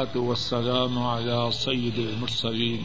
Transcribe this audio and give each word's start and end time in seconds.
والسلام 0.00 0.98
على 0.98 1.48
سيد 1.52 1.98
المرسلين 1.98 2.84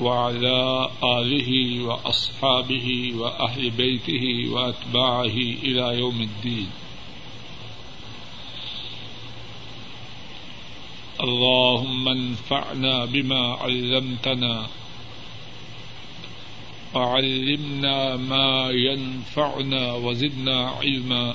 وعلى 0.00 0.90
آله 1.04 1.82
وأصحابه 1.84 3.12
وأهل 3.16 3.70
بيته 3.70 4.50
وأتباعه 4.52 5.38
إلى 5.66 5.98
يوم 5.98 6.20
الدين. 6.20 6.70
اللهم 11.20 12.08
انفعنا 12.08 13.04
بما 13.04 13.54
علمتنا 13.54 14.66
وعلمنا 16.94 18.16
ما 18.16 18.70
ينفعنا 18.70 19.92
وزدنا 19.92 20.68
علما. 20.70 21.34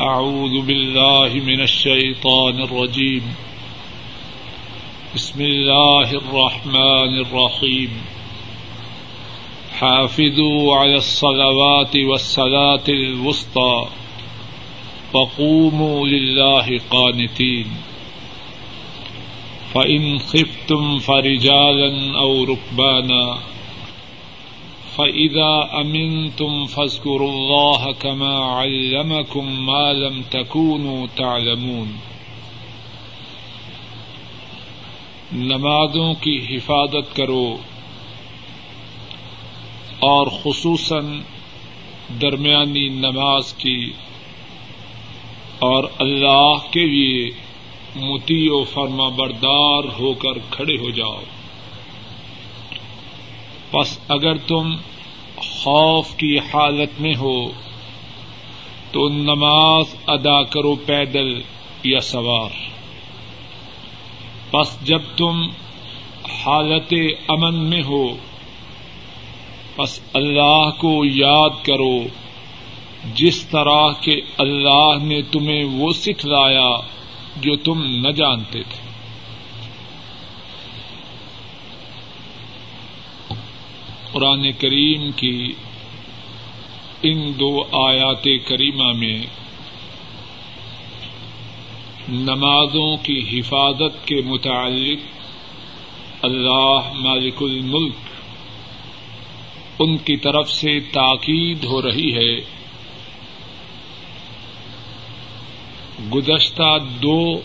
أعوذ 0.00 0.66
بالله 0.66 1.34
من 1.34 1.60
الشيطان 1.60 2.62
الرجيم. 2.62 3.34
بسم 5.14 5.40
الله 5.40 6.10
الرحمن 6.10 7.20
الرحيم. 7.20 7.88
حافظوا 9.80 10.76
على 10.76 10.94
الصلوات 10.94 11.96
والصلاة 11.96 12.88
الوسطى. 12.88 13.86
وقوموا 15.14 16.06
لله 16.06 16.80
قانتين. 16.90 17.66
فإن 19.74 20.18
خفتم 20.18 20.98
فرجالا 20.98 22.18
أو 22.18 22.44
ركبانا 22.44 23.38
فإذا 24.96 25.82
أمنتم 25.82 26.64
فاذكروا 26.64 27.32
الله 27.32 27.90
كما 27.98 28.62
علمكم 28.62 29.70
ما 29.70 29.92
لم 29.92 30.22
تكونوا 30.30 31.06
تعلمون۔ 31.14 31.88
نمازوں 35.32 36.14
کی 36.14 36.46
حفاظت 36.50 37.16
کرو 37.16 37.56
اور 40.00 40.26
خصوصاً 40.26 41.20
درمیانی 42.20 42.88
نماز 42.88 43.52
کی۔ 43.52 43.90
اور 45.58 45.84
اللہ 45.98 46.54
کے 46.70 46.86
لیے 46.86 47.30
متی 47.96 48.48
و 48.48 48.64
فرما 48.64 49.08
بردار 49.08 50.00
ہو 50.00 50.12
کر 50.12 50.38
کھڑے 50.50 50.74
ہو 50.74 50.90
جاؤ۔ 50.90 51.20
بس 53.74 53.98
اگر 54.08 54.36
تم 54.36 54.76
خوف 55.36 56.16
کی 56.16 56.38
حالت 56.38 57.00
میں 57.00 57.14
ہو، 57.14 57.48
تو 58.92 59.08
نماز 59.08 59.84
ادا 60.06 60.42
کرو 60.42 60.74
پیدل 60.74 61.40
یا 61.84 62.00
سوار۔ 62.00 62.50
بس 64.52 64.86
جب 64.86 65.00
تم 65.16 65.42
حالت 66.46 66.94
امن 67.28 67.54
میں 67.54 67.82
ہو 67.82 68.16
بس 69.78 70.00
اللہ 70.14 70.70
کو 70.78 71.04
یاد 71.04 71.64
کرو، 71.64 71.98
جس 73.14 73.46
طرح 73.46 73.92
کے 74.00 74.20
اللہ 74.38 75.04
نے 75.04 75.22
تمہیں 75.22 75.64
وہ 75.64 75.92
سکھلایا 75.92 76.76
جو 77.36 77.56
تم 77.56 77.82
نہ 77.82 78.10
جانتے 78.10 78.62
تھے۔ 78.62 78.79
قرآن 84.12 84.52
کریم 84.52 85.10
کی 85.12 85.52
ان 87.02 87.32
دو 87.40 87.62
آیات 87.62 88.24
کریمہ 88.24 88.92
میں 88.92 89.26
نمازوں 92.08 92.96
کی 92.96 93.38
حفاظت 93.38 94.06
کے 94.06 94.16
متعلق 94.24 94.98
اللہ 96.22 96.92
مالک 96.94 97.34
الملک 97.40 97.94
ان 99.78 99.96
کی 99.96 100.16
طرف 100.16 100.50
سے 100.50 100.80
تاکید 100.80 101.64
ہو 101.64 101.82
رہی 101.82 102.14
ہے۔ 102.14 102.40
گزشتہ 106.14 106.78
دو، 107.02 107.40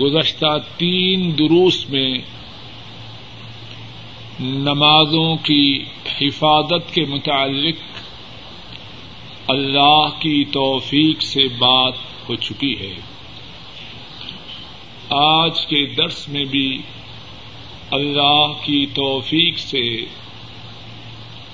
گزشتہ 0.00 0.58
تین 0.76 1.38
دروس 1.38 1.88
میں 1.88 2.18
نمازوں 4.40 5.36
کی 5.36 5.84
حفاظت 6.20 6.94
کے 6.94 7.04
متعلق 7.04 7.74
اللہ 9.48 10.08
کی 10.18 10.44
توفیق 10.44 11.22
سے 11.22 11.48
بات 11.48 11.92
ہو 12.28 12.34
چکی 12.34 12.80
ہے۔ 12.80 12.94
آج 15.10 15.66
کے 15.66 15.86
درس 15.86 16.28
میں 16.28 16.44
بھی 16.44 16.78
اللہ 17.90 18.52
کی 18.64 18.86
توفیق 18.86 19.58
سے 19.58 20.00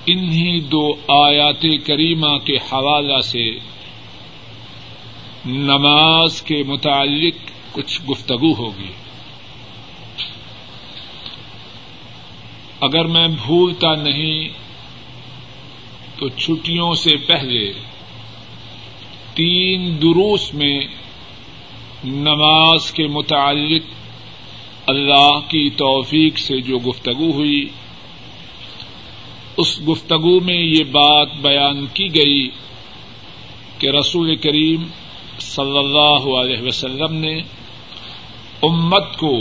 انہی 0.05 0.59
دو 0.59 0.93
آیات 1.07 1.61
کریمہ 1.61 2.37
کے 2.37 2.55
حوالہ 2.55 3.21
سے 3.21 3.51
نماز 5.45 6.41
کے 6.41 6.63
متعلق 6.63 7.35
کچھ 7.71 8.01
گفتگو 8.11 8.53
ہوگی۔ 8.53 8.91
اگر 12.81 13.05
میں 13.05 13.27
بھولتا 13.27 13.95
نہیں 13.95 14.49
تو 16.19 16.29
چھٹیوں 16.29 16.93
سے 16.93 17.15
پہلے 17.17 17.73
تین 19.33 19.97
دروس 20.01 20.53
میں 20.53 20.79
نماز 22.03 22.91
کے 22.91 23.07
متعلق 23.07 23.81
اللہ 24.89 25.39
کی 25.47 25.69
توفیق 25.69 26.37
سے 26.37 26.61
جو 26.61 26.77
گفتگو 26.79 27.31
ہوئی، 27.31 27.65
اس 29.57 29.81
گفتگو 29.89 30.39
میں 30.39 30.61
یہ 30.61 30.83
بات 30.83 31.27
بیان 31.41 31.85
کی 31.93 32.15
گئی 32.15 32.49
کہ 33.77 33.87
رسول 33.89 34.35
کریم 34.35 34.83
صلی 35.39 35.77
اللہ 35.77 36.29
علیہ 36.39 36.61
وسلم 36.61 37.15
نے 37.15 37.37
امت 38.63 39.17
کو 39.17 39.37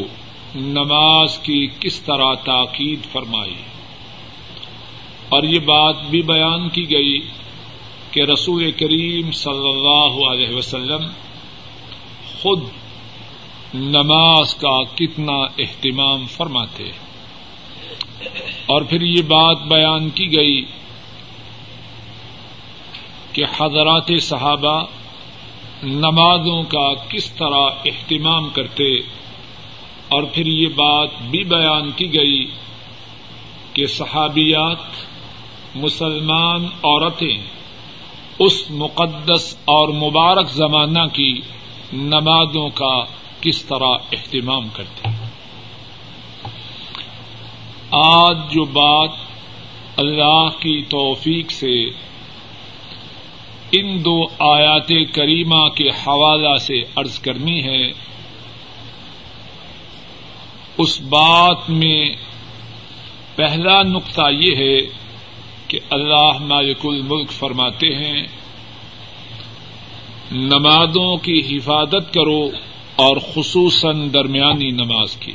نماز 0.59 1.39
کی 1.39 1.69
کس 1.81 2.01
طرح 2.01 2.35
تاکید 2.35 3.13
فرمائی۔ 3.13 3.55
اور 5.29 5.43
یہ 5.43 5.59
بات 5.59 6.03
بھی 6.11 6.23
بیان 6.23 6.69
کی 6.69 6.91
گئی 6.91 7.21
کہ 8.11 8.21
رسول 8.21 8.71
کریم 8.71 9.31
صلی 9.31 9.69
اللہ 9.69 10.29
علیہ 10.31 10.57
وسلم 10.57 11.07
خود 12.43 12.63
نماز 13.75 14.55
کا 14.55 14.83
کتنا 14.95 15.37
اہتمام 15.59 16.27
فرماتے۔ 16.27 16.85
اور 18.67 18.83
پھر 18.83 19.01
یہ 19.01 19.23
بات 19.23 19.63
بیان 19.63 20.11
کی 20.11 20.37
گئی 20.37 20.65
کہ 23.33 23.45
حضرات 23.45 24.11
صحابہ 24.23 24.87
نمازوں 25.83 26.63
کا 26.63 26.95
کس 26.95 27.31
طرح 27.31 27.71
اہتمام 27.85 28.49
کرتے۔ 28.49 29.19
اور 30.09 30.23
پھر 30.35 30.47
یہ 30.47 30.69
بات 30.69 31.23
بھی 31.31 31.43
بیان 31.45 31.91
کی 31.91 32.13
گئی 32.15 32.47
کہ 33.73 33.87
صحابیات 33.87 35.07
مسلمان 35.77 36.65
عورتیں 36.85 37.39
اس 38.39 38.71
مقدس 38.71 39.55
اور 39.65 39.89
مبارک 39.89 40.51
زمانہ 40.51 41.07
کی 41.13 41.33
نمازوں 41.93 42.69
کا 42.75 42.95
کس 43.41 43.65
طرح 43.65 44.13
اہتمام 44.13 44.69
کرتے 44.69 45.11
آج 47.91 48.37
جو 48.55 48.65
بات 48.73 49.11
اللہ 49.97 50.49
کی 50.59 50.81
توفیق 50.91 51.51
سے 51.51 51.75
ان 53.73 53.99
دو 54.05 54.19
آیات 54.49 54.93
کریمہ 55.13 55.69
کے 55.69 55.89
حوالہ 55.99 56.57
سے 56.57 56.83
عرض 56.97 57.19
کرنی 57.19 57.63
ہے 57.65 57.83
اس 60.79 61.01
بات 61.01 61.71
میں 61.71 62.11
پہلا 63.37 63.83
نقطہ 63.83 64.23
یہ 64.31 64.57
ہے 64.57 64.81
کہ 65.69 65.79
اللہ 65.91 66.39
مالک 66.41 66.79
الملک 66.85 67.31
فرماتے 67.31 67.87
ہیں، 67.87 68.27
نمازوں 70.33 71.17
کی 71.17 71.57
حفاظت 71.57 72.15
کرو 72.15 72.47
اور 72.97 73.17
خصوصاً 73.17 74.13
درمیانی 74.13 74.71
نماز 74.71 75.17
کی۔ 75.17 75.35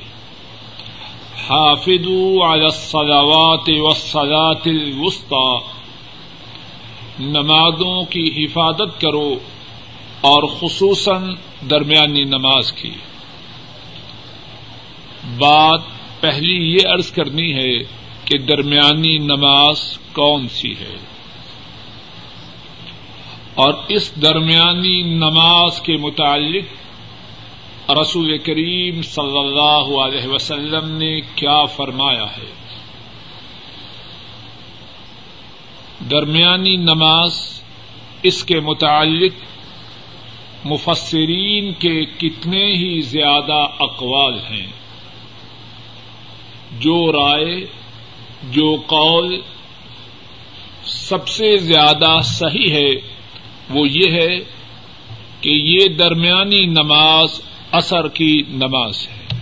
حافظ 1.49 2.07
على 2.43 2.65
الصلوات 2.65 3.69
والصلاة 3.69 4.61
الوسطى 4.65 5.57
نمازوں 7.19 8.03
کی 8.05 8.45
حفاظت 8.45 9.01
کرو 9.01 9.35
اور 10.21 10.43
خصوصاً 10.43 11.35
درمیانی 11.69 12.23
نماز 12.23 12.73
کی۔ 12.73 12.91
بات 15.23 15.81
پہلی 16.19 16.73
یہ 16.73 16.87
عرض 16.93 17.11
کرنی 17.11 17.53
ہے 17.53 17.79
کہ 18.25 18.37
درمیانی 18.37 19.17
نماز 19.17 19.97
کون 20.13 20.47
سی 20.47 20.71
ہے؟ 20.71 20.97
اور 23.55 23.73
اس 23.89 24.21
درمیانی 24.21 25.01
نماز 25.01 25.81
کے 25.81 25.97
متعلق 25.97 26.83
رسول 27.91 28.37
کریم 28.37 29.01
صلی 29.01 29.39
اللہ 29.39 30.01
علیہ 30.01 30.27
وسلم 30.27 30.97
نے 30.97 31.21
کیا 31.21 31.65
فرمایا 31.65 32.23
ہے؟ 32.23 32.51
درمیانی 36.11 36.75
نماز 36.75 37.61
اس 38.23 38.43
کے 38.43 38.59
متعلق 38.59 39.33
مفسرین 40.65 41.73
کے 41.73 42.05
کتنے 42.05 42.65
ہی 42.65 43.01
زیادہ 43.01 43.67
اقوال 43.79 44.39
ہیں؟ 44.49 44.82
جو 46.79 47.11
رائے، 47.11 47.65
جو 48.43 48.75
قول 48.87 49.41
سب 50.85 51.27
سے 51.27 51.57
زیادہ 51.57 52.17
صحیح 52.23 52.69
ہے، 52.69 52.91
وہ 53.69 53.87
یہ 53.89 54.11
ہے 54.11 54.39
کہ 55.41 55.49
یہ 55.49 55.87
درمیانی 55.87 56.65
نماز 56.65 57.41
اثر 57.71 58.07
کی 58.07 58.43
نماز 58.49 59.07
ہے۔ 59.07 59.39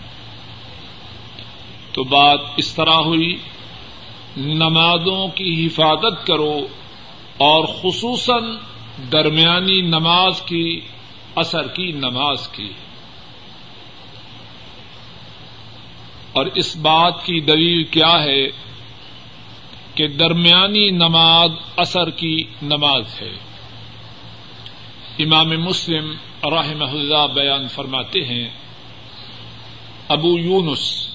تو 1.94 2.04
بات 2.04 2.40
اس 2.58 2.74
طرح 2.74 2.96
ہوئی، 2.96 3.38
نمازوں 4.38 5.28
کی 5.28 5.66
حفاظت 5.66 6.28
کرو 6.28 6.68
اور 7.38 7.66
خصوصاً 7.66 8.44
درمیانی 9.12 9.82
نماز 9.82 10.42
کی 10.42 10.82
اثر 11.36 11.68
کی 11.68 11.92
نماز 11.92 12.48
کی۔ 12.48 12.70
اور 16.34 16.46
اس 16.46 16.78
بات 16.78 17.26
کی 17.26 17.40
دلیل 17.40 17.84
کیا 17.84 18.24
ہے 18.24 18.48
کہ 19.96 20.08
درمیانی 20.08 20.90
نماز 20.90 21.52
اثر 21.76 22.10
کی 22.10 22.44
نماز 22.62 23.22
ہے۔ 23.22 23.32
امام 25.20 25.50
مسلم 25.50 26.12
رحمہ 26.44 26.90
اللہ 26.90 27.28
بیان 27.34 27.68
فرماتے 27.68 28.26
ہیں، 28.26 28.50
ابو 30.08 30.40
یونس، 30.40 31.08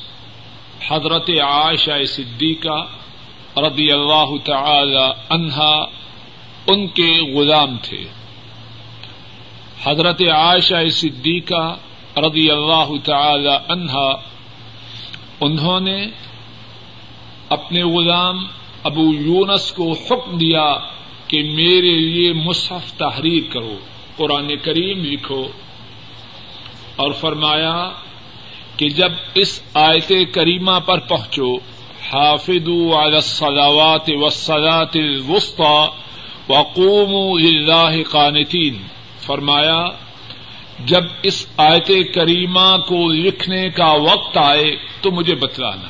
حضرت 0.89 1.31
عائشہ 1.31 2.05
صدیقہ 2.05 2.87
رضی 3.61 3.93
اللہ 3.93 4.37
تعالی 4.45 5.07
عنہا، 5.31 5.87
ان 6.67 6.87
کے 6.87 7.35
غلام 7.35 7.77
تھے۔ 7.83 8.05
حضرت 9.85 10.23
عائشہ 10.23 10.89
صدیقہ 10.89 11.77
رضی 12.17 12.51
اللہ 12.51 12.89
تعالی 13.05 13.57
عنہا 13.69 14.36
انہوں 15.41 15.81
نے 15.81 16.07
اپنے 17.49 17.83
غلام 17.83 18.47
ابو 18.83 19.15
یونس 19.15 19.73
کو 19.73 19.93
حکم 19.93 20.39
دیا 20.39 20.77
کہ 21.29 21.43
میرے 21.43 21.99
لیے 21.99 22.33
مصحف 22.33 22.93
تحریر 22.93 23.53
کرو، 23.53 23.77
قرآن 24.17 24.57
کریم 24.57 25.05
لکھو۔ 25.05 25.47
اور 26.97 27.13
فرمایا 27.13 27.91
کہ 28.77 28.89
جب 28.89 29.13
اس 29.35 29.61
آیت 29.75 30.13
کریمہ 30.33 30.79
پر 30.87 30.99
پہنچو 30.99 31.57
حافظ 32.13 32.69
الصلاوات 32.93 34.11
والصلاة 34.21 34.95
الوسطى 34.95 35.87
وقوموا 36.49 37.39
لله 37.39 38.03
قانتين 38.11 38.75
فرمایا 39.21 40.06
جب 40.85 41.05
اس 41.23 41.47
آیت 41.57 41.91
کریمہ 42.15 42.77
کو 42.89 43.13
لکھنے 43.13 43.71
کا 43.71 43.93
وقت 43.93 44.37
آئے 44.37 44.77
تو 45.03 45.11
مجھے 45.11 45.35
بتلانا۔ 45.35 45.89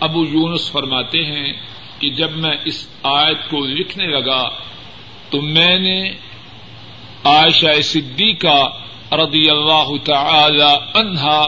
ابو 0.00 0.24
یونس 0.24 0.70
فرماتے 0.70 1.24
ہیں 1.24 1.52
کہ 1.98 2.10
جب 2.10 2.30
میں 2.36 2.56
اس 2.64 2.88
آیت 3.02 3.50
کو 3.50 3.64
لکھنے 3.64 4.06
لگا 4.06 4.48
تو 5.30 5.40
میں 5.40 5.78
نے 5.78 6.10
عائشہ 7.24 7.80
صدیقہ 7.82 8.68
رضی 9.14 9.50
اللہ 9.50 10.04
تعالی 10.04 11.00
عنہا 11.00 11.44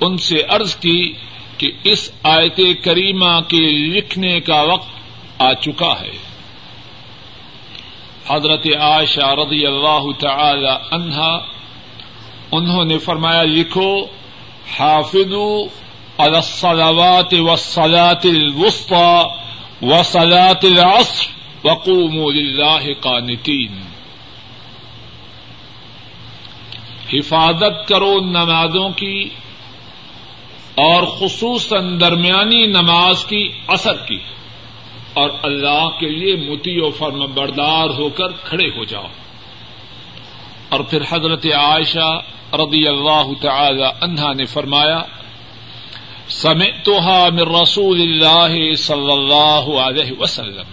ان 0.00 0.18
سے 0.18 0.42
عرض 0.48 0.76
کی 0.76 1.12
کہ 1.58 1.70
اس 1.84 2.12
آیت 2.22 2.60
کریمہ 2.84 3.40
کے 3.48 3.86
لکھنے 3.86 4.40
کا 4.40 4.62
وقت 4.62 4.88
آ 5.38 5.52
چکا 5.52 6.00
ہے۔ 6.00 6.25
حضرت 8.30 8.66
عائشہ 8.80 9.26
رضی 9.26 9.66
اللہ 9.66 10.02
تعالی 10.18 10.74
عنہا، 10.90 11.38
انہوں 12.52 12.84
نے 12.84 12.98
فرمایا، 12.98 13.42
لکھو 13.42 14.04
حافظ 14.78 15.32
على 16.18 16.36
الصلوات 16.36 17.34
والصلاة 17.34 18.24
الوسطى 18.24 19.22
وصلاة 19.82 20.60
العصر 20.62 21.26
وقوموا 21.66 22.32
لله 22.32 22.86
قانتين 23.00 23.80
حفاظت 27.12 27.88
کرو 27.88 28.20
نمازوں 28.20 28.90
کی 28.90 29.24
اور 30.74 31.02
خصوصاً 31.02 32.00
درمیانی 32.00 32.66
نماز 32.66 33.24
کی 33.24 33.48
اثر 33.68 33.96
کی۔ 33.96 34.18
اور 35.16 35.30
اللہ 35.42 35.88
کے 36.00 36.08
لیے 36.08 36.36
متی 36.36 36.80
و 36.80 36.90
فرم 36.90 37.34
بردار 37.34 37.88
ہو 37.98 38.08
کر 38.08 38.28
کھڑے 38.28 38.66
ہو 38.66 38.84
جاؤ۔ 38.84 39.06
اور 40.68 40.80
پھر 40.80 41.02
حضرت 41.08 41.46
عائشہ 41.46 42.20
رضی 42.52 42.88
اللہ 42.88 43.26
تعالی 43.40 43.84
عنہا 44.00 44.32
نے 44.32 44.44
فرمایا 44.44 45.02
من 46.44 47.38
رسول 47.38 48.00
اللہ 48.00 48.74
صلی 48.74 49.12
اللہ 49.12 49.78
علیہ 49.80 50.12
وسلم۔ 50.20 50.66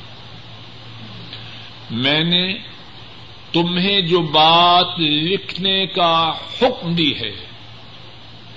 میں 1.92 2.24
نے 2.24 2.54
تمہیں 3.52 4.02
جو 4.02 4.22
بات 4.22 5.00
لکھنے 5.00 5.86
کا 5.86 6.34
حکم 6.62 6.96
دی 6.96 7.12
ہے، 7.20 7.32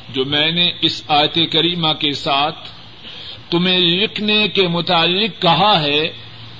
جو 0.08 0.24
میں 0.24 0.52
نے 0.52 0.70
اس 0.80 1.02
آیت 1.08 1.38
کریمہ 1.52 1.92
کے 1.92 2.12
ساتھ 2.12 2.75
تمہیں 3.50 3.78
لکھنے 3.78 4.48
کے 4.48 4.68
متعلق 4.68 5.42
کہا 5.42 5.82
ہے، 5.82 6.12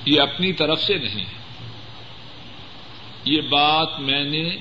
یہ 0.05 0.21
اپنی 0.21 0.53
طرف 0.53 0.83
سے 0.83 0.97
نہیں۔ 0.97 1.25
یہ 3.25 3.41
بات 3.41 3.99
میں 3.99 4.23
نے 4.23 4.57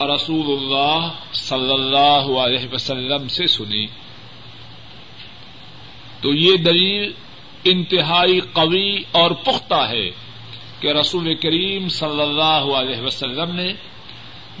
رسول 0.00 0.58
اللہ 0.58 1.08
صلی 1.32 1.72
اللہ 1.72 2.38
علیہ 2.38 2.68
وسلم 2.72 3.28
سے 3.28 3.46
سنی۔ 3.46 3.86
تو 6.20 6.34
یہ 6.34 6.56
دلیل 6.56 7.12
انتہائی 7.64 8.40
قوی 8.40 8.98
اور 9.12 9.30
پختہ 9.30 9.86
ہے 9.88 10.10
کہ 10.80 10.88
رسول 10.88 11.34
کریم 11.34 11.88
صلی 11.88 12.20
اللہ 12.20 12.76
علیہ 12.76 13.00
وسلم 13.00 13.54
نے 13.56 13.72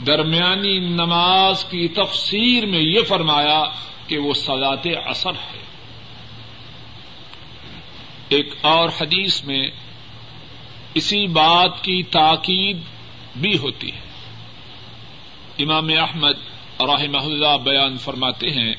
درمیانی 0.06 0.78
نماز 0.78 1.64
کی 1.64 1.88
تفسیر 1.88 2.66
میں 2.66 2.80
یہ 2.80 3.02
فرمایا 3.02 3.62
کہ 4.06 4.18
وہ 4.18 4.34
سزات 4.34 4.86
اثر 5.06 5.30
ہے۔ 5.30 5.57
ایک 8.28 8.54
اور 8.60 8.88
حدیث 9.00 9.44
میں 9.44 9.70
اسی 10.94 11.26
بات 11.26 11.84
کی 11.84 12.02
تاکید 12.02 12.78
بھی 13.36 13.58
ہوتی 13.58 13.92
ہے۔ 13.92 14.00
امام 15.58 15.88
احمد 15.98 16.38
رحمہ 16.80 17.18
اللہ 17.18 17.56
بیان 17.64 17.96
فرماتے 17.96 18.50
ہیں، 18.50 18.74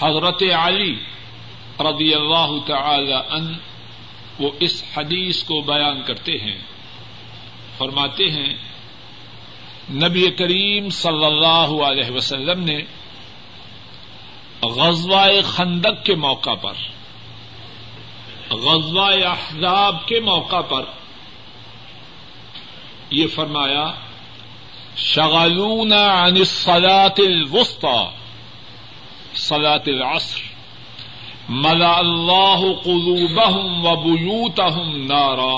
حضرت 0.00 0.42
علی 0.54 0.96
رضی 1.80 2.14
اللہ 2.14 2.52
تعالی 2.66 3.12
ان 3.12 3.58
وہ 4.38 4.50
اس 4.60 4.84
حدیث 4.96 5.44
کو 5.44 5.60
بیان 5.60 6.02
کرتے 6.02 6.32
ہیں۔ 6.32 6.58
فرماتے 7.78 8.24
ہیں، 8.24 8.54
نبی 9.90 10.30
کریم 10.30 10.88
صلی 10.88 11.24
اللہ 11.24 11.82
علیہ 11.84 12.10
وسلم 12.10 12.64
نے 12.64 12.78
غزوہ 14.62 15.26
خندق 15.44 16.04
کے 16.04 16.14
موقع 16.14 16.54
پر 16.54 16.72
غزوہ 18.50 19.10
احزاب 19.26 20.06
کے 20.08 20.20
موقع 20.20 20.60
پر 20.68 20.84
یہ 23.10 23.26
فرمایا 23.34 23.86
شغلون 24.96 25.92
عن 25.92 26.36
الصلاة 26.36 27.14
الوسطى 27.18 28.10
صلاة 29.36 29.82
العصر، 29.86 30.42
ملا 31.48 31.90
اللہ 31.96 32.62
قلوبهم 32.84 33.84
وبيوتهم 33.86 35.06
نارا 35.06 35.56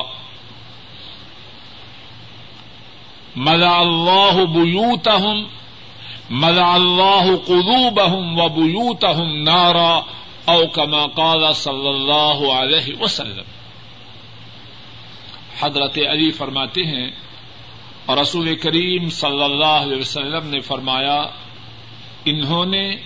مزا 3.36 3.72
اللہ 3.78 4.44
بوت 4.54 5.08
مزا 6.30 6.72
اللہ 6.74 7.30
قروب 7.46 7.98
و 7.98 9.24
نارا 9.44 10.00
او 10.48 10.66
کما 10.66 11.06
قال 11.06 11.52
صلی 11.54 11.88
اللہ 11.88 12.52
علیہ 12.52 13.02
وسلم۔ 13.02 13.44
حضرت 15.60 15.98
علی 16.10 16.30
فرماتے 16.30 16.82
ہیں 16.82 17.10
اور 18.06 18.18
رسول 18.18 18.56
کریم 18.56 19.08
صلی 19.10 19.42
اللہ 19.42 19.64
علیہ 19.64 19.96
وسلم 19.96 20.46
نے 20.46 20.60
فرمایا، 20.60 21.26
انہوں 22.24 22.66
نے 22.66 22.96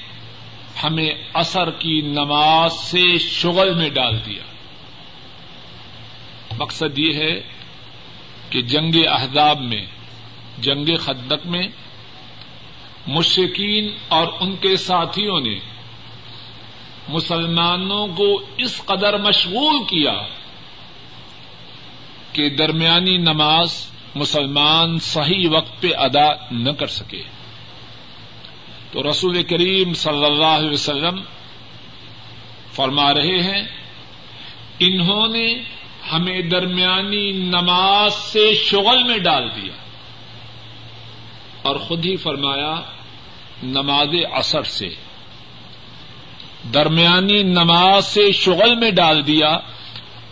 ہمیں 0.84 1.10
اثر 1.34 1.70
کی 1.70 2.00
نماز 2.00 2.72
سے 2.72 3.18
شغل 3.18 3.74
میں 3.74 3.90
ڈال 3.90 4.26
دیا۔ 4.26 4.42
مقصد 6.58 6.98
یہ 6.98 7.14
ہے 7.14 7.40
کہ 8.50 8.62
جنگ 8.62 9.06
احزاب 9.06 9.60
میں، 9.60 9.86
جنگ 10.58 10.96
خدق 11.00 11.46
میں 11.46 11.68
مشرقین 13.06 13.90
اور 14.08 14.26
ان 14.40 14.56
کے 14.56 14.76
ساتھیوں 14.76 15.40
نے 15.40 15.71
مسلمانوں 17.08 18.06
کو 18.06 18.42
اس 18.56 18.80
قدر 18.84 19.18
مشغول 19.18 19.84
کیا 19.84 20.22
کہ 22.32 22.50
درمیانی 22.50 23.16
نماز 23.16 23.86
مسلمان 24.14 24.98
صحیح 24.98 25.48
وقت 25.50 25.82
پہ 25.82 25.88
ادا 25.96 26.28
نہ 26.50 26.70
کر 26.70 26.86
سکے۔ 26.86 27.22
تو 28.92 29.10
رسول 29.10 29.42
کریم 29.42 29.94
صلی 29.94 30.24
اللہ 30.24 30.44
علیہ 30.44 30.70
وسلم 30.70 31.20
فرما 32.72 33.14
رہے 33.14 33.42
ہیں، 33.42 33.62
انہوں 34.80 35.28
نے 35.28 35.54
ہمیں 36.12 36.42
درمیانی 36.42 37.32
نماز 37.32 38.14
سے 38.14 38.54
شغل 38.54 39.02
میں 39.02 39.18
ڈال 39.18 39.48
دیا۔ 39.56 39.72
اور 41.62 41.76
خود 41.76 42.06
ہی 42.06 42.16
فرمایا، 42.16 42.80
نماز 43.62 44.08
اثر 44.32 44.62
سے۔ 44.62 44.88
درمیانی 46.74 47.42
نماز 47.42 48.06
سے 48.06 48.32
شغل 48.32 48.74
میں 48.74 48.90
ڈال 48.90 49.26
دیا 49.26 49.58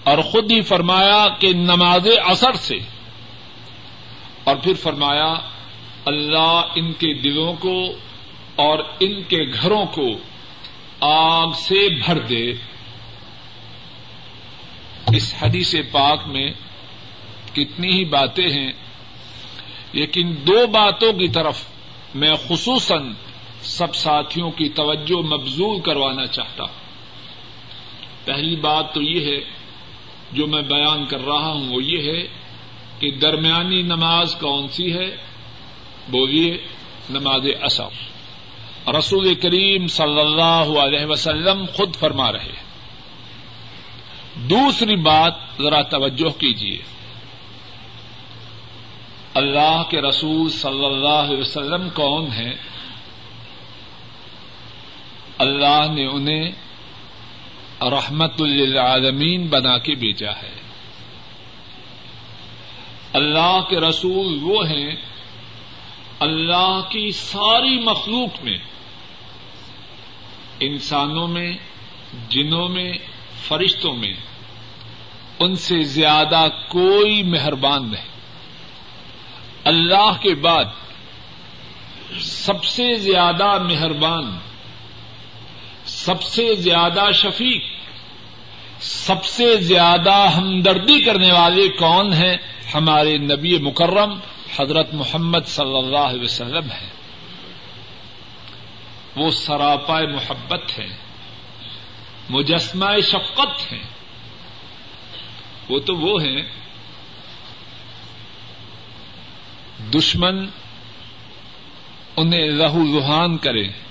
اور 0.05 0.19
خود 0.19 0.53
ہی 0.53 0.61
فرمایا 0.61 1.29
کہ 1.39 1.49
نماز 1.49 2.09
اثر 2.25 2.53
سے۔ 2.53 2.75
اور 4.45 4.57
پھر 4.57 4.75
فرمایا، 4.75 5.35
اللہ 6.05 6.63
ان 6.75 6.93
کے 6.93 7.15
دلوں 7.15 7.55
کو 7.55 7.85
اور 8.57 8.79
ان 9.01 9.23
کے 9.23 9.53
گھروں 9.63 9.87
کو 9.87 10.09
آگ 11.01 11.51
سے 11.53 12.05
بھر 12.07 12.19
دے۔ 12.19 12.53
اس 15.17 15.35
حدیث 15.43 15.75
پاک 15.93 16.27
میں 16.27 16.53
کتنی 17.55 17.89
ہی 17.89 18.05
باتیں 18.05 18.49
ہیں، 18.49 18.73
لیکن 19.93 20.35
دو 20.47 20.67
باتوں 20.67 21.13
کی 21.13 21.29
طرف 21.29 21.65
میں 22.15 22.35
خصوصاً 22.49 23.13
سب 23.71 23.95
ساتھیوں 23.95 24.51
کی 24.51 24.69
توجہ 24.69 25.23
مبزول 25.27 25.81
کروانا 25.81 26.27
چاہتا 26.27 26.65
ہوں۔ 26.65 26.79
پہلی 28.25 28.57
بات 28.57 28.95
تو 28.95 29.03
یہ 29.03 29.35
ہے، 29.35 29.41
جو 30.33 30.47
میں 30.47 30.63
بیان 30.63 31.07
کر 31.07 31.21
رہا 31.21 31.49
ہوں، 31.49 31.75
وہ 31.75 31.83
یہ 31.83 32.13
ہے 32.13 32.23
کہ 32.99 33.11
درمیانی 33.11 33.83
نماز 33.83 34.35
کون 34.35 34.69
سی 34.69 34.93
ہے؟ 34.93 35.17
بولیے، 36.09 36.57
نماز 37.11 37.47
اصف 37.63 38.11
رسول 38.89 39.35
کریم 39.35 39.87
صلی 39.87 40.21
اللہ 40.21 40.79
علیہ 40.79 41.07
وسلم 41.07 41.65
خود 41.75 41.97
فرما 41.97 42.33
رہے 42.33 42.53
دوسری 44.35 44.97
بات 44.97 45.35
ذرا 45.63 45.83
توجہ 45.83 46.39
کیجیے 46.39 46.79
اللہ 49.35 49.83
کے 49.91 50.01
رسول 50.01 50.49
صلی 50.49 50.85
اللہ 50.85 51.09
علیہ 51.09 51.39
وسلم 51.39 51.89
کون 51.91 52.27
ہیں؟ 52.33 52.55
اللہ 55.41 55.87
نے 55.95 56.07
انہیں 56.07 56.53
رحمت 57.83 58.41
للعالمین 58.41 59.47
بنا 59.47 59.79
کے 59.79 59.95
بیچا 59.95 60.31
ہے۔ 60.31 60.61
اللہ 63.13 63.61
کے 63.69 63.81
رسول 63.81 64.39
وہ 64.43 64.69
ہیں، 64.69 64.97
اللہ 66.21 66.81
کی 66.89 67.13
ساری 67.13 67.81
مخلوق 67.81 68.45
میں، 68.45 68.59
انسانوں 70.61 71.29
میں، 71.29 71.57
جنوں 72.29 72.69
میں، 72.69 72.93
فرشتوں 73.49 73.97
میں، 73.97 74.15
ان 75.39 75.57
سے 75.57 75.83
زیادہ 75.83 76.47
کوئی 76.69 77.23
مہربان 77.23 77.91
نہیں۔ 77.91 78.09
اللہ 79.65 80.13
کے 80.21 80.35
بعد 80.35 80.65
سب 82.21 82.65
سے 82.65 82.95
زیادہ 82.95 83.63
مہربان 83.63 84.39
سب 86.05 86.23
سے 86.23 86.55
زیادہ 86.55 87.05
شفیق، 87.15 87.63
سب 88.81 89.25
سے 89.25 89.57
زیادہ 89.57 90.29
ہمدردی 90.37 91.01
کرنے 91.01 91.33
والے 91.33 91.69
کون 91.69 92.13
ہیں؟ 92.13 92.37
ہمارے 92.75 93.19
نبی 93.19 93.59
مکرم 93.59 94.19
حضرت 94.59 94.95
محمد 94.95 95.39
صلی 95.47 95.79
اللہ 95.79 95.99
علیہ 95.99 96.23
وسلم 96.23 96.71
ہیں۔ 96.71 96.91
وہ 99.17 99.31
سراپا 99.31 100.01
محبت 100.01 100.79
ہے 100.79 100.87
مجسمہ 102.31 103.01
شفقت 103.01 103.73
ہیں۔ 103.73 103.83
وہ 105.69 105.79
تو 105.79 105.97
وہ 105.97 106.23
ہیں، 106.23 106.43
دشمن 109.95 110.47
انہیں 112.17 112.49
رہو 112.49 112.83
روحان 112.93 113.37
کریں 113.37 113.90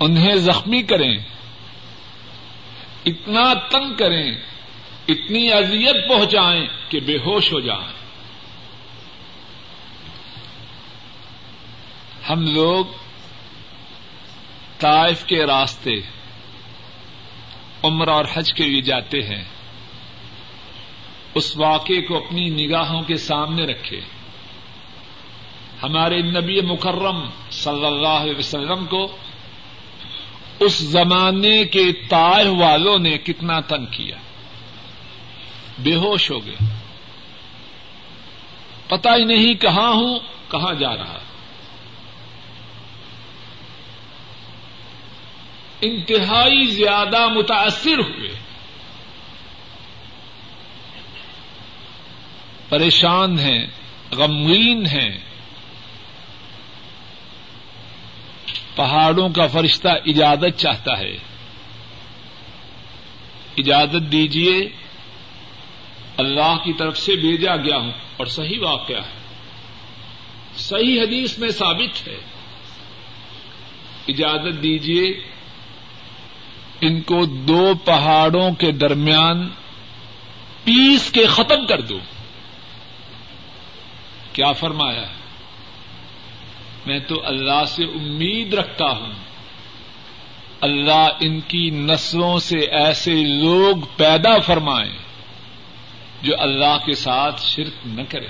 انہیں 0.00 0.34
زخمی 0.34 0.82
کریں، 0.82 1.18
اتنا 3.06 3.54
تنگ 3.54 3.94
کریں، 3.94 4.32
اتنی 5.08 5.52
اذیت 5.52 6.08
پہنچائیں 6.08 6.66
کہ 6.88 7.00
بے 7.00 7.16
ہوش 7.16 7.52
ہو 7.52 7.60
جائیں۔ 7.60 7.92
ہم 12.30 12.54
لوگ 12.54 12.84
طائف 14.78 15.24
کے 15.24 15.46
راستے 15.46 16.00
عمر 17.82 18.08
اور 18.08 18.24
حج 18.34 18.52
کے 18.52 18.64
لیے 18.64 18.82
جاتے 18.82 19.22
ہیں۔ 19.22 19.44
اس 21.34 21.56
واقعے 21.56 22.00
کو 22.00 22.16
اپنی 22.16 22.48
نگاہوں 22.48 23.02
کے 23.02 23.16
سامنے 23.16 23.64
رکھے۔ 23.64 24.00
ہمارے 25.82 26.22
نبی 26.22 26.60
مکرم 26.60 27.30
صلی 27.50 27.86
اللہ 27.86 28.08
علیہ 28.08 28.38
وسلم 28.38 28.86
کو 28.86 29.16
اس 30.64 30.78
زمانے 30.78 31.64
کے 31.64 31.92
تائح 31.92 32.48
والوں 32.48 32.98
نے 32.98 33.18
کتنا 33.18 33.60
تنگ 33.60 33.86
کیا 33.86 34.16
بے 35.78 35.94
ہوش 35.94 36.30
ہو 36.30 36.46
گئے 36.46 36.56
پتا 38.88 39.16
ہی 39.16 39.24
نہیں 39.24 39.54
کہاں 39.54 39.90
ہوں، 39.90 40.18
کہاں 40.50 40.74
جا 40.74 40.96
رہا۔ 40.96 41.18
انتہائی 45.80 46.64
زیادہ 46.64 47.28
متاثر 47.28 47.98
ہوئے۔ 47.98 48.30
پریشان 52.68 53.38
ہیں، 53.38 53.66
غمگین 54.12 54.86
ہیں۔ 54.86 55.33
پہاڑوں 58.76 59.28
کا 59.28 59.46
فرشتہ 59.46 59.88
اجازت 59.88 60.58
چاہتا 60.58 60.98
ہے۔ 60.98 61.16
اجازت 63.58 64.12
دیجیے 64.12 64.68
اللہ 66.16 66.56
کی 66.64 66.72
طرف 66.72 66.98
سے 66.98 67.16
بھیجا 67.16 67.56
گیا 67.56 67.76
ہوں 67.76 67.92
اور 68.16 68.26
صحیح 68.26 68.58
واقعہ 68.60 68.96
ہے۔ 68.96 69.24
صحیح 70.56 71.02
حدیث 71.02 71.38
میں 71.38 71.48
ثابت 71.48 72.08
ہے۔ 72.08 72.16
اجازت 74.08 74.62
دیجیے 74.62 75.20
ان 76.80 77.00
کو 77.00 77.24
دو 77.24 77.72
پہاڑوں 77.84 78.50
کے 78.52 78.72
درمیان 78.72 79.48
پیس 80.64 81.10
کے 81.10 81.26
ختم 81.26 81.66
کر 81.66 81.80
دو۔ 81.80 81.98
کیا 84.32 84.52
فرمایا 84.52 85.00
ہے؟ 85.00 85.23
میں 86.86 86.98
تو 86.98 87.26
اللہ 87.26 87.64
سے 87.66 87.84
امید 87.84 88.54
رکھتا 88.54 88.84
ہوں۔ 88.84 89.12
اللہ 90.60 91.08
ان 91.20 91.40
کی 91.40 91.70
نسلوں 91.70 92.38
سے 92.38 92.58
ایسے 92.58 93.14
لوگ 93.22 93.76
پیدا 93.96 94.38
فرمائیں 94.38 94.98
جو 96.22 96.32
اللہ 96.38 96.78
کے 96.86 96.94
ساتھ 96.94 97.42
شرک 97.42 97.86
نہ 97.86 98.02
کرے۔ 98.08 98.28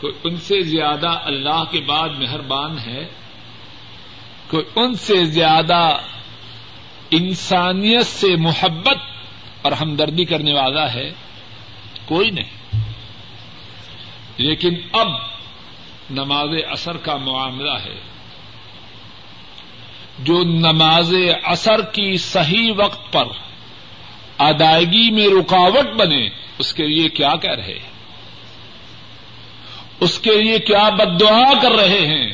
کوئی 0.00 0.12
ان 0.24 0.36
سے 0.36 0.60
زیادہ 0.60 1.08
اللہ 1.24 1.64
کے 1.70 1.80
بعد 1.80 2.08
مہربان 2.08 2.78
ہے؟ 2.78 3.08
کوئی 4.50 4.64
ان 4.76 4.94
سے 4.94 5.24
زیادہ 5.24 5.98
انسانیت 7.10 8.06
سے 8.06 8.36
محبت 8.36 8.98
اور 9.62 9.72
ہمدردی 9.72 10.24
کرنے 10.24 10.54
والا 10.54 10.94
ہے؟ 10.94 11.12
کوئی 12.04 12.30
نہیں۔ 12.30 12.80
لیکن 14.36 14.74
اب 14.92 15.08
نماز 16.10 16.48
اثر 16.70 16.96
کا 16.96 17.16
معاملہ 17.16 17.78
ہے۔ 17.84 18.00
جو 20.18 20.42
نماز 20.44 21.14
اثر 21.44 21.80
کی 21.82 22.16
صحیح 22.16 22.72
وقت 22.76 23.12
پر 23.12 23.24
ادائیگی 24.38 25.10
میں 25.10 25.26
رکاوٹ 25.26 25.94
بنے، 25.96 26.28
اس 26.58 26.74
کے 26.74 26.86
لیے 26.86 27.08
کیا 27.08 27.36
کہہ 27.36 27.54
رہے 27.54 27.78
اس 30.00 30.18
کے 30.18 30.42
لیے 30.42 30.58
کیا 30.58 30.88
بد 30.88 31.20
دعا 31.20 31.62
کر 31.62 31.72
رہے 31.72 32.06
ہیں؟ 32.06 32.32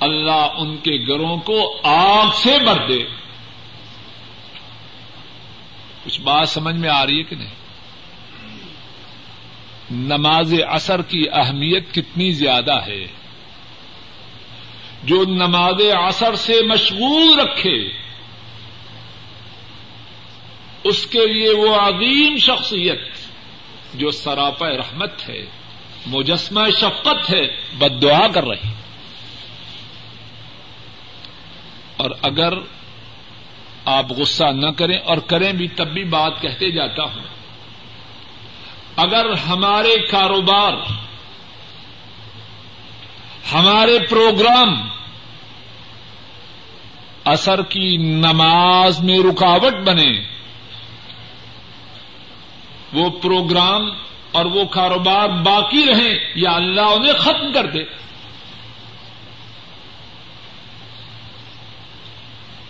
اللہ 0.00 0.48
ان 0.56 0.76
کے 0.76 1.06
گھروں 1.06 1.36
کو 1.36 1.80
آگ 1.82 2.26
سے 2.34 2.58
بھر 2.64 2.86
دے۔ 2.86 3.04
کچھ 6.04 6.20
بات 6.20 6.48
سمجھ 6.48 6.76
میں 6.76 6.90
آ 6.90 7.06
رہی 7.06 7.18
ہے 7.18 7.22
کہ 7.22 7.36
نہیں؟ 7.36 7.61
نماز 9.92 10.54
اثر 10.68 11.02
کی 11.02 11.24
اہمیت 11.32 11.94
کتنی 11.94 12.32
زیادہ 12.32 12.74
ہے۔ 12.86 13.06
جو 15.04 15.24
نماز 15.24 15.74
اثر 16.06 16.34
سے 16.34 16.62
مشغول 16.66 17.40
رکھے، 17.40 17.88
اس 20.84 21.06
کے 21.06 21.26
لیے 21.26 21.50
وہ 21.50 21.74
عظیم 21.74 22.36
شخصیت 22.36 23.00
جو 23.94 24.10
سراپا 24.10 24.68
رحمت 24.68 25.28
ہے، 25.28 25.46
مجسمہ 26.06 26.70
شفقت 26.70 27.34
ہے 27.34 27.56
بد 27.78 28.02
دعا 28.02 28.28
کر 28.28 28.44
رہی۔ 28.44 28.68
اور 31.96 32.10
اگر 32.22 32.52
آپ 33.84 34.10
غصہ 34.10 34.44
نہ 34.44 34.70
کریں 34.70 34.98
اور 34.98 35.16
کریں 35.16 35.52
بھی، 35.52 35.68
تب 35.68 35.94
بھی 35.94 36.04
بات 36.04 36.40
کہتے 36.40 36.70
جاتا 36.70 37.02
ہوں۔ 37.02 37.41
اگر 38.96 39.32
ہمارے 39.32 39.96
کاروبار، 40.10 40.72
ہمارے 43.52 43.98
پروگرام 44.10 44.88
اثر 47.24 47.62
کی 47.62 47.96
نماز 47.96 49.00
میں 49.00 49.18
رکاوٹ 49.18 49.72
بنے، 49.84 50.20
وہ 52.92 53.10
پروگرام 53.10 53.90
اور 54.32 54.44
وہ 54.44 54.64
کاروبار 54.64 55.28
باقی 55.28 55.86
رہیں 55.86 56.18
یا 56.34 56.50
اللہ 56.50 56.80
انہیں 56.80 57.12
ختم 57.12 57.52
کر 57.52 57.66
دے۔ 57.66 57.82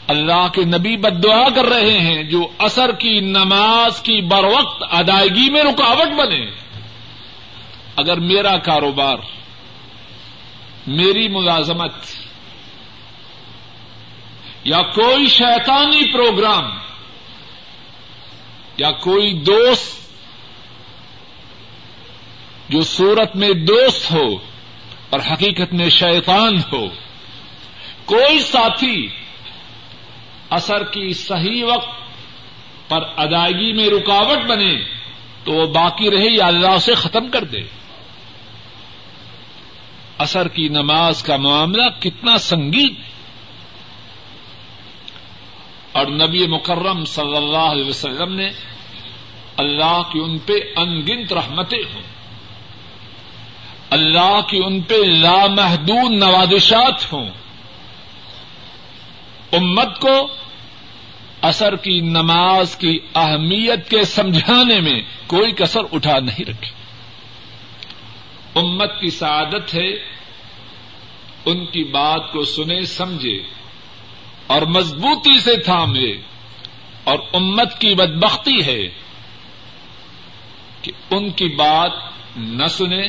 اللہ 0.07 0.49
کے 0.49 0.65
نبی 0.65 0.97
بد 0.97 1.25
دعا 1.25 1.49
کر 1.49 1.65
رہے 1.65 1.99
ہیں 1.99 2.23
جو 2.23 2.49
اثر 2.59 2.93
کی 2.93 3.21
نماز 3.21 4.01
کی 4.01 4.21
بر 4.21 4.45
وقت 4.45 4.83
ادائیگی 4.91 5.51
میں 5.51 5.65
رکاوٹ 5.65 6.09
بنے۔ 6.19 6.51
اگر 7.97 8.21
میرا 8.21 8.57
کاروبار، 8.57 9.17
میری 10.87 11.29
ملازمت 11.29 11.93
یا 14.65 14.83
کوئی 14.83 15.27
شیطانی 15.27 16.13
پروگرام 16.13 16.71
یا 18.77 18.91
کوئی 18.91 19.33
دوست 19.33 20.03
جو 22.69 22.83
صورت 22.83 23.37
میں 23.37 23.51
دوست 23.51 24.13
ہو 24.13 24.35
اور 25.11 25.21
حقیقت 25.33 25.73
میں 25.73 25.89
شیطان 25.89 26.57
ہو، 26.73 26.87
کوئی 28.05 28.41
ساتھی 28.41 29.22
اثر 30.53 30.85
کی 30.85 31.13
صحیح 31.13 31.65
وقت 31.65 31.89
پر 32.89 33.01
ادائیگی 33.17 33.73
میں 33.73 33.89
رکاوٹ 33.89 34.39
بنے 34.47 34.85
تو 35.45 35.53
وہ 35.53 35.67
باقی 35.67 36.11
رہے 36.11 36.37
یا 36.37 36.47
اللہ 36.47 36.79
سے 36.79 36.95
ختم 36.95 37.29
کر 37.29 37.45
دے۔ 37.45 37.59
اثر 40.19 40.49
کی 40.49 40.69
نماز 40.69 41.23
کا 41.23 41.37
معاملہ 41.37 42.01
کتنا 42.01 42.39
سنگین 42.39 42.95
ہے۔ 42.99 43.13
اور 45.93 46.07
نبی 46.07 46.47
مکرم 46.47 47.05
صلی 47.05 47.37
اللہ 47.37 47.57
علیہ 47.57 47.85
وسلم 47.85 48.35
نے 48.35 48.49
اللہ 49.57 50.03
کی 50.13 50.19
ان 50.19 50.39
پہ 50.39 50.53
انگنت 50.77 51.33
رحمتیں 51.33 51.83
ہوں۔ 51.95 52.03
اللہ 53.91 54.41
کی 54.49 54.61
ان 54.65 54.81
پہ 54.81 54.95
لامحدود 54.95 56.13
نوازشات 56.13 57.13
ہوں۔ 57.13 57.31
امت 59.53 60.01
کو 60.01 60.29
اثر 61.43 61.77
کی، 61.77 62.01
نماز 62.01 62.77
کی 62.77 62.99
اہمیت 63.15 63.91
کے 63.91 64.03
سمجھانے 64.03 64.81
میں 64.81 65.03
کوئی 65.27 65.53
کسر 65.53 65.81
اٹھا 65.93 66.19
نہیں 66.19 66.45
رکھی۔ 66.45 66.71
امت 68.55 69.01
کی 69.01 69.11
سعادت 69.11 69.75
ہے 69.75 69.91
ان 71.47 71.67
کی 71.67 71.85
بات 71.85 72.33
کو 72.33 72.45
سنے، 72.45 72.81
سمجھے 72.81 73.43
اور 74.47 74.63
مضبوطی 74.63 75.41
سے 75.41 75.57
تھامے۔ 75.57 76.33
اور 77.05 77.19
امت 77.33 77.81
کی 77.81 77.95
بدبختی 77.95 78.67
ہے 78.67 78.89
کہ 80.83 80.93
ان 81.11 81.31
کی 81.31 81.49
بات 81.49 81.91
نہ 82.37 82.67
سنے 82.67 83.09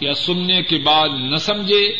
یا 0.00 0.14
سننے 0.14 0.62
کے 0.62 0.78
بعد 0.78 1.08
نہ 1.08 1.36
سمجھے 1.36 1.96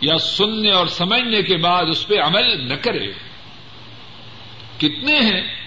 یا 0.00 0.18
سننے 0.18 0.70
اور 0.70 0.86
سمجھنے 0.86 1.42
کے 1.42 1.56
بعد 1.56 1.84
اس 1.88 2.06
پہ 2.06 2.14
عمل 2.22 2.68
نہ 2.68 2.74
کرے۔ 2.74 3.12
کتنے 4.82 5.18
ہیں؟ 5.18 5.62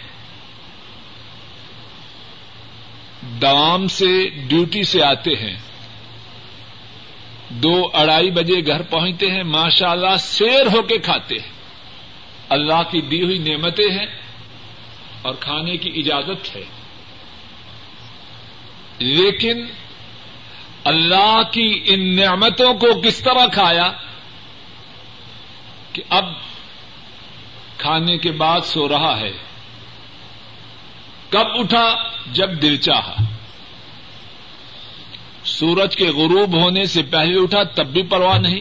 دام 3.42 3.88
سے 3.88 4.30
ڈیوٹی 4.30 4.84
سے 4.84 5.04
آتے 5.04 5.32
ہیں۔ 5.32 5.58
دو 7.50 7.90
اڑائی 7.94 8.32
بجے 8.32 8.66
گھر 8.66 8.82
پہنچتے 8.82 9.32
ہیں 9.32 9.44
ماشاء 9.44 9.90
اللہ 9.90 10.18
سیر 10.20 10.66
ہو 10.74 10.82
کے 10.82 10.98
کھاتے 10.98 11.36
ہیں۔ 11.36 11.52
اللہ 12.50 12.84
کی 12.92 13.02
دی 13.02 13.24
ہوئی 13.24 13.38
نعمتیں 13.38 13.92
ہیں 13.92 14.06
اور 15.22 15.36
کھانے 15.40 15.78
کی 15.78 15.90
اجازت 15.96 16.56
ہے۔ 16.56 16.64
لیکن 19.00 19.66
اللہ 20.84 21.42
کی 21.52 21.82
ان 21.86 22.16
نعمتوں 22.16 22.74
کو 22.74 23.02
کس 23.02 23.20
طرح 23.20 23.46
کھایا 23.54 23.92
کہ 25.94 26.04
اب 26.10 26.26
کھانے 27.78 28.18
کے 28.18 28.32
بعد 28.32 28.62
سو 28.66 28.90
رہا 28.90 29.20
ہے۔ 29.20 29.32
کب 31.30 31.48
اٹھا؟ 31.60 31.96
جب 32.32 32.62
دل 32.62 32.78
چاہا۔ 32.78 33.16
سورج 35.44 35.96
کے 35.96 36.06
غروب 36.06 36.56
ہونے 36.56 36.86
سے 36.86 37.04
پہلے 37.04 37.42
اٹھا، 37.42 37.64
تب 37.64 37.88
بھی 37.88 38.04
پرواہ 38.04 38.38
نہیں۔ 38.38 38.60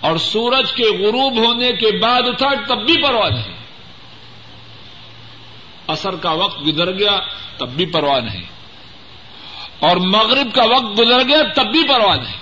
اور 0.00 0.16
سورج 0.16 0.72
کے 0.72 0.82
غروب 0.82 1.36
ہونے 1.36 1.72
کے 1.72 1.98
بعد 1.98 2.22
اٹھا، 2.26 2.48
تب 2.68 2.86
بھی 2.86 3.02
پرواہ 3.02 3.28
نہیں۔ 3.28 3.56
اثر 5.86 6.16
کا 6.16 6.30
وقت 6.30 6.66
گزر 6.66 6.98
گیا، 6.98 7.18
تب 7.56 7.68
بھی 7.68 7.86
پرواہ 7.86 8.20
نہیں۔ 8.20 8.44
اور 9.78 9.96
مغرب 9.96 10.54
کا 10.54 10.64
وقت 10.64 11.00
گزر 11.00 11.28
گیا، 11.28 11.38
تب 11.54 11.66
بھی 11.72 11.88
پرواہ 11.88 12.16
نہیں۔ 12.16 12.36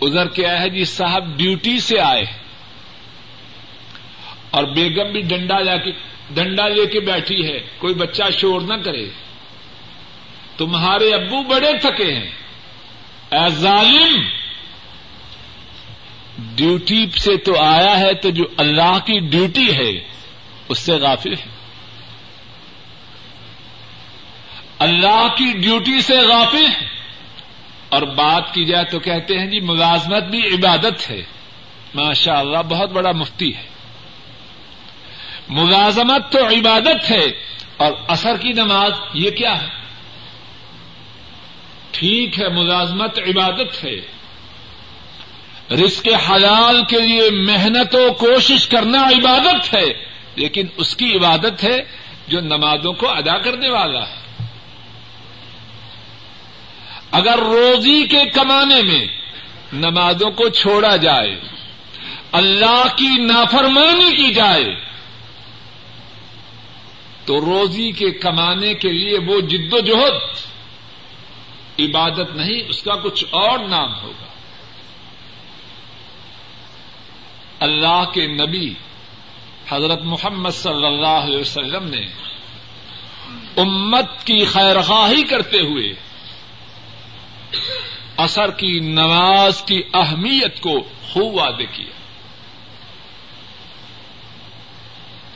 ادھر 0.00 0.28
کیا 0.28 0.60
ہے 0.60 0.70
جی 0.70 0.84
صاحب 0.84 1.36
ڈیوٹی 1.36 1.80
سے 1.80 2.00
آئے۔ 2.00 2.41
اور 4.52 4.64
بیگم 4.64 5.12
بھی 5.12 5.20
ڈنڈا 5.20 5.58
لا 5.58 5.76
کے 5.76 5.90
ڈنڈا 6.30 6.68
لے 6.68 6.86
کے 6.86 7.00
بیٹھی 7.00 7.52
ہے۔ 7.52 7.60
کوئی 7.78 7.94
بچہ 7.94 8.22
شور 8.38 8.60
نہ 8.60 8.74
کرے۔ 8.74 9.08
تمہارے 10.56 11.14
ابو 11.14 11.42
بڑے 11.42 11.78
تھکے 11.78 12.12
ہیں۔ 12.12 12.30
اے 13.30 13.48
ظالم! 13.48 14.20
ڈیوٹی 16.38 17.06
سے 17.10 17.36
تو 17.36 17.60
آیا 17.60 17.98
ہے 17.98 18.14
تو 18.14 18.30
جو 18.30 18.44
اللہ 18.56 18.98
کی 19.04 19.18
ڈیوٹی 19.18 19.76
ہے، 19.76 20.08
اس 20.68 20.78
سے 20.78 20.92
غافل 20.92 21.32
ہے۔ 21.32 21.50
اللہ 24.78 25.28
کی 25.38 25.58
ڈیوٹی 25.58 26.00
سے 26.00 26.16
غافل 26.16 26.66
ہے۔ 26.66 26.86
اور 27.88 28.02
بات 28.02 28.54
کی 28.54 28.64
جائے 28.64 28.84
تو 28.84 28.98
کہتے 28.98 29.38
ہیں 29.38 29.46
جی 29.46 29.60
ملازمت 29.60 30.22
بھی 30.22 30.38
عبادت 30.38 31.10
ہے۔ 31.10 31.22
ماشاء 31.94 32.38
اللہ 32.38 32.58
بہت 32.68 32.90
بڑا 32.90 33.12
مفتی 33.12 33.56
ہے۔ 33.56 33.71
ملازمت 35.52 36.32
تو 36.32 36.46
عبادت 36.46 37.10
ہے 37.10 37.24
اور 37.76 37.92
اثر 38.08 38.36
کی 38.36 38.52
نماز 38.52 38.92
یہ 39.14 39.30
کیا 39.30 39.62
ہے؟ 39.62 39.68
ٹھیک 41.90 42.40
ہے، 42.40 42.48
ملازمت 42.48 43.18
عبادت 43.18 43.84
ہے۔ 43.84 44.00
رزق 45.70 46.08
حلال 46.30 46.84
کے 46.88 47.00
لیے 47.00 47.30
محنت 47.30 47.94
و 47.94 48.12
کوشش 48.12 48.68
کرنا 48.68 49.02
عبادت 49.02 49.74
ہے، 49.74 50.04
لیکن 50.36 50.66
اس 50.76 50.96
کی 50.96 51.16
عبادت 51.16 51.64
ہے 51.64 51.78
جو 52.28 52.40
نمازوں 52.40 52.92
کو 52.92 53.10
ادا 53.10 53.38
کرنے 53.38 53.68
والا 53.68 54.00
ہے۔ 54.00 54.46
اگر 57.10 57.38
روزی 57.38 58.06
کے 58.06 58.30
کمانے 58.30 58.82
میں 58.82 59.06
نمازوں 59.72 60.30
کو 60.30 60.48
چھوڑا 60.48 60.96
جائے، 60.96 61.40
اللہ 62.32 62.84
کی 62.96 63.24
نافرمانی 63.24 64.16
کی 64.16 64.34
جائے 64.34 64.91
تو 67.24 67.40
روزی 67.40 67.90
کے 67.90 68.10
کمانے 68.10 68.74
کے 68.74 68.92
لیے 68.92 69.18
وہ 69.18 69.40
جد 69.40 69.72
و 69.72 69.78
جہد، 69.78 70.22
عبادت 71.78 72.34
نہیں، 72.34 72.68
اس 72.68 72.82
کا 72.82 72.94
کچھ 72.96 73.24
اور 73.30 73.58
نام 73.58 74.00
ہوگا۔ 74.02 74.26
اللہ 77.60 78.04
کے 78.14 78.26
نبی 78.26 78.74
حضرت 79.68 80.02
محمد 80.02 80.50
صلی 80.50 80.86
اللہ 80.86 81.06
علیہ 81.06 81.38
وسلم 81.38 81.88
نے 81.88 82.06
امت 83.56 84.24
کی 84.24 84.44
خیرخواہی 84.44 85.22
کرتے 85.22 85.60
ہوئے 85.60 85.92
اثر 88.16 88.50
کی 88.50 88.80
نماز 88.80 89.62
کی 89.62 89.82
اہمیت 89.94 90.60
کو 90.60 90.80
خوب 90.80 91.34
وعدے 91.34 91.66
کیا۔ 91.66 91.92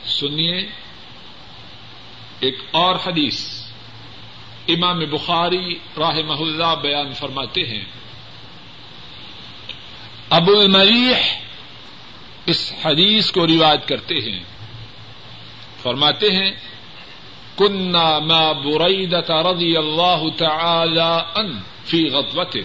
سنیے 0.05 0.86
ایک 2.39 2.57
اور 2.71 2.95
حدیث 2.95 3.61
امام 4.67 4.99
بخاری 4.99 5.75
راہ 5.97 6.15
محلہ 6.25 6.75
بیان 6.81 7.13
فرماتے 7.13 7.61
ہیں۔ 7.61 7.85
ابو 10.29 10.59
المریح 10.59 11.15
اس 12.45 12.73
حدیث 12.85 13.31
کو 13.31 13.47
روایت 13.47 13.87
کرتے 13.87 14.15
ہیں۔ 14.15 14.43
فرماتے 15.81 16.31
ہیں، 16.31 16.51
کنا 17.57 18.19
ما 18.19 18.51
بريدة 18.51 19.53
رضي 19.53 19.77
الله 19.77 20.27
تعالى 20.37 21.19
ان 21.35 21.59
في 21.85 22.09
غضبة 22.09 22.61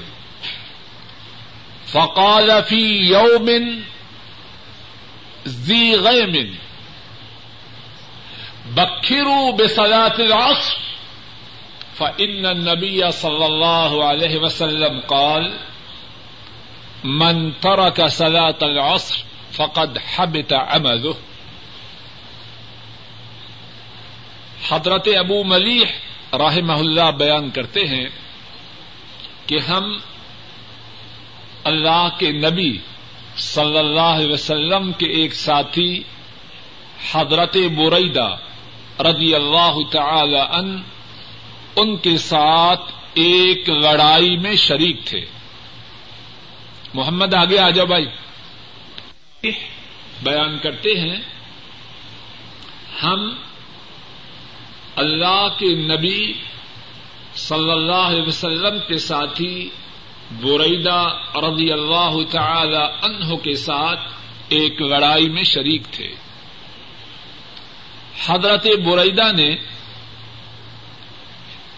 فقال 1.86 2.50
في 2.68 3.12
يوم 3.12 3.48
ذي 5.48 5.94
غيم 8.78 8.84
بكروا 8.84 9.52
بصلاة 9.52 10.14
العصر، 10.18 10.76
فإن 11.98 12.46
النبي 12.46 13.10
صلى 13.10 13.46
الله 13.46 14.04
عليه 14.04 14.36
وسلم 14.36 15.00
قال، 15.00 15.56
من 17.04 17.52
ترك 17.60 18.06
صلاة 18.06 18.58
العصر 18.62 19.22
فقد 19.52 19.98
حبط 19.98 20.52
عمله. 20.52 21.12
حضرت 24.68 25.08
ابو 25.18 25.44
ملیح 25.44 25.86
راہ 26.36 26.56
اللہ 26.68 27.10
بیان 27.10 27.50
کرتے 27.50 27.86
ہیں 27.86 28.08
کہ 29.46 29.58
ہم 29.58 29.98
اللہ 31.64 32.08
کے 32.18 32.32
نبی 32.32 32.78
صلی 33.36 33.78
اللہ 33.78 34.00
علیہ 34.00 34.32
وسلم 34.32 34.92
کے 34.92 35.06
ایک 35.06 35.34
ساتھی 35.34 36.02
حضرت 37.12 37.56
بریدہ 37.56 38.36
رضی 39.00 39.34
اللہ 39.34 39.74
تعالی 39.90 40.38
ان 40.38 40.82
ان 41.76 41.96
کے 41.96 42.18
ساتھ 42.18 42.80
ایک 43.14 43.70
لڑائی 43.70 44.36
میں 44.36 44.56
شریک 44.56 45.04
تھے۔ 45.04 45.24
محمد 46.94 47.34
آگے 47.34 47.58
آ 47.58 47.70
بھائی۔ 47.70 48.06
بیان 50.22 50.58
کرتے 50.58 50.90
ہیں۔ 51.00 51.20
ہم 53.02 53.34
اللہ 54.96 55.48
کے 55.58 55.74
نبی 55.74 56.32
صلی 57.36 57.70
اللہ 57.70 57.92
علیہ 57.92 58.22
وسلم 58.22 58.78
کے 58.88 58.98
ساتھی 58.98 59.68
بریدہ 60.30 61.16
رضی 61.34 61.72
اللہ 61.72 62.16
تعالی 62.30 62.84
عنہ 63.02 63.34
کے 63.34 63.54
ساتھ 63.54 64.00
ایک 64.48 64.82
لڑائی 64.82 65.28
میں 65.28 65.42
شریک 65.42 65.82
تھے۔ 65.90 66.14
حضرت 68.26 68.66
بریدہ 68.84 69.32
نے 69.32 69.56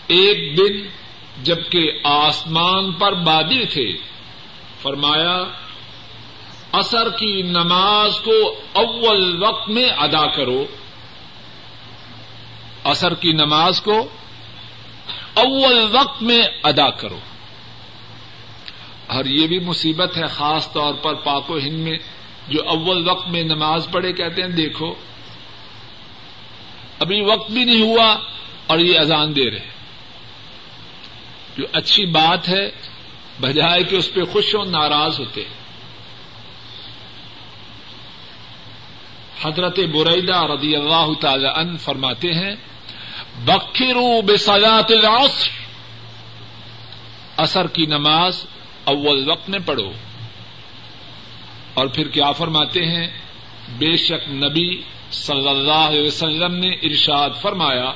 ایک 0.07 0.59
دن 0.59 0.89
جبکہ 1.43 1.93
آسمان 2.05 2.93
پر 2.93 3.13
بادل 3.13 3.65
تھے، 3.67 3.87
فرمایا، 4.83 5.45
اثر 6.73 7.09
کی 7.09 7.43
نماز 7.43 8.21
کو 8.21 8.61
اول 8.73 9.43
وقت 9.43 9.69
میں 9.69 9.89
ادا 9.89 10.27
کرو۔ 10.27 10.67
اثر 12.85 13.15
کی 13.15 13.33
نماز 13.33 13.81
کو 13.81 14.09
اول 15.35 15.89
وقت 15.93 16.23
میں 16.23 16.43
ادا 16.63 16.91
کرو۔ 16.91 17.19
اور 19.07 19.25
یہ 19.25 19.47
بھی 19.47 19.59
مصیبت 19.59 20.17
ہے، 20.17 20.27
خاص 20.27 20.73
طور 20.73 20.95
پر 20.95 21.15
پاک 21.15 21.51
و 21.51 21.59
ہند 21.59 21.79
میں 21.79 21.99
جو 22.49 22.69
اول 22.69 23.09
وقت 23.09 23.29
میں 23.29 23.43
نماز 23.43 23.89
پڑھے 23.91 24.13
کہتے 24.13 24.43
ہیں، 24.43 24.49
دیکھو۔ 24.49 24.95
ابھی 26.99 27.21
وقت 27.21 27.51
بھی 27.51 27.65
نہیں 27.65 27.83
ہوا 27.83 28.17
اور 28.67 28.79
یہ 28.79 28.99
اذان 28.99 29.37
دے 29.37 29.51
رہے 29.51 29.69
جو 31.57 31.65
اچھی 31.73 32.07
بات 32.07 32.49
ہے، 32.49 32.71
بجائے 33.41 33.83
کہ 33.83 33.97
اس 33.97 34.15
پہ 34.15 34.25
خوش 34.25 34.55
ہو 34.55 34.65
ناراض 34.65 35.21
ہوتے۔ 35.21 35.45
حضرت 39.43 39.79
بریدہ 39.79 40.45
رضی 40.45 40.77
اللہ 40.77 41.07
تعالی 41.21 41.49
عنہ 41.57 41.77
فرماتے 41.77 42.35
ہیں، 42.35 42.55
بکرو 43.45 44.23
بسلاط 44.23 44.91
العصر 44.91 45.51
اثر 47.37 47.67
کی 47.67 47.87
نماز 47.87 48.47
اول 48.85 49.31
وقت 49.31 49.49
میں 49.49 49.59
پڑھو۔ 49.67 49.93
اور 51.75 51.87
پھر 51.87 52.09
کیا 52.09 52.33
فرماتے 52.33 52.85
ہیں؟ 52.85 53.07
بے 53.79 53.97
شک 53.97 54.29
نبی 54.29 54.83
صلی 55.15 55.49
اللہ 55.49 55.73
علیہ 55.73 56.07
وسلم 56.07 56.55
نے 56.55 56.69
ارشاد 56.69 57.31
فرمایا، 57.43 57.93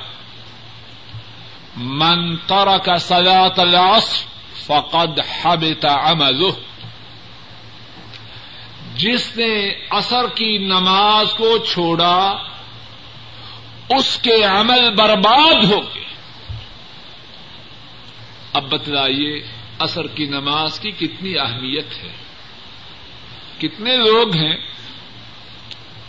من 1.77 2.35
ترک 2.35 2.89
صلاة 2.99 3.57
العصر 3.57 4.25
فقد 4.65 5.19
حبط 5.41 5.85
عمله. 5.85 6.51
جس 8.95 9.37
نے 9.37 9.69
اثر 9.89 10.27
کی 10.27 10.57
نماز 10.57 11.33
کو 11.33 11.57
چھوڑا، 11.57 12.43
اس 13.89 14.17
کے 14.17 14.43
عمل 14.43 14.95
برباد 14.95 15.63
ہو 15.63 15.81
گئے۔ 15.81 16.03
اب 18.53 18.69
بتلائیے 18.69 19.47
اثر 19.79 20.07
کی 20.07 20.25
نماز 20.25 20.79
کی 20.79 20.91
کتنی 20.91 21.37
اہمیت 21.37 21.85
ہے؟ 22.03 22.11
کتنے 23.57 23.97
لوگ 23.97 24.35
ہیں 24.35 24.57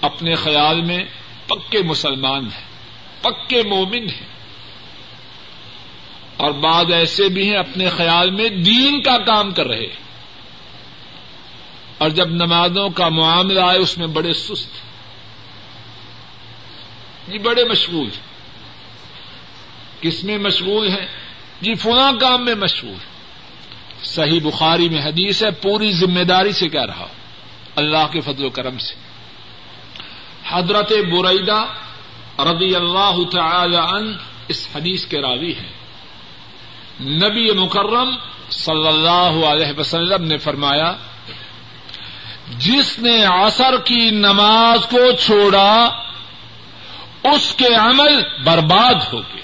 اپنے 0.00 0.34
خیال 0.34 0.80
میں 0.80 1.04
پکے 1.46 1.82
مسلمان 1.82 2.44
ہیں، 2.44 2.66
پکے 3.20 3.62
مومن 3.62 4.08
ہیں۔ 4.08 4.30
اور 6.36 6.50
بعض 6.50 6.92
ایسے 6.92 7.28
بھی 7.28 7.50
ہیں 7.50 7.56
اپنے 7.56 7.88
خیال 7.88 8.30
میں 8.30 8.48
دین 8.48 9.02
کا 9.02 9.18
کام 9.18 9.52
کر 9.52 9.66
رہے 9.66 9.86
اور 11.98 12.08
جب 12.08 12.28
نمازوں 12.28 12.88
کا 12.90 13.08
معاملہ 13.08 13.60
آئے، 13.60 13.78
اس 13.78 13.98
میں 13.98 14.06
بڑے 14.06 14.32
سست 14.32 14.90
جی 17.28 17.38
بڑے 17.38 17.64
مشغول 17.64 18.08
کس 20.00 20.24
میں 20.24 20.38
مشغول 20.38 20.88
ہیں؟ 20.88 21.06
جی 21.60 21.74
فلاں 21.74 22.12
کام 22.12 22.44
میں 22.44 22.54
مشغول 22.54 22.96
صحیح 24.02 24.40
بخاری 24.42 24.88
میں 24.88 25.02
حدیث 25.02 25.42
ہے، 25.42 25.50
پوری 25.50 25.92
ذمہ 25.92 26.20
داری 26.20 26.52
سے 26.52 26.68
کہہ 26.68 26.84
رہا 26.84 27.00
ہوں، 27.00 27.14
اللہ 27.76 28.06
کے 28.12 28.20
فضل 28.20 28.44
و 28.44 28.50
کرم 28.50 28.78
سے۔ 28.78 29.09
حضرت 30.48 30.92
بریدہ 30.92 31.66
رضی 32.38 32.76
اللہ 32.76 33.30
تعالی 33.32 33.76
عنہ 33.76 34.16
اس 34.48 34.68
حدیث 34.74 35.06
کے 35.06 35.20
راوی 35.20 35.54
ہیں۔ 35.54 35.72
نبی 37.00 37.52
مکرم 37.52 38.16
صلی 38.50 38.86
اللہ 38.86 39.46
علیہ 39.46 39.78
وسلم 39.78 40.24
نے 40.24 40.36
فرمایا، 40.36 40.92
جس 42.58 42.98
نے 42.98 43.24
عصر 43.24 43.76
کی 43.84 44.10
نماز 44.10 44.86
کو 44.86 45.12
چھوڑا، 45.20 45.88
اس 47.24 47.54
کے 47.54 47.74
عمل 47.74 48.42
برباد 48.44 48.94
ہو 49.12 49.18
گئے۔ 49.18 49.40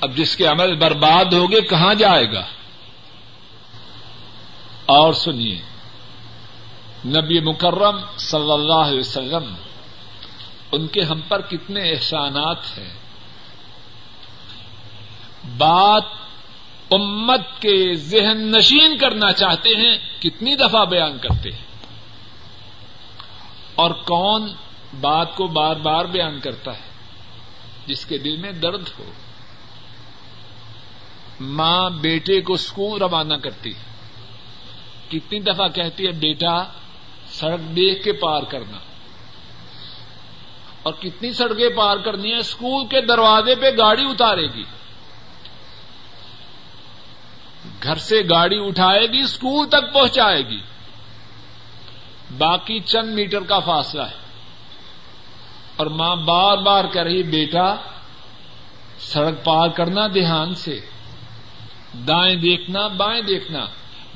اب 0.00 0.16
جس 0.16 0.36
کے 0.36 0.46
عمل 0.46 0.76
برباد 0.76 1.32
ہو 1.32 1.50
گئے، 1.50 1.60
کہاں 1.60 1.94
جائے 1.94 2.32
گا؟ 2.32 2.44
اور 4.86 5.12
سنیے۔ 5.12 5.73
نبی 7.06 7.40
مکرم 7.40 7.96
صلی 8.16 8.50
اللہ 8.50 8.72
علیہ 8.72 9.00
وسلم، 9.00 9.54
ان 10.72 10.86
کے 10.86 11.02
ہم 11.02 11.20
پر 11.28 11.40
کتنے 11.40 11.90
احسانات 11.90 12.78
ہیں۔ 12.78 12.94
بات 15.58 16.02
امت 16.90 17.40
کے 17.60 17.94
ذہن 17.94 18.52
نشین 18.52 18.98
کرنا 18.98 19.32
چاہتے 19.32 19.68
ہیں، 19.68 20.22
کتنی 20.22 20.56
دفعہ 20.56 20.84
بیان 20.84 21.18
کرتے 21.18 21.50
ہیں۔ 21.50 21.64
اور 23.74 23.90
کون 23.90 24.52
بات 25.00 25.36
کو 25.36 25.46
بار 25.46 25.76
بار 25.76 26.04
بیان 26.04 26.40
کرتا 26.40 26.74
ہے، 26.74 26.90
جس 27.86 28.06
کے 28.06 28.18
دل 28.18 28.36
میں 28.36 28.52
درد 28.52 28.88
ہو۔ 28.98 29.10
ماں 31.40 31.90
بیٹے 31.90 32.40
کو 32.40 32.52
اسکول 32.52 33.02
روانہ 33.02 33.34
کرتی 33.34 33.70
ہے۔ 33.70 33.82
کتنی 35.08 35.40
دفعہ 35.40 35.68
کہتی 35.68 36.06
ہے، 36.06 36.12
بیٹا 36.12 36.64
سڑک 37.40 37.60
دیکھ 37.60 38.04
کے 38.04 38.12
پار 38.12 38.42
کرنا۔ 38.42 38.78
اور 40.82 40.92
کتنی 40.92 41.32
سڑکیں 41.32 41.76
پار 41.76 41.96
کرنی 41.96 42.32
ہے 42.32 42.36
اسکول 42.36 42.86
کے 42.86 43.00
دروازے 43.00 43.54
پہ 43.54 43.70
گاڑی 43.70 44.04
اتارے 44.04 44.46
گی۔ 44.46 44.64
گھر 47.82 47.94
سے 47.94 48.20
گاڑی 48.30 48.66
اٹھائے 48.66 49.06
گی، 49.06 49.20
اسکول 49.20 49.68
تک 49.68 49.92
پہنچائے 49.92 50.48
گی۔ 50.48 50.60
باقی 52.38 52.80
چند 52.80 53.14
میٹر 53.14 53.40
کا 53.40 53.58
فاصلہ 53.58 54.02
ہے۔ 54.02 54.24
اور 55.76 55.86
ماں 55.86 56.16
بار 56.16 56.58
بار 56.58 56.84
کہہ 56.84 57.02
رہی، 57.02 57.22
بیٹا، 57.22 57.74
سڑک 58.98 59.44
پار 59.44 59.68
کرنا 59.68 60.06
دھیان 60.06 60.54
سے۔ 60.54 60.80
دائیں 62.08 62.36
دیکھنا، 62.36 62.86
بائیں 62.86 63.22
دیکھنا۔ 63.22 63.66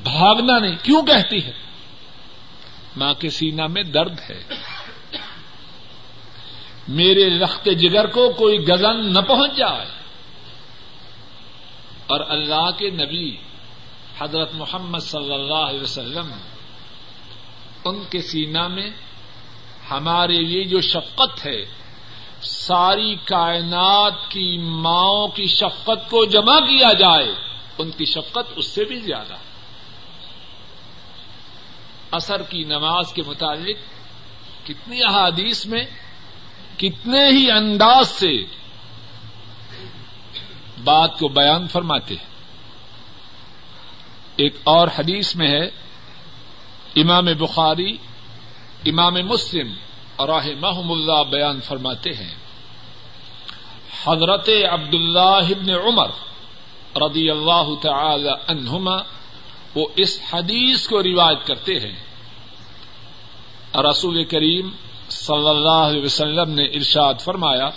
بھاگنا 0.02 0.58
نہیں، 0.58 0.76
کیوں 0.82 1.02
کہتی 1.02 1.44
ہے؟ 1.44 1.67
ماں 2.96 3.14
کے 3.14 3.30
سینا 3.30 3.66
میں 3.66 3.82
درد 3.82 4.20
ہے۔ 4.30 4.44
میرے 6.88 7.38
رخت 7.38 7.68
جگر 7.78 8.06
کو 8.06 8.32
کوئی 8.32 8.58
گزن 8.58 9.12
نہ 9.12 9.20
پہنچ 9.20 9.56
جائے۔ 9.56 9.86
اور 12.06 12.20
اللہ 12.28 12.70
کے 12.78 12.90
نبی 12.90 13.36
حضرت 14.20 14.54
محمد 14.54 14.98
صلی 14.98 15.34
اللہ 15.34 15.54
علیہ 15.54 15.80
وسلم 15.80 16.32
ان 17.84 18.04
کے 18.10 18.22
سینا 18.22 18.68
میں 18.68 18.90
ہمارے 19.90 20.40
لیے 20.40 20.64
جو 20.64 20.80
شفقت 20.80 21.46
ہے، 21.46 21.64
ساری 22.42 23.16
کائنات 23.24 24.30
کی 24.30 24.58
ماؤں 24.58 25.28
کی 25.28 25.46
شفقت 25.46 26.10
کو 26.10 26.24
جمع 26.24 26.60
کیا 26.60 26.92
جائے، 26.92 27.34
ان 27.78 27.90
کی 27.90 28.04
شفقت 28.04 28.52
اس 28.56 28.66
سے 28.66 28.84
بھی 28.84 29.00
زیادہ۔ 29.00 29.34
اثر 32.10 32.42
کی 32.42 32.64
نماز 32.64 33.12
کے 33.12 33.22
متعلق 33.26 33.76
کتنی 34.66 35.02
احادیث 35.02 35.66
میں 35.66 35.84
کتنے 36.78 37.30
ہی 37.30 37.50
انداز 37.50 38.08
سے 38.08 38.32
بات 40.84 41.18
کو 41.18 41.28
بیان 41.28 41.66
فرماتے 41.66 42.14
ہیں۔ 42.14 42.28
ایک 44.36 44.56
اور 44.64 44.88
حدیث 44.98 45.36
میں 45.36 45.48
ہے، 45.48 45.66
امام 46.96 47.24
بخاری، 47.24 47.96
امام 48.86 49.14
مسلم 49.14 49.74
اور 50.16 50.28
محم 50.60 50.92
اللہ 50.92 51.24
بیان 51.30 51.60
فرماتے 51.60 52.10
ہیں۔ 52.10 52.34
حضرت 54.06 54.48
عبد 54.72 54.94
اللہ 54.94 55.18
ابن 55.20 55.70
عمر 55.70 56.08
رضی 56.96 57.30
اللہ 57.30 57.68
تعالی 57.82 58.30
عنہما 58.48 58.96
وہ 59.74 59.86
اس 59.96 60.20
حدیث 60.32 60.88
کو 60.88 61.02
روایت 61.02 61.46
کرتے 61.46 61.80
ہیں۔ 61.80 62.08
رسول 63.74 64.24
کریم 64.24 64.70
صلی 65.10 65.48
اللہ 65.48 65.68
علیہ 65.68 66.02
وسلم 66.02 66.50
نے 66.50 66.62
ارشاد 66.62 67.14
فرمایا 67.20 67.68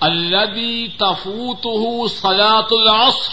الدی 0.00 0.88
تفوت 0.88 1.66
سلاط 2.10 2.68
العصر 2.70 3.32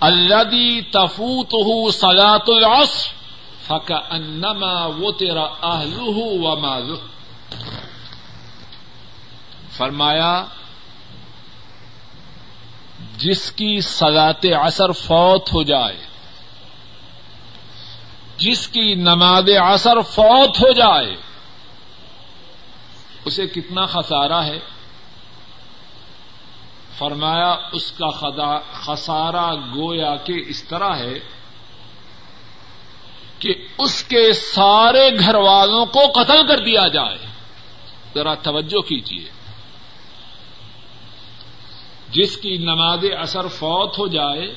الدی 0.00 0.80
تفوت 0.80 1.54
سلاط 1.94 2.48
العصر 2.48 3.12
فک 3.66 3.92
انما 4.10 4.86
وہ 4.86 5.12
تیرا 5.12 5.82
فرمایا 9.70 10.44
جس 13.18 13.52
کی 13.52 13.80
سلاط 13.80 14.46
اثر 14.60 14.92
فوت 14.92 15.52
ہو 15.52 15.62
جائے، 15.62 15.96
جس 18.36 18.68
کی 18.68 18.94
نماز 18.94 19.50
اثر 19.62 20.00
فوت 20.00 20.60
ہو 20.60 20.72
جائے، 20.72 21.16
اسے 23.24 23.46
کتنا 23.46 23.86
خسارا 23.86 24.44
ہے؟ 24.46 24.58
فرمایا، 26.98 27.56
اس 27.72 27.92
کا 27.92 28.10
خسارا 28.72 29.54
گویا 29.54 30.16
کہ 30.16 30.44
اس 30.48 30.64
طرح 30.64 30.96
ہے 30.96 31.18
کہ 33.38 33.54
اس 33.78 34.02
کے 34.02 34.32
سارے 34.32 35.18
گھر 35.18 35.34
والوں 35.34 35.86
کو 35.86 36.22
قتل 36.22 36.46
کر 36.46 36.58
دیا 36.58 36.88
جائے۔ 36.88 37.18
ذرا 38.14 38.34
توجہ 38.34 38.80
کیجیے 38.80 39.28
جس 42.10 42.36
کی 42.36 42.56
نماز 42.56 43.04
اثر 43.20 43.48
فوت 43.48 43.98
ہو 43.98 44.06
جائے، 44.06 44.54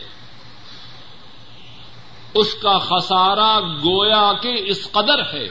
اس 2.34 2.54
کا 2.54 2.78
خسارا 2.78 3.60
گویا 3.60 4.34
کہ 4.42 4.62
اس 4.66 4.92
قدر 4.92 5.34
ہے 5.34 5.48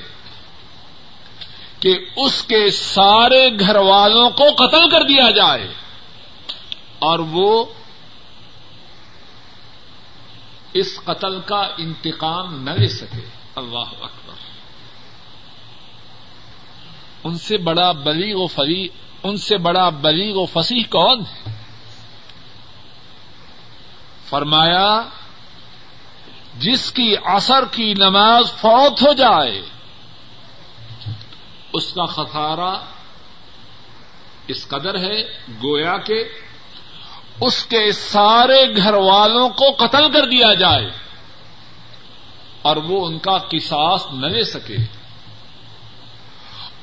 کہ 1.81 1.99
اس 2.17 2.43
کے 2.43 2.71
سارے 2.71 3.61
گھر 3.61 3.77
والوں 3.77 4.31
کو 4.31 4.67
قتل 4.67 4.89
کر 4.91 5.03
دیا 5.03 5.31
جائے۔ 5.31 5.69
اور 6.99 7.19
وہ 7.19 7.65
اس 10.73 11.01
قتل 11.05 11.41
کا 11.41 11.69
انتقام 11.79 12.63
نہ 12.63 12.71
لے 12.71 12.89
سکے۔ 12.89 13.29
اللہ 13.57 13.79
اکبر۔ 13.79 14.35
ان 17.25 17.39
سے 17.39 17.59
بڑا 17.59 17.93
بلی 17.93 18.33
و 18.35 18.47
فری، 18.47 18.89
ان 19.23 19.37
سے 19.37 19.57
بڑا 19.57 19.89
بلی 19.89 20.33
و 20.35 20.45
فصیح 20.47 20.83
کون 20.91 21.21
ہے؟ 21.21 21.58
فرمایا، 24.31 24.89
جس 26.59 26.91
کی 26.93 27.15
اثر 27.35 27.65
کی 27.73 27.93
نماز 27.95 28.53
فوت 28.53 29.03
ہو 29.03 29.13
جائے، 29.13 29.61
اس 31.73 31.93
کا 31.93 32.05
خسارا 32.07 32.73
اس 34.49 34.67
قدر 34.69 34.99
ہے، 34.99 35.17
گویا 35.63 35.97
کہ 35.99 36.23
اس 37.41 37.57
کے 37.67 37.81
سارے 37.93 38.61
گھر 38.77 38.95
والوں 38.95 39.49
کو 39.59 39.71
قتل 39.79 40.11
کر 40.13 40.25
دیا 40.27 40.53
جائے، 40.55 40.89
اور 42.63 42.77
وہ 42.85 43.05
ان 43.07 43.19
کا 43.19 43.37
کساس 43.51 44.07
نہ 44.13 44.27
لے 44.27 44.45
سکے۔ 44.45 44.77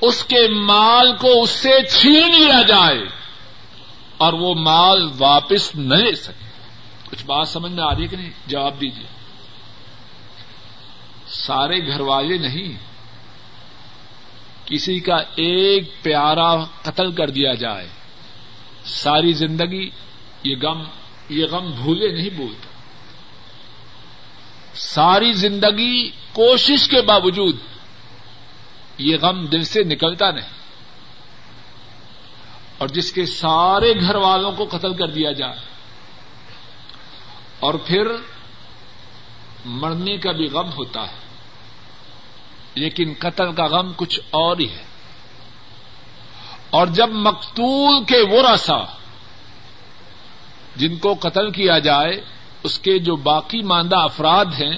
اس 0.01 0.23
کے 0.23 0.47
مال 0.63 1.15
کو 1.15 1.41
اس 1.41 1.49
سے 1.49 1.81
چھین 1.91 2.31
لیا 2.35 2.61
جائے، 2.67 3.03
اور 4.17 4.33
وہ 4.33 4.53
مال 4.61 5.07
واپس 5.17 5.75
نہ 5.75 5.95
لے 5.95 6.15
سکے۔ 6.15 6.53
کچھ 7.15 7.25
بات 7.25 7.47
سمجھ 7.47 7.71
میں 7.71 7.83
آ 7.83 7.95
رہی 7.95 8.01
ہے 8.01 8.07
کہ 8.07 8.17
نہیں؟ 8.17 8.29
جواب 8.47 8.81
دیجیے 8.81 9.05
سارے 11.27 11.87
گھر 11.87 11.99
والے 11.99 12.37
نہیں، 12.37 12.77
کسی 14.65 14.99
کا 14.99 15.15
ایک 15.35 16.03
پیارا 16.03 16.63
قتل 16.81 17.11
کر 17.11 17.29
دیا 17.29 17.53
جائے، 17.53 17.87
ساری 18.85 19.33
زندگی 19.33 19.89
یہ 20.43 20.55
غم 20.63 20.83
یہ 21.29 21.45
غم 21.45 21.71
بھولے 21.71 22.07
نہیں 22.07 22.29
بھولتا۔ 22.29 22.67
ساری 24.75 25.33
زندگی 25.33 26.09
کوشش 26.33 26.87
کے 26.87 27.01
باوجود 27.01 27.55
یہ 28.97 29.17
غم 29.17 29.45
دل 29.45 29.63
سے 29.63 29.83
نکلتا 29.83 30.31
نہیں۔ 30.31 30.49
اور 32.77 32.87
جس 32.87 33.11
کے 33.11 33.25
سارے 33.25 33.93
گھر 34.01 34.15
والوں 34.15 34.51
کو 34.51 34.67
قتل 34.71 34.93
کر 34.93 35.07
دیا 35.07 35.31
جائے 35.31 35.74
اور 37.65 37.73
پھر 37.73 38.07
مرنے 39.65 40.17
کا 40.17 40.31
بھی 40.31 40.45
غم 40.45 40.69
ہوتا 40.77 41.01
ہے۔ 41.01 41.25
لیکن 42.75 43.13
قتل 43.19 43.53
کا 43.53 43.65
غم 43.65 43.91
کچھ 43.95 44.19
اور 44.29 44.57
ہی 44.57 44.69
ہے۔ 44.69 44.83
اور 46.69 46.87
جب 46.87 47.09
مقتول 47.09 48.03
کے 48.03 48.21
وہ 48.21 48.51
رسا 48.53 48.83
جن 50.75 50.97
کو 50.97 51.15
قتل 51.19 51.51
کیا 51.51 51.79
جائے، 51.79 52.21
اس 52.63 52.79
کے 52.79 52.99
جو 52.99 53.15
باقی 53.15 53.61
ماندہ 53.61 53.95
افراد 53.95 54.45
ہیں، 54.45 54.77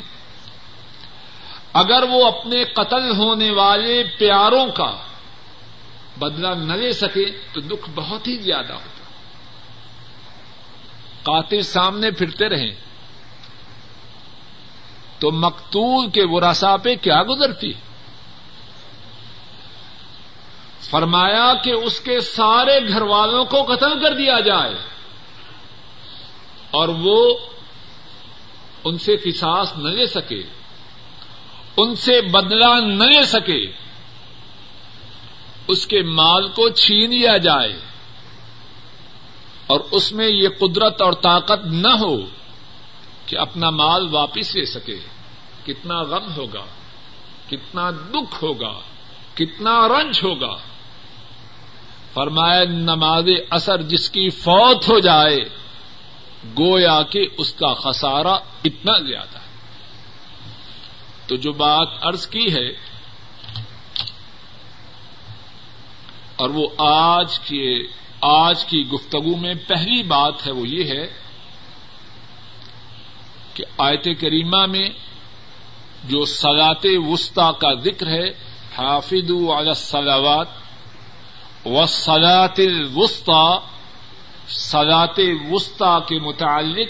اگر 1.74 2.04
وہ 2.04 2.28
اپنے 2.28 2.64
قتل 2.64 3.18
ہونے 3.18 3.52
والے 3.52 4.04
پیاروں 4.20 4.66
کا 4.66 4.98
بدلا 6.20 6.54
نہ 6.54 6.74
لے 6.74 6.94
سکے، 6.94 7.26
تو 7.54 7.62
دکھ 7.62 7.90
بہت 7.96 8.28
ہی 8.28 8.38
زیادہ 8.38 8.74
ہوتا 8.74 9.07
قاتل 11.28 11.62
سامنے 11.62 12.12
پھرتے 12.12 12.50
رہیں 12.50 12.76
تو 15.20 15.32
مقتول 15.32 16.10
کے 16.10 16.22
وراسا 16.26 16.78
پہ 16.78 16.96
کیا 16.96 17.24
گزرتی؟ 17.24 17.74
فرمایا 20.90 21.54
کہ 21.64 21.70
اس 21.70 22.00
کے 22.00 22.22
سارے 22.22 22.88
گھر 22.88 23.02
والوں 23.02 23.46
کو 23.46 23.64
قتل 23.64 24.00
کر 24.00 24.16
دیا 24.16 24.40
جائے۔ 24.40 24.76
اور 26.72 26.90
وہ 26.90 27.38
ان 28.84 28.98
سے 28.98 29.16
قصاص 29.18 29.74
نہ 29.78 29.90
لے 29.90 30.08
سکے۔ 30.08 30.44
ان 31.78 31.96
سے 31.96 32.22
بدلا 32.22 32.80
نہ 32.80 33.04
لے 33.04 33.26
سکے۔ 33.26 33.72
اس 35.68 35.88
کے 35.88 36.02
مال 36.02 36.48
کو 36.48 36.70
چھین 36.70 37.10
لیا 37.10 37.38
جائے۔ 37.38 37.80
اور 39.68 39.80
اس 39.92 40.12
میں 40.12 40.28
یہ 40.28 40.48
قدرت 40.60 41.02
اور 41.02 41.14
طاقت 41.14 41.66
نہ 41.66 41.92
ہو 42.02 42.16
کہ 43.26 43.38
اپنا 43.38 43.70
مال 43.70 44.08
واپس 44.12 44.56
لے 44.56 44.66
سکے۔ 44.66 45.00
کتنا 45.66 46.02
غم 46.02 46.32
ہوگا، 46.38 46.66
کتنا 47.50 47.90
دکھ 47.92 48.44
ہوگا، 48.44 48.74
کتنا 49.34 49.88
رنج 49.88 50.20
ہوگا۔ 50.24 50.56
فرمائے 52.14 52.66
نماز 52.66 53.28
اثر 53.50 53.82
جس 53.82 54.10
کی 54.10 54.30
فوت 54.30 54.90
ہو 54.90 55.00
جائے، 55.00 55.38
گویا 56.58 57.02
کہ 57.02 57.28
اس 57.38 57.54
کا 57.54 57.74
خسارہ 57.74 58.36
اتنا 58.64 58.98
زیادہ 59.00 59.38
ہے۔ 59.38 59.46
تو 61.28 61.36
جو 61.36 61.52
بات 61.52 61.88
ارض 62.04 62.28
کی 62.28 62.54
ہے، 62.56 62.68
اور 66.36 66.50
وہ 66.50 66.68
آج 66.78 67.40
کے 67.40 67.84
آج 68.22 68.66
کی 68.66 68.88
گفتگو 68.88 69.36
میں 69.38 69.54
پہلی 69.68 70.04
بات 70.04 70.46
ہے 70.48 70.52
وہ 70.52 70.68
یہ 70.68 70.84
ہے 70.84 71.06
کہ 73.54 73.64
آیت 73.78 74.08
کریمہ 74.22 74.66
میں 74.66 74.90
جو 76.04 76.26
سلاط 76.26 76.86
وسطی 77.08 77.52
کا 77.60 77.74
ذکر 77.74 78.08
ہے 78.08 78.28
حافظ 78.78 79.32
علی 79.32 79.70
الصلاوات 79.70 80.48
و 81.66 81.86
سلاط 81.86 82.60
الوسطی 82.60 83.58
سلاط 84.48 85.20
وسطی 85.52 86.00
کے 86.08 86.20
متعلق 86.20 86.90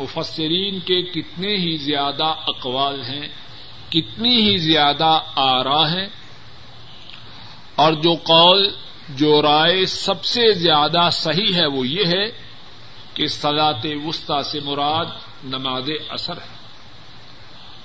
مفسرین 0.00 0.78
کے 0.80 1.02
کتنے 1.02 1.56
ہی 1.56 1.76
زیادہ 1.76 2.28
اقوال 2.48 3.02
ہیں، 3.02 3.28
کتنی 3.90 4.36
ہی 4.36 4.56
زیادہ 4.56 5.20
آرا 5.36 5.82
ہیں، 5.92 6.08
اور 7.76 7.92
جو 7.92 8.14
قول 8.24 8.60
جو 9.16 9.42
رائے 9.42 9.86
سب 9.86 10.24
سے 10.24 10.52
زیادہ 10.52 11.08
صحیح 11.12 11.54
ہے 11.54 11.66
وہ 11.66 11.86
یہ 11.86 12.04
ہے 12.06 12.50
کہ 13.14 13.26
سلاط 13.26 13.86
وسطی 14.04 14.50
سے 14.50 14.60
مراد 14.60 15.06
نماز 15.44 15.90
اثر 16.08 16.36
ہے۔ 16.36 16.46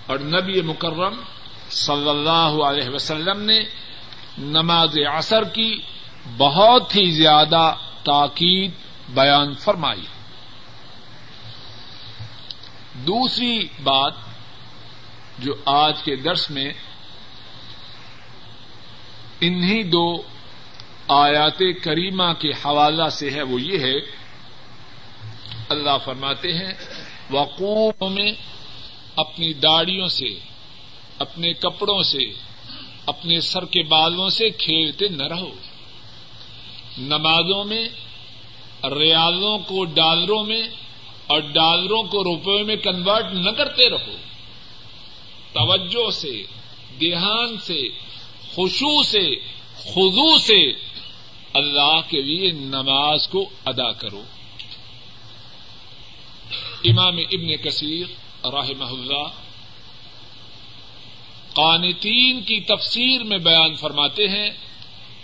اور 0.05 0.19
نبی 0.19 0.61
مکرم 0.61 1.13
صلی 1.69 2.09
اللہ 2.09 2.63
علیہ 2.63 2.89
وسلم 2.89 3.41
نے 3.41 3.59
نماز 4.37 4.97
اثر 5.13 5.43
کی 5.43 5.81
بہت 6.37 6.95
ہی 6.95 7.11
زیادہ 7.11 7.75
تاکید 8.03 8.71
بیان 9.09 9.53
فرمائی۔ 9.53 10.05
دوسری 12.93 13.67
بات 13.83 14.13
جو 15.39 15.53
آج 15.65 16.03
کے 16.03 16.15
درس 16.15 16.51
میں 16.51 16.73
انہی 19.41 19.83
دو 19.83 20.34
آیات 21.07 21.61
کریمہ 21.83 22.33
کے 22.39 22.49
حوالہ 22.49 23.09
سے 23.09 23.29
ہے 23.29 23.41
وہ 23.41 23.61
یہ 23.61 23.79
ہے، 23.79 23.93
اللہ 25.69 25.97
فرماتے 26.05 26.53
ہیں 26.53 26.73
وقوع 27.31 28.09
میں 28.09 28.31
اپنی 29.15 29.53
داڑیوں 29.53 30.07
سے، 30.07 30.39
اپنے 31.19 31.53
کپڑوں 31.53 32.03
سے، 32.03 32.33
اپنے 33.05 33.41
سر 33.41 33.65
کے 33.65 33.83
بالوں 33.83 34.29
سے 34.29 34.49
کھیلتے 34.49 35.07
نہ 35.07 35.23
رہو۔ 35.23 35.51
نمازوں 36.97 37.63
میں، 37.63 37.89
ریالوں 38.83 39.57
کو 39.57 39.85
ڈالروں 39.85 40.43
میں 40.43 40.67
اور 41.27 41.39
ڈالروں 41.39 42.03
کو 42.03 42.23
روپے 42.23 42.63
میں 42.63 42.75
کنورٹ 42.75 43.33
نہ 43.33 43.49
کرتے 43.49 43.89
رہو۔ 43.89 44.15
توجہ 45.53 46.11
سے، 46.11 46.43
دھیان 46.99 47.57
سے 47.57 47.87
خوشو 48.55 49.03
سے 49.03 49.35
خزو 49.77 50.37
سے 50.37 50.84
اللہ 51.55 51.99
کے 52.09 52.21
لیے 52.21 52.51
نماز 52.51 53.27
کو 53.27 53.49
ادا 53.65 53.91
کرو۔ 53.91 54.23
امام 56.83 57.17
ابن 57.17 57.55
کثیر 57.57 58.05
رحمہ 58.45 58.85
اللہ 58.85 59.27
قانتین 61.53 62.41
کی 62.41 62.59
تفسیر 62.59 63.23
میں 63.23 63.37
بیان 63.37 63.75
فرماتے 63.75 64.27
ہیں 64.27 64.49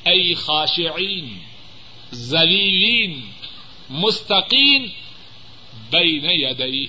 ائی 0.06 0.34
خاشعین 0.34 1.40
زلیلین 2.12 3.32
مستقین 3.90 4.88
بین 5.90 6.26
یدئی 6.26 6.86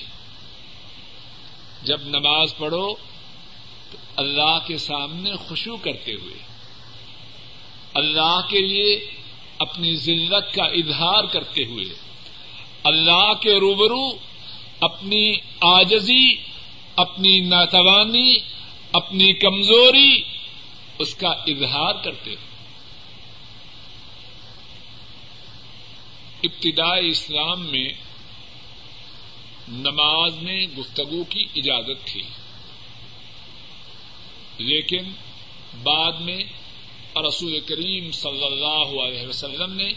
جب 1.83 2.01
نماز 2.03 2.57
پڑھو 2.57 2.95
تو 3.91 3.99
اللہ 4.17 4.59
کے 4.67 4.79
سامنے 4.79 5.37
خوشو 5.37 5.77
کرتے 5.77 6.13
ہوئے، 6.15 6.35
اللہ 7.95 8.41
کے 8.49 8.61
لیے 8.61 9.22
اپنی 9.63 9.95
ذلت 9.97 10.55
کا 10.55 10.65
اظہار 10.65 11.25
کرتے 11.25 11.65
ہوئے 11.65 11.85
اللہ 12.85 13.33
کے 13.41 13.55
روبرو، 13.61 14.07
اپنی 14.81 15.33
آجزی، 15.61 16.27
اپنی 16.97 17.39
ناتوانی، 17.41 18.33
اپنی 18.93 19.33
کمزوری، 19.33 20.23
اس 20.99 21.15
کا 21.15 21.29
اظہار 21.47 22.03
کرتے 22.05 22.31
ہیں 22.31 22.51
ابتدائی 26.43 27.09
اسلام 27.09 27.67
میں 27.67 27.89
نماز 29.69 30.43
میں 30.43 30.67
گفتگو 30.79 31.23
کی 31.25 31.47
اجازت 31.55 32.07
تھی، 32.07 32.23
لیکن 34.59 35.13
بعد 35.83 36.21
میں 36.21 36.43
اور 37.13 37.25
رسول 37.25 37.61
کریم 37.61 38.11
صلی 38.11 38.45
اللہ 38.45 39.03
علیہ 39.03 39.27
وسلم 39.27 39.73
نے 39.73 39.93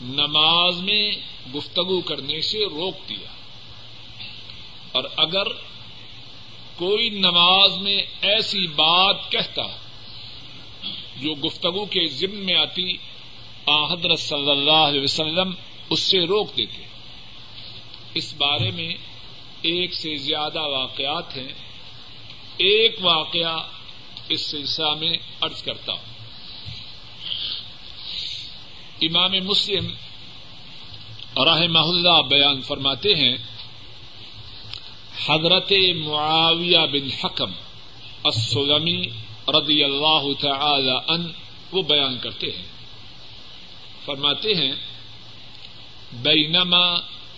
نماز 0.00 0.80
میں 0.80 1.12
گفتگو 1.54 2.00
کرنے 2.00 2.40
سے 2.40 2.58
روک 2.58 2.94
دیا۔ 3.08 3.30
اور 4.92 5.04
اگر 5.16 5.46
کوئی 6.76 7.08
نماز 7.08 7.76
میں 7.76 7.98
ایسی 8.20 8.66
بات 8.66 9.32
کہتا 9.32 9.62
جو 11.16 11.34
گفتگو 11.34 11.84
کے 11.84 12.06
ذمہ 12.06 12.34
میں 12.34 12.54
آتی، 12.54 12.96
آ 13.66 13.92
حضرت 13.92 14.18
صلی 14.18 14.50
اللہ 14.50 14.88
علیہ 14.88 15.00
وسلم 15.00 15.54
اس 15.90 16.00
سے 16.00 16.20
روک 16.20 16.56
دیتے۔ 16.56 16.82
اس 18.14 18.34
بارے 18.34 18.70
میں 18.70 18.94
ایک 19.62 19.94
سے 19.94 20.16
زیادہ 20.16 20.60
واقعات 20.62 21.36
ہیں۔ 21.36 21.52
ایک 22.56 22.96
واقعہ 23.00 23.77
اس 24.28 24.40
سلسلہ 24.40 24.94
میں 24.94 25.12
ارض 25.42 25.62
کرتا 25.62 25.92
ہوں۔ 25.92 26.18
امام 29.02 29.32
مسلم 29.32 29.86
راہ 31.44 31.60
محلہ 31.70 32.22
بیان 32.28 32.62
فرماتے 32.62 33.14
ہیں، 33.14 33.36
حضرت 35.28 35.72
معاویہ 35.96 36.78
بن 36.92 37.08
حکم 37.24 37.52
السلمی 38.24 39.08
رضی 39.48 39.84
اللہ 39.84 40.40
تعالی 40.40 40.96
ان 41.08 41.32
وہ 41.72 41.82
بیان 41.82 42.18
کرتے 42.18 42.46
ہیں۔ 42.46 42.66
فرماتے 44.04 44.54
ہیں، 44.54 44.72
بینما 46.12 46.94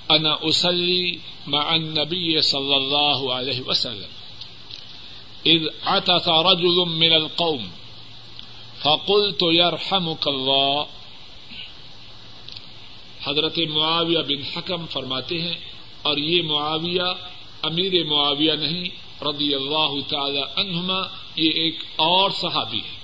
انا 0.08 0.36
اسلی 0.40 1.18
مع 1.46 1.64
النبی 1.66 2.40
صلی 2.40 2.74
اللہ 2.74 3.32
علیہ 3.32 3.60
وسلم۔ 3.66 4.19
اذ 5.44 5.62
عطس 5.84 6.28
رجل 6.28 6.88
من 6.88 7.12
القوم 7.12 7.68
فقلت 8.82 9.44
يرحمك 9.52 10.28
الله. 10.28 10.84
حضرت 13.24 13.58
معاویہ 13.58 14.18
بن 14.18 14.42
حکم 14.56 14.86
فرماتے 14.86 15.42
ہیں، 15.42 15.54
اور 16.02 16.16
یہ 16.16 16.42
معاویہ 16.42 17.02
امیر 17.62 18.04
معاویہ 18.04 18.52
نہیں، 18.52 18.88
رضی 19.22 19.54
اللہ 19.54 20.08
تعالی 20.08 20.40
عنہما، 20.56 20.98
یہ 21.36 21.50
ایک 21.50 21.78
اور 21.96 22.30
صحابی 22.30 22.78
ہے۔ 22.78 23.00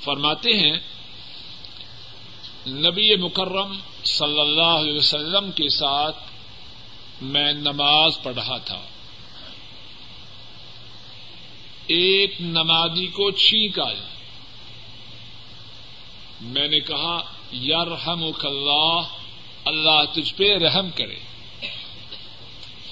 فرماتے 0.00 0.50
ہیں، 0.50 0.76
نبی 2.66 3.16
مکرم 3.16 3.78
صلی 4.04 4.40
اللہ 4.40 4.62
علیہ 4.62 4.98
وسلم 4.98 5.50
کے 5.50 5.68
ساتھ 5.68 6.16
میں 7.22 7.52
نماز 7.52 8.22
پڑھ 8.22 8.34
رہا 8.34 8.58
تھا۔ 8.58 8.80
ایک 11.94 12.34
نمازی 12.40 13.06
کو 13.06 13.30
چھینک 13.30 13.78
آیا 13.78 14.08
میں 16.40 16.68
نے 16.68 16.80
کہا 16.80 17.20
یرحم 17.52 18.24
اللہ 18.24 19.00
اللہ 19.64 20.04
تجھ 20.12 20.34
پہ 20.34 20.56
رحم 20.56 20.90
کرے۔ 20.90 21.14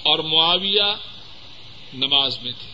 اور 0.03 0.19
معاویہ 0.19 0.95
نماز 1.93 2.39
میں 2.41 2.51
تھے۔ 2.51 2.71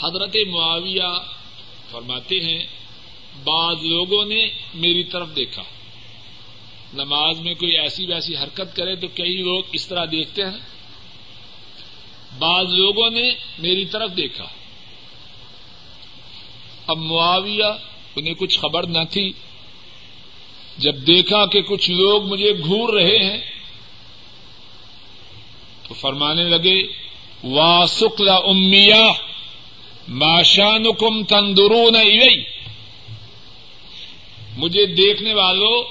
حضرت 0.00 0.36
معاویہ 0.48 1.18
فرماتے 1.90 2.36
ہیں، 2.36 2.66
بعض 3.44 3.76
لوگوں 3.82 4.24
نے 4.24 4.48
میری 4.74 5.04
طرف 5.04 5.28
دیکھا۔ 5.36 5.62
نماز 6.94 7.40
میں 7.40 7.54
کوئی 7.54 7.72
ایسی 7.72 8.06
ویسی 8.06 8.36
حرکت 8.36 8.76
کرے 8.76 8.96
تو 8.96 9.08
کئی 9.08 9.36
لوگ 9.36 9.64
اس 9.72 9.88
طرح 9.88 10.04
دیکھتے 10.04 10.42
ہیں۔ 10.42 10.77
بعض 12.38 12.74
لوگوں 12.74 13.10
نے 13.10 13.30
میری 13.58 13.84
طرف 13.84 14.10
دیکھا۔ 14.16 14.44
اب 16.86 16.98
معاویہ 16.98 17.78
انہیں 18.16 18.34
کچھ 18.34 18.58
خبر 18.58 18.86
نہ 18.86 19.04
تھی۔ 19.10 19.32
جب 20.78 20.94
دیکھا 21.06 21.46
کہ 21.46 21.62
کچھ 21.62 21.90
لوگ 21.90 22.22
مجھے 22.24 22.52
گور 22.52 22.92
رہے 22.92 23.18
ہیں، 23.18 23.38
تو 25.88 25.94
فرمانے 25.94 26.44
لگے 26.44 26.82
وا 27.44 27.84
سکلا 27.88 28.34
امیا 28.34 29.12
ماشان 30.08 30.84
کم 30.84 31.24
تندرون 31.24 31.94
مجھے 34.56 34.86
دیکھنے 34.86 35.34
والوں 35.34 35.82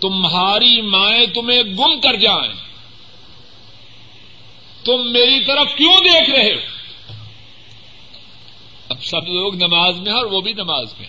تمہاری 0.00 0.80
مائیں 0.80 1.26
تمہیں 1.34 1.62
گم 1.62 2.00
کر 2.00 2.14
جائیں۔ 2.14 2.71
تم 4.84 5.12
میری 5.12 5.44
طرف 5.44 5.76
کیوں 5.76 6.00
دیکھ 6.00 6.30
رہے 6.30 6.54
ہو؟ 6.54 6.60
اب 8.88 9.04
سب 9.04 9.28
لوگ 9.28 9.54
نماز 9.54 10.00
میں 10.00 10.12
ہیں 10.12 10.18
اور 10.18 10.26
وہ 10.26 10.40
بھی 10.40 10.52
نماز 10.52 10.94
میں 10.98 11.08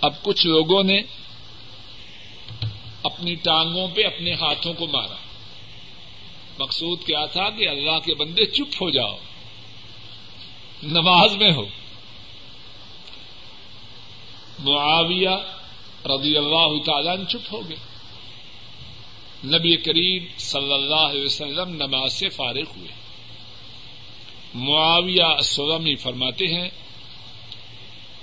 اب 0.00 0.22
کچھ 0.22 0.46
لوگوں 0.46 0.82
نے 0.82 1.02
اپنی 3.02 3.34
ٹانگوں 3.34 3.88
پہ 3.88 4.06
اپنے 4.06 4.34
ہاتھوں 4.34 4.74
کو 4.74 4.86
مارا۔ 4.86 5.16
مقصود 6.58 7.04
کیا 7.04 7.26
تھا 7.26 7.50
کہ 7.50 7.68
اللہ 7.68 7.98
کے 7.98 8.14
بندے 8.14 8.46
چپ 8.46 8.82
ہو 8.82 8.90
جاؤ۔ 8.90 9.16
نماز 10.82 11.36
میں 11.36 11.52
ہو۔ 11.52 11.66
معاویہ 14.58 15.28
رضی 16.04 16.36
اللہ 16.36 16.82
تعالیٰ 16.84 17.16
چپ 17.28 17.54
ہو 17.54 17.68
گئے۔ 17.68 17.76
نبی 19.44 19.76
کریم 19.76 20.24
صلی 20.38 20.72
اللہ 20.72 20.94
علیہ 20.94 21.24
وسلم 21.24 21.68
نماز 21.68 22.12
سے 22.12 22.28
فارغ 22.28 22.76
ہوئے۔ 22.76 22.88
معاویہ 24.54 25.40
سلمی 25.42 25.94
فرماتے 25.94 26.46
ہیں، 26.46 26.68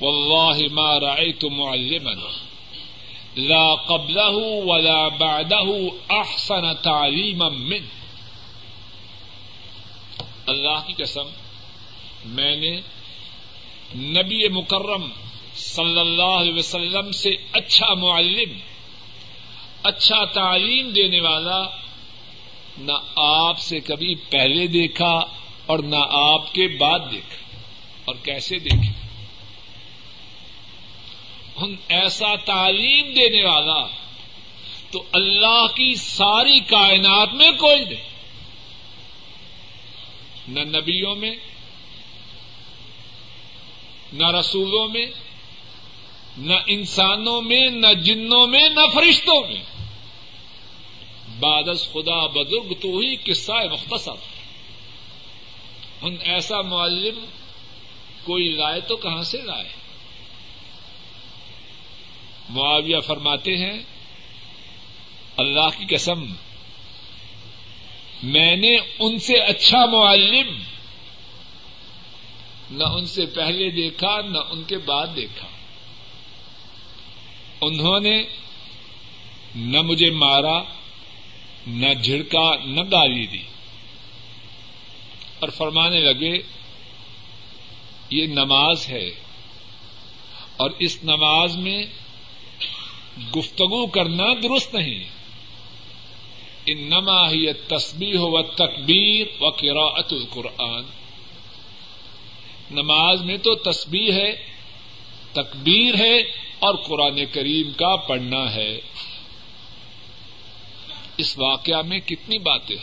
واللہ 0.01 0.73
ما 0.73 0.99
رأيت 0.99 1.45
معلما، 1.45 2.11
لا 3.35 3.75
قبله 3.75 4.41
ولا 4.65 5.07
بعده 5.07 5.77
احسن 6.09 6.73
تعلیما 6.73 7.49
من 7.49 7.85
اللہ 10.47 10.87
کی 10.87 10.93
قسم، 10.93 11.27
میں 12.25 12.55
نے 12.55 12.81
نبی 13.95 14.47
مکرم 14.47 15.09
صلی 15.55 15.99
اللہ 15.99 16.23
علیہ 16.23 16.53
وسلم 16.53 17.11
سے 17.11 17.29
اچھا 17.51 17.93
معلم 17.93 18.59
اچھا 19.85 20.25
تعلیم 20.25 20.89
دینے 20.89 21.19
والا 21.19 21.63
نہ 22.77 22.91
آپ 23.15 23.59
سے 23.59 23.79
کبھی 23.79 24.15
پہلے 24.15 24.67
دیکھا 24.67 25.19
اور 25.65 25.79
نہ 25.79 25.95
آپ 26.09 26.53
کے 26.53 26.67
بعد 26.67 26.99
دیکھا 27.11 27.59
اور 28.05 28.15
کیسے 28.23 28.59
دیکھے؟ 28.59 29.05
ایسا 31.87 32.35
تعلیم 32.35 33.13
دینے 33.13 33.43
والا 33.43 33.87
تو 34.91 35.03
اللہ 35.11 35.67
کی 35.75 35.95
ساری 35.95 36.59
کائنات 36.59 37.33
میں 37.33 37.51
کوئی 37.51 37.85
نہیں۔ 37.85 38.03
نہ 40.47 40.59
نبیوں 40.59 41.15
میں، 41.15 41.35
نہ 44.13 44.31
رسولوں 44.39 44.87
میں، 44.87 45.05
نہ 46.37 46.53
انسانوں 46.67 47.41
میں، 47.41 47.69
نہ 47.69 47.93
جنوں 47.93 48.47
میں، 48.47 48.69
نہ 48.69 48.81
فرشتوں 48.93 49.47
میں۔ 49.47 49.74
بادس 51.39 51.91
خدا 51.91 52.27
بزرگ، 52.27 52.73
تو 52.73 52.97
ہی 52.97 53.15
قصہ 53.15 53.51
مختصر۔ 53.51 54.35
ان 56.01 56.15
ایسا 56.21 56.61
معلم 56.61 57.25
کوئی 58.23 58.49
لائے 58.49 58.81
تو 58.81 58.95
کہاں 58.95 59.23
سے 59.23 59.37
لائے 59.41 59.69
معاویہ 62.49 62.99
فرماتے 62.99 63.57
ہیں، 63.57 63.83
اللہ 65.37 65.69
کی 65.77 65.95
قسم، 65.95 66.25
میں 68.23 68.55
نے 68.55 68.77
ان 68.99 69.19
سے 69.19 69.37
اچھا 69.37 69.85
معلم 69.85 70.61
نہ 72.71 72.83
ان 72.83 73.05
سے 73.05 73.25
پہلے 73.25 73.71
دیکھا، 73.71 74.21
نہ 74.21 74.37
ان 74.49 74.63
کے 74.63 74.77
بعد 74.77 75.07
دیکھا۔ 75.15 75.47
انہوں 77.61 77.99
نے 77.99 78.23
نہ 79.55 79.81
مجھے 79.81 80.11
مارا 80.11 80.61
نہ 81.67 81.93
جھڑکا، 81.93 82.55
نہ 82.65 82.81
گالی 82.91 83.27
دی۔ 83.27 83.43
اور 85.39 85.49
فرمانے 85.49 85.99
لگے، 85.99 86.39
یہ 88.09 88.27
نماز 88.27 88.89
ہے۔ 88.89 89.09
اور 90.57 90.71
اس 90.79 91.03
نماز 91.03 91.57
میں 91.57 91.83
گفتگو 93.37 93.87
کرنا 93.87 94.33
درست 94.43 94.75
نہیں۔ 94.75 95.03
ان 96.65 96.77
نما 96.77 97.29
ہی 97.31 97.53
تصبیح 97.53 98.17
و 98.17 98.41
تکبیر 98.41 99.27
و 99.39 99.49
قراءت 99.49 100.13
القرآن۔ 100.13 100.83
نماز 102.71 103.21
میں 103.21 103.37
تو 103.37 103.55
تسبیح 103.55 104.11
ہے، 104.13 104.45
تکبیر 105.31 105.95
ہے 105.95 106.17
اور 106.59 106.75
قرآن 106.75 107.25
کریم 107.31 107.71
کا 107.71 107.95
پڑھنا 107.95 108.55
ہے۔ 108.55 108.81
اس 111.17 111.37
واقعہ 111.37 111.81
میں 111.81 111.99
کتنی 111.99 112.37
باتیں 112.37 112.75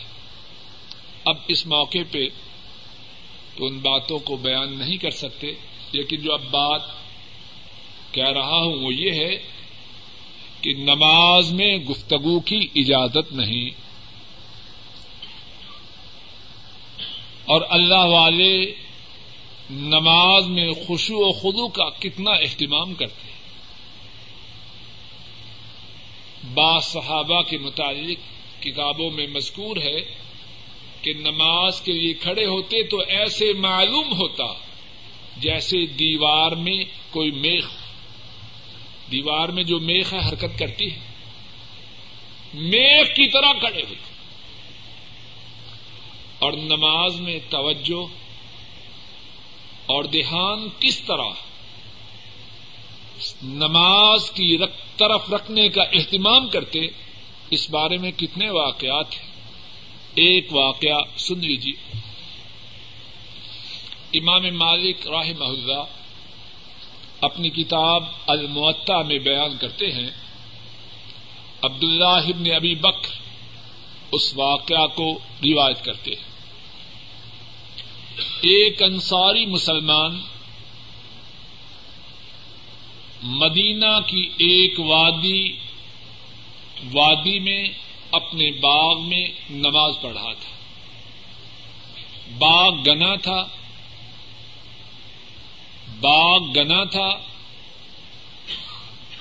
اب 1.25 1.37
اس 1.49 1.67
موقع 1.67 1.99
پہ 2.11 2.27
تو 3.57 3.67
ان 3.67 3.79
باتوں 3.79 4.19
کو 4.19 4.37
بیان 4.37 4.79
نہیں 4.79 4.97
کر 4.97 5.11
سکتے، 5.11 5.53
لیکن 5.93 6.17
جو 6.17 6.33
اب 6.33 6.43
بات 6.51 6.83
کہہ 8.13 8.31
رہا 8.31 8.57
ہوں 8.57 8.83
وہ 8.83 8.95
یہ 8.95 9.11
ہے 9.11 9.37
کہ 10.61 10.73
نماز 10.73 11.53
میں 11.53 11.77
گفتگو 11.77 12.41
کی 12.41 12.69
اجازت 12.75 13.33
نہیں۔ 13.33 13.71
اور 17.45 17.63
اللہ 17.71 18.05
والے 18.05 18.75
نماز 19.71 20.47
میں 20.47 20.71
خوشو 20.87 21.15
و 21.17 21.33
خدو 21.33 21.69
کا 21.69 21.91
کتنا 21.91 22.31
اہتمام 22.31 22.95
کرتے 22.95 23.29
ہیں۔ 23.29 23.32
بعض 26.45 26.85
صحابہ 26.85 27.43
کے 27.43 27.59
متعلق 27.59 28.19
کتابوں 28.63 29.11
میں 29.11 29.27
مذکور 29.27 29.77
ہے 29.77 30.01
کہ 31.03 31.13
نماز 31.13 31.81
کے 31.81 31.93
لیے 31.93 32.15
کھڑے 32.15 32.45
ہوتے 32.47 32.83
تو 32.83 33.01
ایسے 33.01 33.53
معلوم 33.53 34.13
ہوتا 34.13 34.45
جیسے 35.37 35.87
دیوار 35.87 36.53
میں 36.53 36.85
کوئی 37.11 37.31
میخ، 37.31 37.69
دیوار 39.13 39.49
میں 39.49 39.63
جو 39.63 39.79
میخ 39.81 40.15
ہے 40.15 40.19
حرکت 40.19 40.59
کرتی 40.59 40.93
ہے۔ 40.93 40.99
میخ 42.55 43.07
کی 43.07 43.29
طرح 43.29 43.53
کھڑے 43.53 43.83
ہوتے۔ 43.83 44.13
اور 46.39 46.53
نماز 46.53 47.21
میں 47.21 47.39
توجہ 47.49 48.07
اور 49.87 50.05
دھیان 50.05 50.69
کس 50.81 51.01
طرح 51.01 51.52
نماز 53.43 54.31
کی 54.31 54.59
طرف 54.97 55.33
رکھنے 55.33 55.69
کا 55.69 55.83
اہتمام 55.83 56.49
کرتے 56.49 56.81
اس 57.51 57.71
بارے 57.71 57.99
میں 57.99 58.11
کتنے 58.11 58.51
واقعات 58.51 59.07
ہیں؟ 59.13 59.33
ایک 60.15 60.53
واقعہ 60.53 61.19
سن 61.19 61.39
لیجیے 61.39 61.99
امام 64.15 64.43
مالک 64.59 65.09
راہ 65.09 65.31
محلہ 65.39 65.85
اپنی 67.21 67.51
کتاب 67.51 68.05
المعطا 68.27 69.03
میں 69.03 69.19
بیان 69.19 69.57
کرتے 69.57 69.93
ہیں، 69.93 70.11
عبداللہ 71.63 72.05
ابن 72.05 72.53
ابی 72.53 72.75
بکر 72.75 73.15
اس 74.13 74.37
واقعہ 74.37 74.87
کو 74.87 75.19
روایت 75.43 75.85
کرتے 75.85 76.11
ہیں۔ 76.11 76.33
ایک 78.41 78.83
انصاری 78.83 79.47
مسلمان 79.47 80.21
مدینہ 83.23 84.01
کی 84.07 84.31
ایک 84.39 84.81
وادی 84.81 85.53
وادی 86.93 87.39
میں 87.39 87.69
اپنے 88.11 88.51
باغ 88.51 89.09
میں 89.09 89.29
نماز 89.51 89.95
پڑھا 90.03 90.33
تھا۔ 90.33 90.51
باغ 92.39 92.83
گنا 92.87 93.15
تھا۔ 93.15 93.47
باغ 96.01 96.39
گنا 96.57 96.85
تھا۔ 96.85 97.09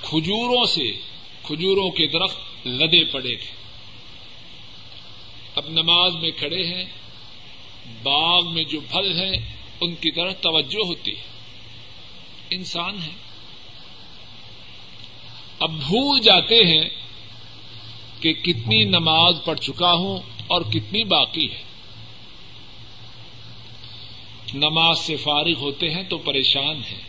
کھجوروں 0.01 0.65
سے، 0.65 0.91
کھجوروں 1.43 1.89
کے 1.89 2.07
درخت 2.07 2.67
لدے 2.67 3.03
پڑے 3.03 3.35
تھے۔ 3.35 3.51
اب 5.55 5.69
نماز 5.69 6.15
میں 6.15 6.31
کھڑے 6.31 6.63
ہیں۔ 6.63 6.85
باغ 8.03 8.53
میں 8.53 8.63
جو 8.63 8.79
پھل 8.79 9.21
ہیں، 9.21 9.55
ان 9.81 9.95
کی 9.95 10.11
طرح 10.11 10.31
توجہ 10.31 10.87
ہوتی 10.87 11.11
ہے۔ 11.11 11.23
انسان 12.49 13.01
ہے۔ 13.01 13.30
اب 15.61 15.71
بھول 15.71 16.19
جاتے 16.19 16.55
ہیں 16.55 16.89
کہ 18.21 18.33
کتنی 18.33 18.83
نماز 18.83 19.35
پڑھ 19.45 19.59
چکا 19.59 19.93
ہوں 19.93 20.17
اور 20.47 20.61
کتنی 20.61 21.03
باقی 21.03 21.51
ہے۔ 21.51 21.61
نماز 24.53 24.99
سے 24.99 25.15
فارغ 25.15 25.53
ہوتے 25.57 25.89
ہیں 25.89 26.03
تو 26.03 26.17
پریشان 26.17 26.75
ہیں۔ 26.75 27.01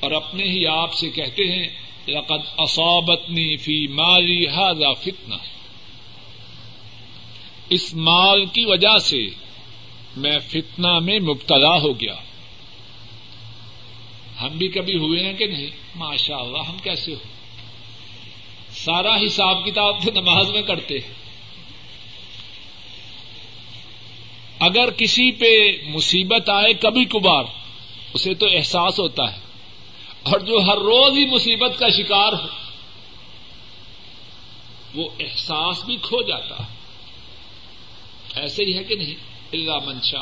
اور 0.00 0.10
اپنے 0.10 0.44
ہی 0.44 0.66
آپ 0.66 0.94
سے 0.94 1.10
کہتے 1.10 1.44
ہیں، 1.44 1.68
لقد 2.08 2.48
اصابتنی 2.58 3.56
فی 3.56 3.86
مالی 3.86 4.46
هذا 4.48 4.92
فتنہ۔ 4.92 5.34
اس 7.68 7.94
مال 7.94 8.44
کی 8.44 8.64
وجہ 8.64 8.98
سے 8.98 9.26
میں 10.16 10.38
فتنہ 10.38 10.98
میں 10.98 11.20
مبتلا 11.20 11.78
ہو 11.78 12.00
گیا۔ 12.00 12.14
ہم 14.40 14.48
بھی 14.48 14.68
کبھی 14.68 14.96
ہوئے 14.96 15.26
ہیں 15.26 15.32
کہ 15.32 15.46
نہیں؟ 15.46 15.81
ماشاء 15.94 16.36
اللہ 16.36 16.58
ہم 16.68 16.78
کیسے 16.78 17.14
ہو 17.14 17.18
سارا 18.70 19.16
حساب 19.16 19.64
کتاب 19.64 20.04
تو 20.04 20.20
نماز 20.20 20.50
میں 20.50 20.62
کرتے 20.62 20.98
ہیں۔ 20.98 21.14
اگر 24.60 24.90
کسی 24.90 25.32
پہ 25.32 25.82
مصیبت 25.90 26.50
آئے 26.50 26.72
کبھی 26.72 27.04
کبھار، 27.04 27.44
اسے 28.14 28.34
تو 28.34 28.46
احساس 28.46 29.00
ہوتا 29.00 29.32
ہے۔ 29.32 29.38
اور 30.22 30.40
جو 30.40 30.58
ہر 30.58 30.76
روز 30.76 31.18
ہی 31.18 31.26
مصیبت 31.26 31.78
کا 31.78 31.88
شکار 31.88 32.32
ہو، 32.32 32.46
وہ 34.94 35.08
احساس 35.20 35.84
بھی 35.84 35.96
کھو 36.02 36.22
جاتا 36.22 36.54
ہے۔ 36.54 36.74
ایسے 38.40 38.64
ہی 38.64 38.78
ہے 38.78 38.84
کہ 38.84 38.94
نہیں؟ 38.94 39.14
اللہ۔ 39.52 39.78
منشا 39.86 40.20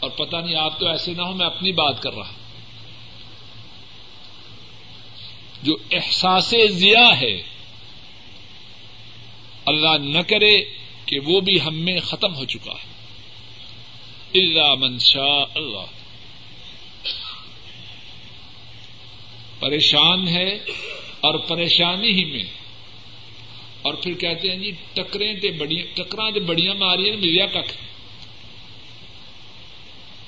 اور 0.00 0.10
پتہ 0.10 0.36
نہیں، 0.36 0.54
آپ 0.54 0.80
تو 0.80 0.88
ایسے 0.88 1.12
نہ 1.12 1.22
ہو 1.22 1.32
میں 1.32 1.46
اپنی 1.46 1.72
بات 1.72 2.02
کر 2.02 2.14
رہا 2.14 2.28
ہوں۔ 2.28 2.45
جو 5.62 5.76
احساس 5.92 6.54
ضیا 6.68 7.20
ہے، 7.20 7.42
اللہ 9.66 9.98
نہ 9.98 10.22
کرے 10.22 10.64
کہ 11.06 11.20
وہ 11.20 11.40
بھی 11.40 11.60
ہم 11.60 11.78
میں 11.78 12.00
ختم 12.00 12.34
ہو 12.34 12.44
چکا 12.44 12.72
ہے۔ 12.72 12.96
اللہ 14.34 14.74
منشا 14.74 15.42
اللہ۔ 15.54 15.86
پریشان 19.60 20.28
ہے 20.28 20.54
اور 21.20 21.38
پریشانی 21.38 22.10
ہی 22.10 22.24
میں۔ 22.24 22.44
اور 23.82 23.94
پھر 23.94 24.14
کہتے 24.14 24.48
ہیں 24.48 24.56
جی 24.56 24.70
ٹکریں 24.94 25.34
ٹکرا 25.94 26.30
جو 26.30 26.40
بڑیاں 26.40 26.74
ماری 26.74 27.10
ہیں 27.10 27.16
ملیا 27.16 27.46
کھ 27.46 27.72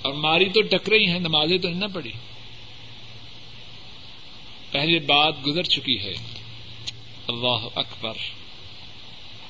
اور 0.03 0.13
ماری 0.13 0.45
تو 0.45 0.63
ٹکرے 0.63 0.99
ہی 0.99 1.07
ہیں، 1.07 1.19
نمازیں 1.19 1.59
تو 1.59 1.69
نہ 1.69 1.85
پڑی 1.95 2.13
پہلے 4.71 4.99
بات 4.99 5.47
گزر 5.47 5.63
چکی 5.63 5.99
ہے۔ 6.01 6.15
اللہ 7.29 7.69
اکبر۔ 7.75 8.13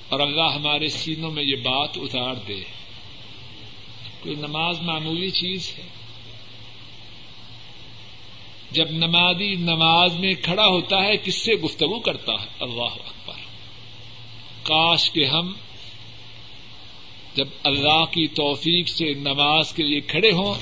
اور 0.08 0.20
اللہ 0.20 0.54
ہمارے 0.54 0.88
سینوں 0.88 1.30
میں 1.30 1.42
یہ 1.42 1.56
بات 1.56 1.88
اتار 1.96 2.34
دے۔ 2.48 2.62
کوئی 4.20 4.34
نماز 4.34 4.80
معمولی 4.80 5.30
چیز 5.30 5.72
ہے؟ 5.78 5.82
جب 8.70 8.90
نمازی 8.90 9.54
نماز 9.54 10.14
میں 10.16 10.34
کھڑا 10.34 10.66
ہوتا 10.66 11.02
ہے، 11.02 11.16
کس 11.16 11.34
سے 11.34 11.52
گفتگو 11.52 12.00
کرتا 12.00 12.32
ہے؟ 12.32 12.46
اللہ 12.60 12.82
اکبر۔ 12.82 13.34
کاش 14.62 15.10
کے 15.10 15.26
ہم 15.26 15.52
جب 17.34 17.48
اللہ 17.64 18.04
کی 18.04 18.26
توفیق 18.26 18.88
سے 18.88 19.14
نماز 19.14 19.72
کے 19.72 19.82
لیے 19.82 20.00
کھڑے 20.00 20.30
ہوں، 20.30 20.54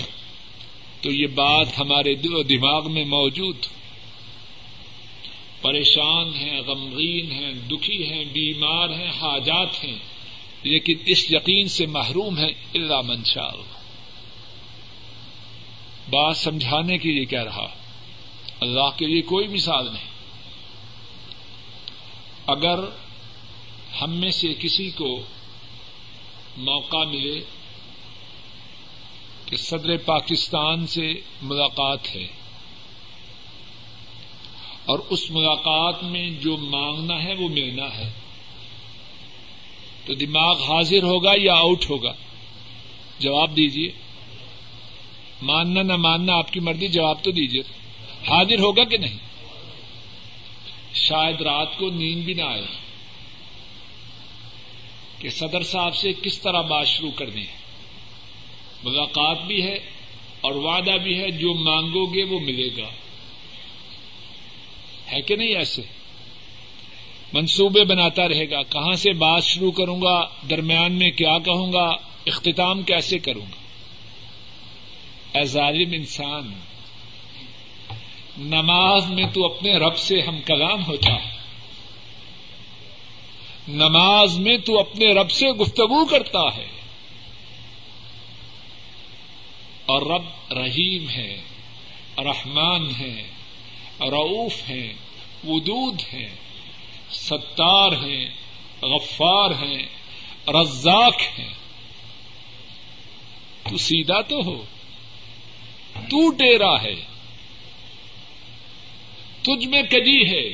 تو 1.00 1.10
یہ 1.10 1.26
بات 1.26 1.78
ہمارے 1.78 2.14
دل 2.14 2.34
و 2.34 2.42
دماغ 2.42 2.92
میں 2.92 3.04
موجود۔ 3.04 3.56
ہو 3.56 3.75
پریشان 5.66 6.34
ہیں، 6.34 6.60
غمگین 6.60 7.32
ہیں، 7.32 7.52
دکھی 7.52 8.10
ہیں، 8.10 8.24
بیمار 8.24 8.88
ہیں، 8.88 9.10
حاجات 9.10 9.84
ہیں، 9.84 9.98
لیکن 10.62 10.94
اس 11.06 11.30
یقین 11.30 11.68
سے 11.68 11.86
محروم 11.86 12.38
ہے 12.38 12.48
اللہ۔ 12.74 13.00
منشا 13.00 13.48
بات 16.10 16.36
سمجھانے 16.36 16.98
کے 16.98 17.12
لیے 17.12 17.24
کہہ 17.24 17.42
رہا، 17.42 17.66
اللہ 18.60 18.90
کے 18.96 19.06
لیے 19.06 19.22
کوئی 19.22 19.48
مثال 19.48 19.92
نہیں۔ 19.92 20.10
اگر 22.46 22.78
ہم 24.02 24.10
میں 24.10 24.30
سے 24.30 24.48
کسی 24.58 24.90
کو 24.90 25.20
موقع 26.56 27.04
ملے 27.04 27.40
کہ 29.46 29.56
صدر 29.56 29.96
پاکستان 29.96 30.86
سے 30.86 31.14
ملاقات 31.42 32.16
ہے 32.16 32.26
اور 34.86 34.98
اس 35.10 35.30
ملاقات 35.30 36.04
میں 36.04 36.30
جو 36.30 36.56
مانگنا 36.56 37.24
ہے 37.24 37.34
وہ 37.34 37.48
ملنا 37.48 37.98
ہے۔ 37.98 38.12
تو 40.06 40.14
دماغ 40.14 40.62
حاضر 40.62 41.02
ہوگا 41.02 41.32
یا 41.36 41.54
آؤٹ 41.54 41.90
ہوگا؟ 41.90 42.12
جواب 43.18 43.56
دیجیے 43.56 43.90
ماننا 45.42 45.82
نہ 45.82 45.96
ماننا 45.96 46.34
آپ 46.34 46.52
کی 46.52 46.60
مرضی، 46.60 46.88
جواب 46.88 47.24
تو 47.24 47.30
دیجیے 47.30 47.62
حاضر 48.28 48.58
ہوگا 48.58 48.84
کہ 48.84 48.96
نہیں؟ 48.96 49.18
شاید 50.94 51.40
رات 51.40 51.78
کو 51.78 51.90
نیند 51.90 52.24
بھی 52.24 52.34
نہ 52.34 52.42
آئے۔ 52.42 52.66
کہ 55.18 55.30
صدر 55.30 55.62
صاحب 55.62 55.96
سے 55.96 56.12
کس 56.22 56.38
طرح 56.38 56.60
بات 56.60 56.86
شروع 56.86 57.10
کرنی 57.10 57.42
ہے 57.42 57.56
ملاقات 58.84 59.42
بھی 59.46 59.62
ہے 59.62 59.74
اور 60.40 60.52
وعدہ 60.52 60.90
بھی 60.90 61.18
ہے 61.18 61.30
جو 61.30 61.54
مانگو 61.54 62.14
گے 62.14 62.24
وہ 62.24 62.40
ملے 62.40 62.82
گا۔ 62.82 62.88
ہے 65.12 65.20
کہ 65.20 65.36
نہیں 65.36 65.54
ایسے؟ 65.54 65.82
منصوبے 67.32 67.84
بناتا 67.84 68.28
رہے 68.28 68.50
گا، 68.50 68.62
کہاں 68.62 68.92
سے 68.92 69.12
بات 69.12 69.44
شروع 69.44 69.70
کروں 69.70 70.02
گا، 70.02 70.26
درمیان 70.50 70.92
میں 70.92 71.10
کیا 71.10 71.38
کہوں 71.38 71.72
گا، 71.72 71.90
اختتام 72.26 72.82
کیسے 72.82 73.18
کروں 73.18 73.42
گا؟ 73.42 73.66
اے 75.38 75.44
ظالم 75.44 75.92
انسان، 75.92 76.52
نماز 78.38 79.10
میں 79.10 79.26
تو 79.34 79.44
اپنے 79.44 79.72
رب 79.72 79.98
سے 79.98 80.20
ہم 80.20 80.40
کلام 80.40 80.86
ہوتا 80.86 81.12
ہے 81.12 81.36
نماز 83.68 84.38
میں 84.38 84.58
تو 84.58 84.80
اپنے 84.80 85.14
رب 85.14 85.30
سے 85.30 85.46
گفتگو 85.46 86.04
کرتا 86.04 86.56
ہے۔ 86.56 86.66
اور 89.86 90.02
رب 90.02 90.54
رحیم 90.58 91.08
ہے، 91.08 91.40
رحمان 92.18 92.90
ہے۔ 92.98 93.22
رعوف 94.00 94.68
ہے 94.68 94.92
ودود 95.44 96.02
ہے 96.12 96.34
ستار 97.10 97.92
ہیں، 97.92 98.26
غفار 98.82 99.50
ہیں، 99.50 99.86
رزاق 100.48 101.20
ہیں۔ 101.38 101.54
تو 103.70 103.76
سیدھا 103.76 104.20
تو 104.20 104.40
ہو، 104.46 104.64
تو 105.94 106.30
ٹیرا 106.30 106.82
ہے۔ 106.82 106.94
تجھ 109.42 109.66
میں 109.66 109.82
کجی 109.82 110.30
ہے، 110.30 110.50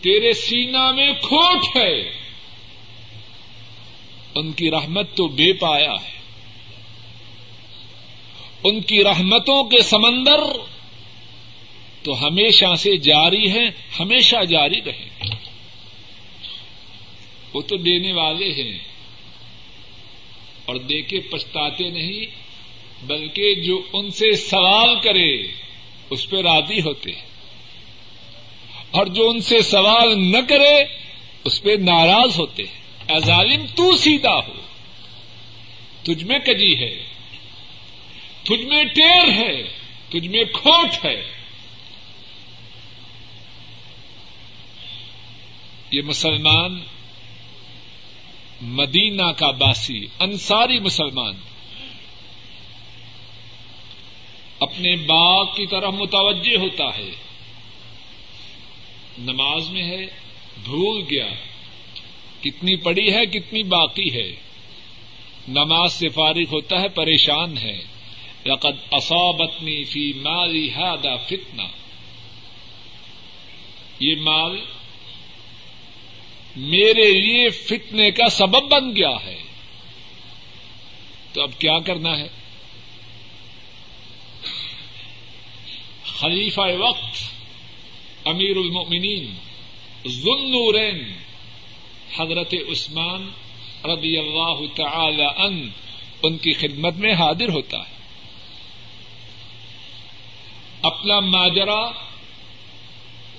تیرے 0.00 0.32
سینا 0.32 0.92
میں 0.92 1.12
کھوٹ 1.12 1.76
ہے۔ 1.76 2.20
ان 4.34 4.52
کی 4.52 4.70
رحمت 4.70 5.16
تو 5.16 5.28
بے 5.28 5.52
پایا 5.52 5.92
ہے۔ 5.92 6.20
ان 8.64 8.80
کی 8.80 9.04
رحمتوں 9.04 9.64
کے 9.64 9.82
سمندر 9.82 10.40
تو 12.02 12.26
ہمیشہ 12.26 12.74
سے 12.74 12.96
جاری 12.96 13.50
ہے 13.50 13.68
ہمیشہ 14.00 14.44
جاری 14.44 14.80
رہے 14.86 15.08
وہ 17.54 17.60
تو 17.60 17.76
دینے 17.76 18.12
والے 18.12 18.52
ہیں۔ 18.52 18.78
اور 20.64 20.76
دے 20.76 21.02
کے 21.02 21.20
پچھتاتے 21.20 21.90
نہیں، 21.90 22.26
بلکہ 23.06 23.54
جو 23.54 23.82
ان 23.92 24.10
سے 24.10 24.32
سوال 24.36 25.00
کرے، 25.00 25.42
اس 26.10 26.30
پہ 26.30 26.36
راضی 26.36 26.80
ہوتے۔ 26.80 27.12
ہیں 27.12 27.22
اور 28.90 29.06
جو 29.06 29.30
ان 29.30 29.40
سے 29.40 29.62
سوال 29.62 30.22
نہ 30.22 30.38
کرے، 30.48 30.84
اس 31.44 31.62
پہ 31.62 31.70
ناراض 31.70 32.38
ہوتے۔ 32.38 32.62
ہیں 32.62 32.80
اے 33.08 33.20
ظالم، 33.20 33.66
تو 33.66 33.96
سیدھا 33.96 34.34
ہو۔ 34.34 34.52
تجھ 36.02 36.24
میں 36.24 36.38
کجی 36.38 36.76
ہے۔ 36.76 37.04
تجھ 38.42 38.64
میں 38.64 38.84
ٹیر 38.84 39.28
ہے۔ 39.32 39.62
تجھ 40.08 40.28
میں 40.28 40.44
کھوٹ 40.52 41.04
ہے۔ 41.04 41.39
یہ 45.90 46.02
مسلمان 46.02 46.80
مدینہ 48.62 49.32
کا 49.32 49.50
باسی، 49.50 50.06
انصاری 50.18 50.78
مسلمان، 50.78 51.34
اپنے 54.60 54.96
باغ 54.96 55.46
کی 55.46 55.66
طرح 55.66 55.88
متوجہ 55.88 56.56
ہوتا 56.56 56.84
ہے۔ 56.84 57.10
نماز 59.18 59.70
میں 59.70 59.82
ہے، 59.82 60.06
بھول 60.64 61.04
گیا۔ 61.10 61.28
کتنی 62.40 62.76
پڑی 62.76 63.14
ہے، 63.14 63.26
کتنی 63.26 63.62
باقی 63.62 64.14
ہے۔ 64.14 64.32
نماز 65.48 65.92
سے 65.92 66.08
فارغ 66.08 66.44
ہوتا 66.52 66.80
ہے، 66.80 66.88
پریشان 66.88 67.58
ہے۔ 67.58 67.82
رقد 68.46 68.76
اصابتنی 68.90 69.84
فی 69.84 70.12
مالی 70.12 70.70
ہادا 70.70 71.16
فتنا 71.16 71.64
یہ 74.00 74.14
مال 74.20 74.60
میرے 76.56 77.20
لیے 77.20 77.48
فتنے 77.48 78.10
کا 78.10 78.28
سبب 78.28 78.68
بن 78.68 78.96
گیا 78.96 79.24
ہے۔ 79.24 79.42
تو 81.32 81.42
اب 81.42 81.50
کیا 81.58 81.78
کرنا 81.78 82.18
ہے؟ 82.18 82.28
خلیفہ 86.04 86.60
وقت، 86.60 87.16
امیر 88.24 88.56
المؤمنین 88.56 89.34
ذنورین 90.06 91.12
حضرت 92.16 92.54
عثمان 92.54 93.30
رضی 93.84 94.18
اللہ 94.18 94.74
تعالی 94.74 95.26
ان 95.36 95.70
ان 96.22 96.38
کی 96.38 96.52
خدمت 96.52 96.94
میں 96.94 97.12
حاضر 97.12 97.48
ہوتا 97.48 97.78
ہے۔ 97.78 98.00
اپنا 100.82 101.20
ماجرا 101.20 101.90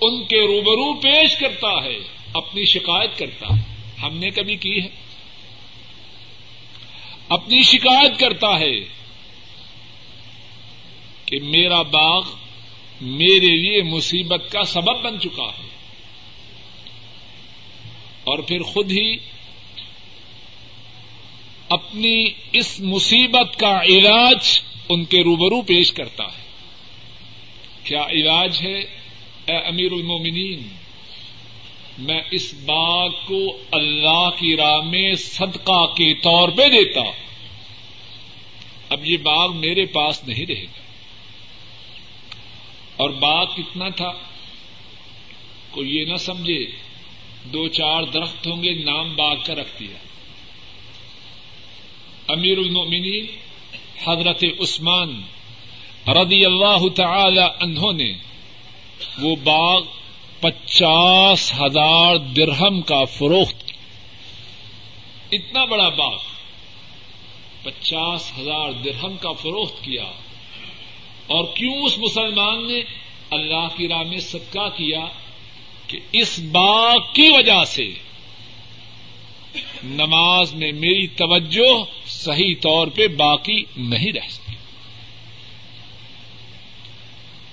ان 0.01 0.23
کے 0.23 0.41
روبرو 0.41 0.93
پیش 0.93 1.35
کرتا 1.39 1.83
ہے۔ 1.83 2.20
اپنی 2.33 2.65
شکایت 2.65 3.17
کرتا 3.17 3.47
ہے۔ 3.47 3.61
ہم 4.03 4.17
نے 4.17 4.29
کبھی 4.29 4.55
کی 4.55 4.81
ہے۔ 4.81 4.87
اپنی 7.29 7.61
شکایت 7.61 8.19
کرتا 8.19 8.59
ہے 8.59 8.79
کہ 11.25 11.39
میرا 11.39 11.81
باغ 11.81 12.21
میرے 13.01 13.57
لیے 13.57 13.81
مصیبت 13.83 14.51
کا 14.51 14.63
سبب 14.63 15.03
بن 15.03 15.19
چکا 15.19 15.43
ہے۔ 15.43 15.67
اور 18.23 18.39
پھر 18.39 18.61
خود 18.61 18.91
ہی 18.91 19.17
اپنی 21.69 22.25
اس 22.53 22.79
مصیبت 22.79 23.59
کا 23.59 23.83
علاج 23.83 24.61
ان 24.89 25.05
کے 25.05 25.17
روبرو 25.17 25.61
پیش 25.61 25.93
کرتا 25.93 26.23
ہے۔ 26.23 26.43
کیا 27.83 28.05
علاج 28.05 28.61
ہے؟ 28.61 28.79
اے 29.45 29.57
امیر 29.57 29.91
المومنین 29.91 30.80
میں 31.97 32.21
اس 32.31 32.53
باغ 32.53 33.09
کو 33.09 33.57
اللہ 33.71 34.29
کی 34.29 34.57
راہ 34.57 34.77
میں 34.77 35.15
صدقہ 35.15 35.85
کے 35.85 36.13
طور 36.13 36.49
پہ 36.49 36.69
دیتا 36.69 37.01
اب 38.89 39.05
یہ 39.05 39.17
باغ 39.17 39.57
میرے 39.57 39.85
پاس 39.85 40.27
نہیں 40.27 40.45
رہے 40.45 40.63
گا۔ 40.63 40.81
اور 42.97 43.09
باغ 43.09 43.45
کتنا 43.45 43.89
تھا؟ 43.89 44.11
کوئی 45.71 45.95
یہ 45.95 46.05
نہ 46.05 46.15
سمجھے، 46.15 46.65
دو 47.43 47.67
چار 47.67 48.03
درخت 48.03 48.47
ہوں 48.47 48.63
گے، 48.63 48.73
نام 48.73 49.15
باغ 49.15 49.35
کا 49.45 49.55
رکھ 49.55 49.79
دیا۔ 49.79 49.97
امیر 52.27 52.57
المؤمنین 52.57 53.25
حضرت 54.07 54.43
عثمان 54.59 55.21
رضی 56.07 56.45
اللہ 56.45 56.89
تعالی 56.95 57.43
انہوں 57.61 57.93
نے 57.93 58.13
وہ 59.21 59.35
باغ 59.35 59.81
پچاس 60.41 61.53
ہزار 61.53 62.15
درہم 62.15 62.81
کا 62.81 63.03
فروخت۔ 63.03 63.71
اتنا 65.31 65.65
بڑا 65.65 65.89
باغ۔ 65.89 66.17
پچاس 67.63 68.31
ہزار 68.39 68.71
درہم 68.71 69.17
کا 69.17 69.31
فروخت 69.31 69.83
کیا۔ 69.83 70.03
اور 71.27 71.45
کیوں 71.55 71.73
اس 71.73 71.97
مسلمان 71.97 72.67
نے 72.67 72.81
اللہ 73.29 73.67
کی 73.77 73.87
راہ 73.87 74.03
میں 74.03 74.17
صدقہ 74.17 74.69
کیا 74.69 75.05
کہ 75.87 75.99
اس 76.11 76.39
باغ 76.39 76.97
کی 77.13 77.29
وجہ 77.29 77.63
سے 77.63 77.93
نماز 79.83 80.53
میں 80.53 80.71
میری 80.71 81.07
توجہ 81.07 81.83
صحیح 82.07 82.55
طور 82.61 82.87
پہ 82.87 83.07
باقی 83.07 83.63
نہیں 83.77 84.13
رہ 84.13 84.27
سکتی 84.29 84.53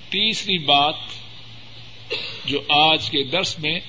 تیسری 0.09 0.57
بات 0.57 0.95
جو 2.45 2.61
آج 2.69 3.09
کے 3.09 3.23
درس 3.23 3.59
میں 3.59 3.79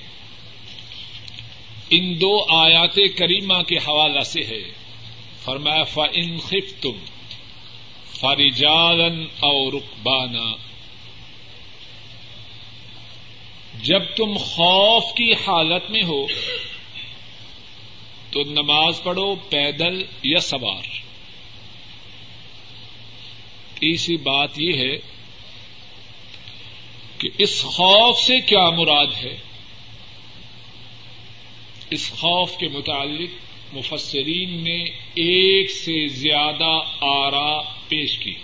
ان 1.90 2.20
دو 2.20 2.54
آیات 2.54 2.94
کریمہ 2.94 3.62
کے 3.62 3.76
حوالہ 3.76 4.20
سے 4.20 4.40
ہے۔ 4.40 4.72
فرمایا 5.44 5.82
فا 5.82 6.04
ان 6.12 6.38
خف 6.38 6.80
تم 6.80 7.04
فارجالن 8.20 9.20
اور 9.20 9.72
رقبانہ 9.72 10.56
جب 13.82 14.02
تم 14.16 14.36
خوف 14.36 15.04
کی 15.14 15.32
حالت 15.32 15.90
میں 15.90 16.02
ہو، 16.02 16.26
تو 18.30 18.42
نماز 18.44 19.02
پڑھو، 19.02 19.34
پیدل 19.34 20.02
یا 20.22 20.40
سوار۔ 20.40 20.82
تیسری 23.74 24.16
بات 24.16 24.50
یہ 24.56 24.72
ہے 24.74 25.09
کہ 27.20 27.28
اس 27.38 27.62
خوف 27.62 28.18
سے 28.18 28.40
کیا 28.40 28.70
مراد 28.70 29.06
ہے؟ 29.24 29.36
اس 31.90 32.10
خوف 32.10 32.56
کے 32.56 32.68
متعلق 32.68 33.30
مفسرین 33.74 34.64
نے 34.64 34.84
ایک 35.14 35.70
سے 35.70 36.08
زیادہ 36.08 36.80
آرا 37.00 37.60
پیش 37.88 38.18
کی۔ 38.18 38.34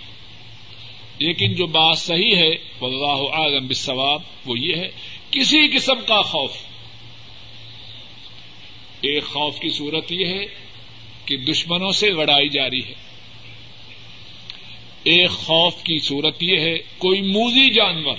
لیکن 1.19 1.55
جو 1.55 1.65
بات 1.65 1.97
صحیح 1.97 2.35
ہے، 2.35 2.51
واللہ 2.81 3.29
عالم 3.33 3.67
بالثواب 3.67 4.21
وہ 4.45 4.59
یہ 4.59 4.75
ہے، 4.75 4.89
کسی 5.31 5.75
قسم 5.75 5.95
کا 6.07 6.21
خوف۔ 6.21 6.51
ایک 9.01 9.23
خوف 9.23 9.59
کی 9.59 9.69
صورت 9.69 10.11
یہ 10.11 10.25
ہے 10.25 10.45
کہ 11.25 11.37
دشمنوں 11.37 11.91
سے 11.91 12.09
لڑائی 12.09 12.49
جاری 12.49 12.85
ہے۔ 12.85 12.93
ایک 15.03 15.29
خوف 15.29 15.83
کی 15.83 15.99
صورت 15.99 16.43
یہ 16.43 16.59
ہے، 16.59 16.77
کوئی 16.97 17.21
موزی 17.21 17.69
جانور 17.69 18.17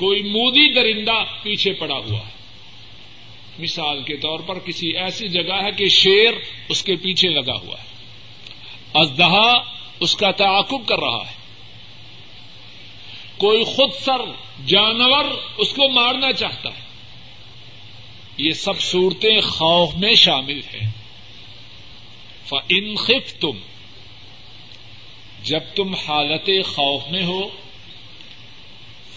کوئی 0.00 0.22
مودی 0.22 0.72
درندہ 0.72 1.24
پیچھے 1.42 1.72
پڑا 1.72 1.94
ہوا 1.94 2.18
ہے۔ 2.18 2.32
مثال 3.58 4.02
کے 4.02 4.16
طور 4.16 4.38
پر 4.38 4.58
کسی 4.58 4.96
ایسی 4.96 5.28
جگہ 5.28 5.52
ہے 5.52 5.70
کہ 5.70 5.88
شیر 5.88 6.32
اس 6.68 6.82
کے 6.82 6.96
پیچھے 6.96 7.28
لگا 7.28 7.54
ہوا 7.54 7.76
ہے۔ 7.78 7.84
ازدہا 8.94 9.62
اس 10.00 10.16
کا 10.16 10.30
تعاقب 10.30 10.86
کر 10.86 10.98
رہا 10.98 11.30
ہے۔ 11.30 11.34
کوئی 13.38 13.64
خود 13.64 13.90
سر 13.92 14.20
جانور 14.66 15.24
اس 15.58 15.68
کو 15.68 15.88
مارنا 15.88 16.32
چاہتا 16.32 16.68
ہے۔ 16.68 16.82
یہ 18.36 18.50
سب 18.50 18.80
صورتیں 18.80 19.40
خوف 19.40 19.94
میں 19.94 20.14
شامل 20.14 20.58
ہیں۔ 20.58 20.90
خف 22.96 23.40
تم 23.40 23.58
جب 25.42 25.60
تم 25.74 25.94
حالت 25.94 26.46
خوف 26.46 27.02
میں 27.10 27.24
ہو 27.24 27.40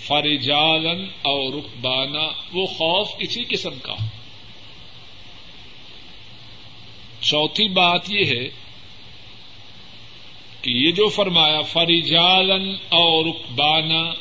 فرجالن 0.08 1.06
اور 1.22 1.54
رخبانہ 1.54 2.32
وہ 2.54 2.66
خوف 2.66 3.18
کسی 3.18 3.44
قسم 3.44 3.80
کا۔ 3.82 3.96
چوتھی 7.22 7.68
بات 7.68 8.10
یہ 8.10 8.26
ہے 8.26 8.50
کہ 10.62 10.70
یہ 10.70 10.92
جو 10.92 11.10
فرمایا 11.10 11.62
فریجالن 11.62 12.70
اور 12.70 13.26
رخبانہ 13.26 14.14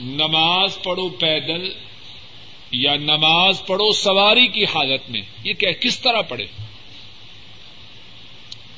نماز 0.00 0.82
پڑھو 0.82 1.08
پیدل 1.08 1.72
یا 2.70 2.94
نماز 2.94 3.66
پڑھو 3.66 3.92
سواری 3.92 4.46
کی 4.46 4.64
حالت 4.64 5.10
میں، 5.10 5.22
یہ 5.44 5.52
کہ 5.52 5.72
کس 5.72 6.00
طرح 6.00 6.20
پڑھے۔ 6.20 6.46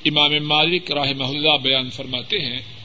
امام 0.04 0.48
مالک 0.48 0.92
راہ 0.92 1.12
محلہ 1.16 1.56
بیان 1.62 1.90
فرماتے 1.90 2.38
ہیں 2.38 2.75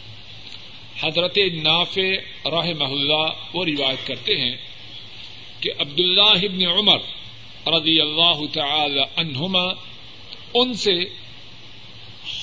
حضرت 1.03 1.37
ناف 1.63 1.97
راہ 2.45 2.67
محلہ 2.79 3.27
وہ 3.53 3.65
روایت 3.65 4.07
کرتے 4.07 4.37
ہیں 4.37 4.57
کہ 5.59 5.71
عبد 5.79 5.99
اللہ 5.99 6.65
عمر 6.65 6.99
رضی 7.67 8.01
اللہ 8.01 8.45
تعالی 8.53 9.01
عنہما 9.15 9.63
ان 10.53 10.73
سے 10.73 11.05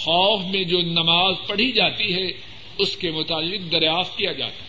خوف 0.01 0.41
میں 0.55 0.65
جو 0.65 0.81
نماز 0.81 1.35
پڑھی 1.47 1.73
جاتی 1.73 2.15
ہے، 2.15 2.27
اس 2.79 2.97
کے 2.97 3.11
متعلق 3.11 3.73
دریافت 3.73 4.19
کیا 4.19 4.33
جاتا 4.33 4.65
ہے۔ 4.65 4.69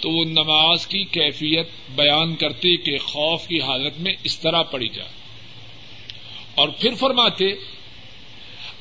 تو 0.00 0.10
وہ 0.10 0.24
نماز 0.24 0.86
کی 0.86 1.04
کیفیت 1.04 1.68
بیان 1.90 2.36
کرتے 2.36 2.76
کہ 2.76 2.98
خوف 2.98 3.46
کی 3.46 3.60
حالت 3.60 4.00
میں 4.00 4.14
اس 4.24 4.38
طرح 4.38 4.62
پڑھی 4.62 4.88
جائے۔ 4.88 5.10
اور 6.54 6.68
پھر 6.68 6.94
فرماتے 6.94 7.44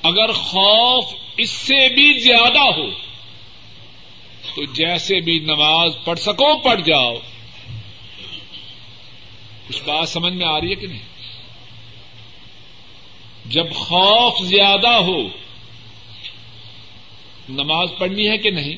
اگر 0.04 0.32
خوف 0.32 1.06
اس 1.38 1.50
سے 1.50 1.90
بھی 1.90 2.20
زیادہ 2.20 2.60
ہو، 2.60 2.90
تو 4.56 4.66
جیسے 4.66 5.20
بھی 5.20 5.40
نماز 5.40 5.92
پڑھ 6.06 6.20
سکو، 6.20 6.58
پڑھ 6.58 6.82
جاؤ۔ 6.82 7.16
کچھ 9.68 9.84
بات 9.84 10.10
سمجھ 10.10 10.34
میں 10.34 10.48
آ 10.48 10.62
رہی 10.62 10.70
ہے 10.70 10.76
کہ 10.76 10.88
نہیں؟ 10.88 11.04
جب 13.46 13.74
خوف 13.74 14.46
زیادہ 14.46 14.90
ہو، 14.90 15.28
نماز 17.50 17.90
پڑھنی 17.98 18.30
ہے 18.30 18.38
کہ 18.38 18.52
نہیں؟ 18.52 18.76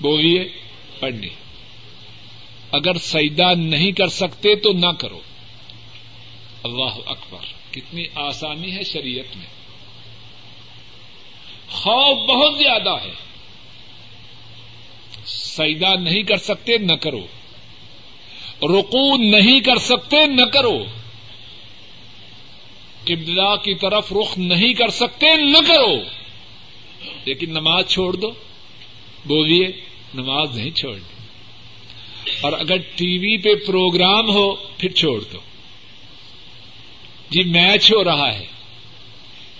بولیے، 0.00 0.48
پڑھنی۔ 1.00 1.28
اگر 2.72 2.98
سجدہ 2.98 3.54
نہیں 3.54 3.92
کر 3.92 4.08
سکتے 4.08 4.54
تو 4.54 4.72
نہ 4.72 4.92
کرو۔ 4.98 5.20
اللہ 6.62 6.98
اکبر، 7.06 7.72
کتنی 7.72 8.04
آسانی 8.14 8.76
ہے 8.76 8.84
شریعت 8.84 9.36
میں۔ 9.36 9.61
خوف 11.72 12.28
بہت 12.28 12.58
زیادہ 12.58 13.04
ہے۔ 13.04 13.12
سجدہ 15.26 16.00
نہیں 16.00 16.22
کر 16.22 16.36
سکتے، 16.36 16.78
نہ 16.78 16.92
کرو۔ 16.92 17.26
رکو 18.62 19.16
نہیں 19.16 19.60
کر 19.60 19.76
سکتے، 19.76 20.26
نہ 20.26 20.44
کرو۔ 20.44 20.84
قبلہ 23.04 23.56
کی 23.62 23.74
طرف 23.74 24.12
رخ 24.12 24.38
نہیں 24.38 24.74
کر 24.74 24.88
سکتے، 24.88 25.26
نہ 25.36 25.58
کرو۔ 25.68 25.96
لیکن 27.24 27.50
نماز 27.50 27.86
چھوڑ 27.88 28.12
دو۔ 28.12 28.30
بولیے، 29.26 29.66
نماز 30.14 30.56
نہیں 30.58 30.70
چھوڑ 30.70 30.94
دو 30.94 31.12
اور 32.40 32.52
اگر 32.52 32.76
ٹی 32.76 33.18
وی 33.18 33.36
پہ 33.36 33.66
پروگرام 33.66 34.30
ہو، 34.30 34.54
پھر 34.54 34.88
چھوڑ 34.90 35.20
دو۔ 35.32 35.38
جی 37.30 37.42
میچ 37.42 37.92
ہو 37.92 38.04
رہا 38.04 38.34
ہے۔ 38.34 38.46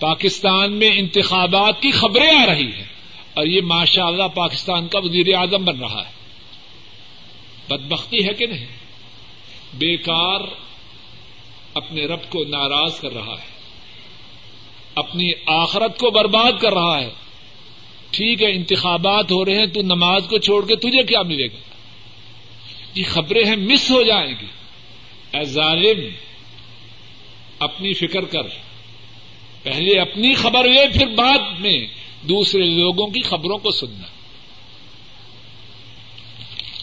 پاکستان 0.03 0.73
میں 0.73 0.91
انتخابات 0.93 1.83
کی 1.83 1.91
خبریں 1.91 2.43
آ 2.43 2.47
رہی 2.47 2.73
ہیں 2.73 2.85
اور 3.35 3.47
یہ 3.47 3.61
ماشاء 3.61 4.05
اللہ 4.05 4.29
پاکستان 4.35 4.89
کا 4.89 4.99
وزیر 4.99 5.35
اعظم 5.35 5.65
بن 5.65 5.81
رہا 5.81 6.05
ہے۔ 6.07 6.13
بدبختی 7.69 8.29
ہے 8.29 8.35
کہ 8.35 8.47
نہیں؟ 8.47 8.67
بیکار 9.75 10.41
اپنے 11.75 12.07
رب 12.07 12.31
کو 12.31 12.45
ناراض 12.45 13.01
کر 13.01 13.13
رہا 13.13 13.33
ہے۔ 13.33 13.51
اپنی 14.95 15.31
آخرت 15.47 15.99
کو 15.99 16.11
برباد 16.11 16.53
کر 16.61 16.73
رہا 16.73 17.01
ہے۔ 17.01 17.11
ٹھیک 18.11 18.43
ہے، 18.43 18.51
انتخابات 18.51 19.33
ہو 19.33 19.45
رہے 19.45 19.59
ہیں، 19.59 19.67
تو 19.67 19.83
نماز 19.83 20.27
کو 20.29 20.39
چھوڑ 20.39 20.67
کے 20.67 20.77
تجھے 20.77 21.03
کیا 21.03 21.23
ملے 21.23 21.47
گا؟ 21.47 21.75
یہ 22.95 23.05
خبریں 23.09 23.45
ہیں، 23.45 23.57
مس 23.57 23.91
ہو 23.91 24.03
جائیں 24.03 24.35
گی۔ 24.41 24.47
اے 25.39 25.45
ظالم، 25.45 26.01
اپنی 27.59 27.93
فکر 27.93 28.25
کر۔ 28.25 28.72
پہلے 29.63 30.01
اپنی 30.01 30.35
خبر 30.35 30.65
لے 30.65 30.89
پھر 30.89 31.07
بعد 31.07 31.61
میں 31.61 31.87
دوسرے 32.23 32.65
لوگوں 32.65 33.07
کی 33.07 33.23
خبروں 33.23 33.59
کو 33.59 33.71
سننا۔ 33.71 34.07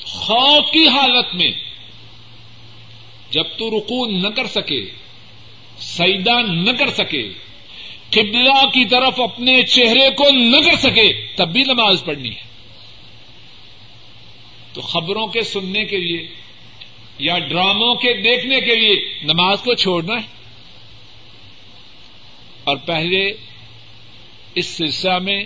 خوف 0.05 0.71
کی 0.71 0.87
حالت 0.87 1.35
میں 1.35 1.51
جب 3.31 3.43
تو 3.57 3.69
رکو 3.69 4.05
نہ 4.05 4.27
کر 4.27 4.47
سکے 4.47 4.85
سیدا 5.79 6.41
نہ 6.41 6.71
کر 6.71 6.89
سکے، 6.89 7.29
قبلہ 8.09 8.65
کی 8.65 8.85
طرف 8.85 9.21
اپنے 9.21 9.63
چہرے 9.63 10.09
کو 10.09 10.23
نہ 10.31 10.57
کر 10.57 10.75
سکے، 10.75 11.27
تب 11.35 11.49
بھی 11.49 11.63
نماز 11.63 12.03
پڑھنی 12.05 12.29
ہے۔ 12.29 12.49
تو 14.73 14.81
خبروں 14.81 15.27
کے 15.27 15.41
سننے 15.41 15.85
کے 15.85 15.97
لیے 15.97 16.27
یا 17.19 17.39
ڈراموں 17.39 17.95
کے 17.95 18.13
دیکھنے 18.13 18.61
کے 18.61 18.75
لیے 18.75 19.19
نماز 19.23 19.61
کو 19.61 19.73
چھوڑنا 19.73 20.13
ہے۔ 20.13 20.38
اور 22.69 22.77
پہلے 22.77 23.31
اس 24.55 24.65
سلسلہ 24.65 25.19
میں 25.19 25.43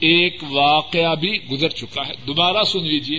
ایک 0.00 0.42
واقعہ 0.50 1.14
بھی 1.14 1.44
گزر 1.50 1.68
چکا 1.68 2.08
ہے۔ 2.08 2.12
دوبارہ 2.26 2.62
سن 2.62 2.86
لیجیے 2.86 3.18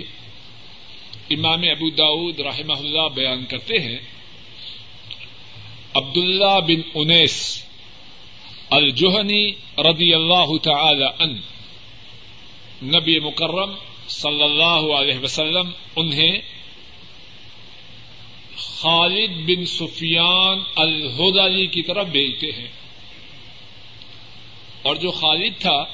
امام 1.30 1.60
ابو 1.60 1.90
داود 1.90 2.40
رحمہ 2.40 2.72
اللہ 2.72 3.08
بیان 3.14 3.44
کرتے 3.44 3.78
ہیں۔ 3.78 3.98
عبداللہ 5.94 6.60
بن 6.60 6.80
انیس 6.94 7.64
الجوہنی 8.70 9.52
رضی 9.78 10.14
اللہ 10.14 10.56
تعالی 10.62 11.06
ان 11.18 11.40
نبی 12.82 13.20
مکرم 13.20 13.74
صلی 14.08 14.42
اللہ 14.42 14.94
علیہ 14.96 15.18
وسلم، 15.22 15.70
انہیں 15.96 16.32
خالد 18.58 19.30
بن 19.46 19.66
سفیان 19.66 20.58
الہدالی 20.76 21.66
کی 21.66 21.82
طرف 21.82 22.06
بھیجتے 22.06 22.46
ہیں۔ 22.46 22.68
اور 24.82 24.96
جو 24.96 25.10
خالد 25.10 25.60
تھا، 25.60 25.84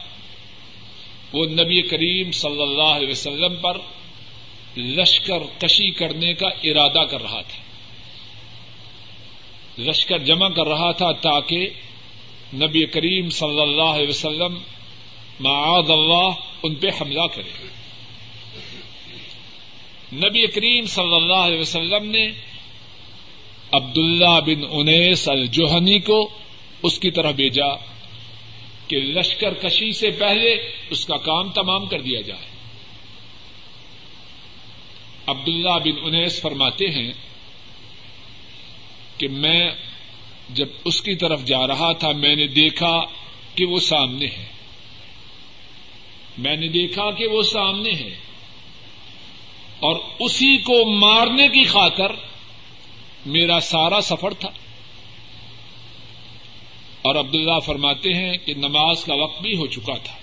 وہ 1.33 1.47
نبی 1.47 1.83
کریم 1.83 2.31
صلی 2.31 2.63
اللہ 2.63 2.83
علیہ 2.83 3.09
وسلم 3.09 3.57
پر 3.57 3.79
لشکر 4.77 5.39
کشی 5.59 5.91
کرنے 5.91 6.35
کا 6.35 6.49
ارادہ 6.49 7.07
کر 7.11 7.23
رہا 7.23 7.41
تھا۔ 7.41 7.63
لشکر 9.79 10.19
جمع 10.19 10.49
کر 10.49 10.67
رہا 10.67 10.93
تھا 10.93 11.13
تاکہ 11.13 11.69
نبی 12.55 12.87
کریم 12.87 13.31
صلی 13.31 13.61
اللہ 13.61 13.83
علیہ 13.83 14.09
وسلم 14.09 14.59
معاذ 15.41 15.91
اللہ 15.91 16.31
ان 16.63 16.75
پہ 16.75 16.89
حملہ 17.01 17.27
کرے۔ 17.35 17.67
نبی 20.13 20.47
کریم 20.47 20.87
صلی 20.87 21.17
اللہ 21.17 21.37
علیہ 21.37 21.61
وسلم 21.61 22.11
نے 22.11 22.54
عبداللہ 23.75 24.41
بن 24.47 24.65
انیس 24.71 25.29
الجوہنی 25.29 25.99
کو 25.99 26.29
اس 26.83 26.99
کی 26.99 27.11
طرح 27.11 27.31
بھیجا 27.31 27.75
کہ 28.89 28.97
لشکر 28.97 29.55
کشی 29.55 29.93
سے 29.93 30.11
پہلے 30.11 30.53
اس 30.91 31.07
کا 31.07 31.17
کام 31.17 31.49
تمام 31.49 31.87
کر 31.87 32.01
دیا 32.01 32.21
جائے۔ 32.21 32.47
عبداللہ 35.27 35.79
بن 35.85 35.93
انیس 36.03 36.41
فرماتے 36.41 36.87
ہیں 36.87 37.13
کہ 39.19 39.29
میں 39.29 39.71
جب 40.51 40.67
اس 40.85 41.03
کی 41.03 41.15
طرف 41.15 41.45
جا 41.45 41.67
رہا 41.67 41.93
تھا، 41.93 42.13
میں 42.13 42.37
نے 42.37 42.47
دیکھا 42.47 43.01
کہ 43.55 43.67
وہ 43.67 43.79
سامنے 43.79 44.27
ہے۔ 44.27 44.47
میں 46.39 46.57
نے 46.57 46.69
دیکھا 46.69 47.11
کہ 47.11 47.27
وہ 47.27 47.43
سامنے 47.43 47.91
ہے۔ 47.91 48.17
اور 49.81 49.97
اسی 50.19 50.57
کو 50.57 50.97
مارنے 50.99 51.49
کی 51.49 51.65
خاطر 51.65 52.34
میرا 53.27 53.61
سارا 53.61 54.01
سفر 54.01 54.35
تھا۔ 54.35 54.49
اور 57.03 57.15
عبداللہ 57.15 57.61
فرماتے 57.61 58.13
ہیں 58.13 58.37
کہ 58.45 58.55
نماز 58.55 59.05
کا 59.05 59.15
وقت 59.15 59.43
بھی 59.43 59.57
ہو 59.57 59.67
چکا 59.67 59.95
تھا۔ 59.95 60.15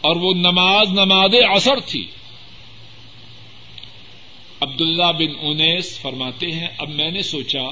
اور 0.00 0.16
وہ 0.16 0.34
نماز 0.34 0.88
نماز 0.88 1.30
اثر 1.50 1.80
تھی۔ 1.80 2.06
عبداللہ 4.60 5.12
بن 5.18 5.34
انیس 5.40 5.98
فرماتے 5.98 6.52
ہیں، 6.52 6.68
اب 6.78 6.88
میں 6.88 7.10
نے 7.10 7.22
سوچا 7.22 7.70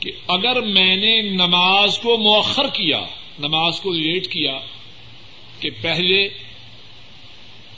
کہ 0.00 0.12
اگر 0.28 0.60
میں 0.60 0.96
نے 0.96 1.22
نماز 1.22 1.98
کو 1.98 2.18
مؤخر 2.18 2.66
کیا، 2.68 3.00
نماز 3.38 3.80
کو 3.80 3.92
لیٹ 3.92 4.26
کیا، 4.26 4.58
کہ 5.60 5.70
پہلے 5.82 6.28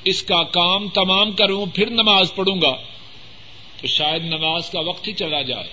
اس 0.04 0.22
کا 0.22 0.42
کام 0.42 0.88
تمام 0.88 1.32
کروں، 1.32 1.66
پھر 1.66 1.90
نماز 1.90 2.34
پڑھوں 2.34 2.60
گا 2.62 2.76
تو 3.82 3.88
شاید 3.88 4.24
نماز 4.24 4.70
کا 4.70 4.80
وقت 4.80 5.08
ہی 5.08 5.12
چلا 5.12 5.42
جائے۔ 5.42 5.68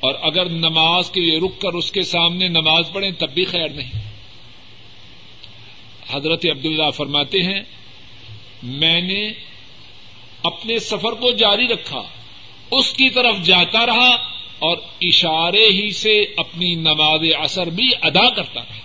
اور 0.00 0.14
اگر 0.22 0.48
نماز 0.48 1.10
کے 1.10 1.20
لیے 1.20 1.38
رک 1.38 1.60
کر 1.60 1.72
اس 1.72 1.92
کے 1.92 2.02
سامنے 2.02 2.48
نماز 2.48 2.84
پڑھیں 2.92 3.10
تب 3.10 3.30
بھی 3.30 3.44
خیر 3.44 3.68
نہیں۔ 3.68 3.90
حضرت 6.10 6.46
عبداللہ 6.50 6.90
فرماتے 6.90 7.42
ہیں، 7.42 7.60
میں 8.62 9.00
نے 9.00 9.30
اپنے 10.42 10.78
سفر 10.78 11.12
کو 11.12 11.32
جاری 11.32 11.68
رکھا، 11.68 12.02
اس 12.70 12.92
کی 12.92 13.10
طرف 13.10 13.36
جاتا 13.44 13.86
رہا 13.86 14.14
اور 14.58 14.76
اشارے 15.00 15.66
ہی 15.66 15.90
سے 15.90 16.26
اپنی 16.36 16.74
نماز 16.74 17.20
اثر 17.38 17.66
بھی 17.66 17.90
ادا 18.02 18.30
کرتا 18.30 18.60
رہا۔ 18.60 18.78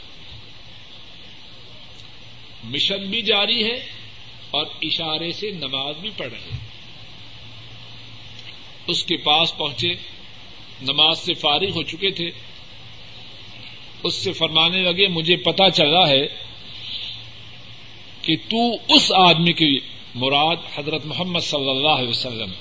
مشن 2.64 3.06
بھی 3.06 3.22
جاری 3.22 3.64
ہے 3.64 4.03
اور 4.54 4.66
اشارے 4.82 5.32
سے 5.32 5.52
نماز 5.52 5.96
بھی 6.02 6.10
پڑھ 6.18 6.28
رہے 6.28 6.58
اس 8.88 9.04
کے 9.04 9.18
پاس 9.18 9.58
پہنچے، 9.58 9.94
نماز 10.82 11.20
سے 11.20 11.34
فارغ 11.34 11.70
ہو 11.76 11.84
چکے 11.84 12.10
تھے۔ 12.10 12.30
اس 14.04 14.16
سے 14.16 14.32
فرمانے 14.32 14.82
لگے، 14.82 15.08
مجھے 15.08 15.36
پتا 15.36 15.70
چلا 15.70 16.10
ہے 16.10 16.28
کہ 18.22 18.36
تو 18.50 18.74
اس 18.96 19.12
آدمی 19.16 19.54
کی 19.54 19.80
مراد 20.16 20.56
حضرت 20.76 21.06
محمد 21.06 21.40
صلی 21.40 21.70
اللہ 21.70 21.90
علیہ 21.90 22.10
وسلم۔ 22.10 22.52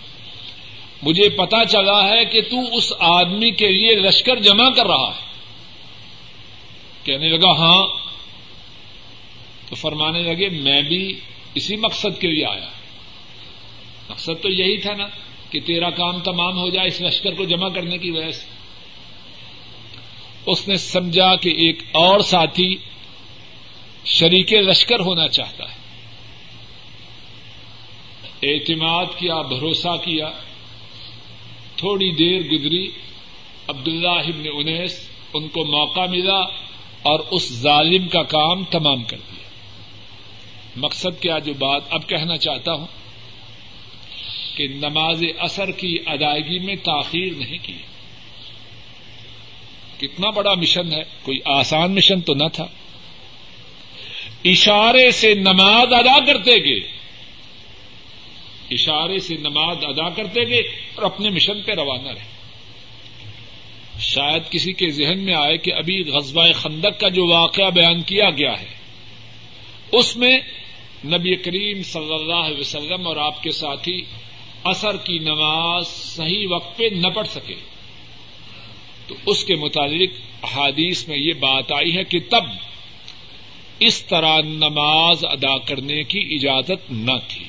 مجھے 1.02 1.28
پتا 1.28 1.64
چلا 1.64 2.08
ہے 2.08 2.24
کہ 2.24 2.40
تو 2.42 2.76
اس 2.76 2.92
آدمی 2.98 3.50
کے 3.50 3.68
لیے 3.68 3.94
لشکر 3.94 4.36
جمع 4.36 4.70
کر 4.70 4.86
رہا 4.86 5.08
ہے۔ 5.08 5.30
کہنے 7.04 7.28
لگا 7.28 7.50
ہاں۔ 7.50 7.86
تو 9.68 9.74
فرمانے 9.74 10.22
لگے، 10.22 10.48
میں 10.48 10.82
بھی 10.82 11.20
اسی 11.54 11.76
مقصد 11.76 12.20
کے 12.20 12.28
لیے 12.28 12.46
آیا۔ 12.46 12.68
مقصد 14.08 14.42
تو 14.42 14.50
یہی 14.50 14.80
تھا 14.80 14.94
نا 14.94 15.06
کہ 15.50 15.60
تیرا 15.60 15.90
کام 15.90 16.20
تمام 16.20 16.58
ہو 16.58 16.70
جائے 16.70 16.88
اس 16.88 17.00
لشکر 17.00 17.34
کو 17.34 17.44
جمع 17.44 17.68
کرنے 17.68 17.98
کی 17.98 18.10
وجہ 18.10 18.30
سے۔ 18.30 18.46
اس 20.46 20.68
نے 20.68 20.76
سمجھا 20.76 21.36
کہ 21.36 21.48
ایک 21.48 21.82
اور 21.92 22.20
ساتھی 22.20 22.76
شریک 24.04 24.52
لشکر 24.52 25.00
ہونا 25.00 25.28
چاہتا 25.28 25.64
ہے۔ 25.64 25.82
اعتماد 28.42 29.04
کیا، 29.04 29.42
بھروسہ 29.42 29.96
کیا۔ 29.96 30.30
تھوڑی 31.76 32.10
دیر 32.10 32.40
گزری، 32.50 32.90
عبداللہ 33.68 34.08
ابن 34.08 34.44
انیس 34.54 35.08
ان 35.34 35.48
کو 35.48 35.64
موقع 35.64 36.06
ملا 36.10 36.40
اور 37.02 37.20
اس 37.30 37.52
ظالم 37.52 38.08
کا 38.08 38.22
کام 38.22 38.64
تمام 38.64 39.04
کر 39.04 39.16
دیا۔ 39.16 39.41
مقصد 40.76 41.22
کیا 41.22 41.38
جو 41.38 41.52
بات 41.52 41.82
اب 41.90 42.08
کہنا 42.08 42.36
چاہتا 42.36 42.72
ہوں 42.72 42.86
کہ 44.56 44.68
نماز 44.68 45.24
اثر 45.38 45.70
کی 45.70 45.98
ادائیگی 46.06 46.58
میں 46.58 46.76
تاخیر 46.76 47.32
نہیں 47.36 47.58
کی۔ 47.62 47.78
کتنا 49.98 50.30
بڑا 50.30 50.54
مشن 50.54 50.92
ہے، 50.92 51.02
کوئی 51.22 51.38
آسان 51.44 51.94
مشن 51.94 52.20
تو 52.20 52.34
نہ 52.34 52.48
تھا۔ 52.52 52.66
اشارے 54.44 55.10
سے 55.10 55.34
نماز 55.34 55.92
ادا 55.92 56.24
کرتے 56.24 56.64
گئے۔ 56.64 56.80
اشارے 58.70 59.18
سے 59.18 59.36
نماز 59.36 59.76
ادا 59.82 60.08
کرتے 60.08 60.48
گئے 60.48 60.60
اور 60.94 61.02
اپنے 61.02 61.30
مشن 61.30 61.62
پہ 61.62 61.72
روانہ 61.72 62.08
رہے۔ 62.08 62.32
شاید 64.00 64.50
کسی 64.50 64.72
کے 64.72 64.90
ذہن 64.90 65.18
میں 65.18 65.34
آئے 65.34 65.56
کہ 65.56 65.72
ابھی 65.74 66.02
غزبۂ 66.02 66.54
خندق 66.54 67.00
کا 67.00 67.08
جو 67.08 67.26
واقعہ 67.26 67.70
بیان 67.70 68.02
کیا 68.02 68.30
گیا 68.30 68.60
ہے، 68.60 68.74
اس 69.92 70.16
میں 70.16 70.40
نبی 71.04 71.36
کریم 71.36 71.82
صلی 71.82 72.14
اللہ 72.14 72.34
علیہ 72.34 72.60
وسلم 72.60 73.06
اور 73.06 73.16
آپ 73.16 73.42
کے 73.42 73.50
ساتھی 73.50 74.04
اثر 74.64 74.96
کی 74.96 75.18
نماز 75.18 75.86
صحیح 75.86 76.46
وقت 76.50 76.76
پہ 76.76 76.84
نہ 76.84 77.06
پڑھ 77.06 77.28
سکے۔ 77.28 77.54
تو 79.06 79.14
اس 79.26 79.44
کے 79.44 79.56
متعلق 79.56 80.10
احادیث 80.42 81.08
میں 81.08 81.18
یہ 81.18 81.32
بات 81.32 81.72
آئی 81.72 81.96
ہے 81.96 82.04
کہ 82.04 82.18
تب 82.30 82.44
اس 83.78 84.04
طرح 84.04 84.38
نماز 84.38 85.24
ادا 85.24 85.58
کرنے 85.58 86.02
کی 86.02 86.38
اجازت 86.40 86.92
نہ 86.92 87.12
تھی۔ 87.28 87.44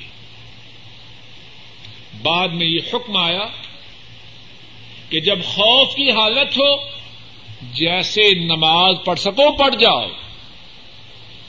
بعد 2.21 2.47
میں 2.47 2.67
یہ 2.67 2.79
حکم 2.93 3.17
آیا 3.17 3.45
کہ 5.09 5.19
جب 5.19 5.43
خوف 5.43 5.95
کی 5.95 6.11
حالت 6.11 6.57
ہو، 6.57 6.75
جیسے 7.61 8.29
نماز 8.45 8.95
پڑھ 9.05 9.19
سکو، 9.19 9.57
پڑھ 9.57 9.75
جاؤ۔ 9.75 10.07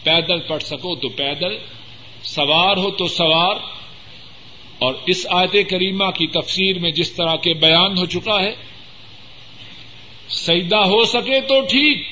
پیدل 0.02 0.40
پڑھ 0.40 0.62
سکو 0.62 0.96
تو 0.96 1.08
پیدل۔ 1.08 1.58
سوار 2.24 2.76
ہو 2.76 2.90
تو 2.90 3.08
سوار۔ 3.08 3.56
اور 4.78 4.94
اس 5.06 5.26
آیت 5.30 5.70
کریمہ 5.70 6.10
کی 6.10 6.26
تفسیر 6.26 6.78
میں 6.78 6.90
جس 6.90 7.12
طرح 7.12 7.36
کے 7.36 7.54
بیان 7.54 7.98
ہو 7.98 8.06
چکا 8.06 8.42
ہے 8.42 8.54
سیدا 10.28 10.78
ہو 10.78 11.04
سکے 11.04 11.40
تو 11.40 11.60
ٹھیک، 11.60 12.06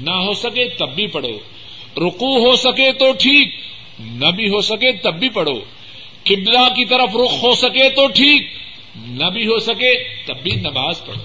نہ 0.00 0.10
ہو 0.10 0.34
سکے 0.34 0.68
تب 0.68 0.94
بھی 0.94 1.06
پڑھو۔ 1.06 1.38
رکو 1.96 2.46
ہو 2.46 2.56
سکے 2.56 2.92
تو 2.92 3.12
ٹھیک، 3.12 3.54
نہ 4.00 4.30
بھی 4.30 4.48
ہو 4.48 4.60
سکے 4.60 4.92
تب 4.92 5.14
بھی 5.14 5.28
پڑھو۔ 5.28 5.60
قبلہ 6.24 6.68
کی 6.68 6.84
طرف 6.84 7.08
رخ 7.14 7.42
ہو 7.42 7.54
سکے 7.54 7.90
تو 7.90 8.06
ٹھیک، 8.06 8.46
نہ 8.96 9.30
بھی 9.30 9.46
ہو 9.46 9.58
سکے 9.58 10.04
تب 10.26 10.36
بھی 10.42 10.50
نماز 10.50 11.04
پڑھو۔ 11.06 11.22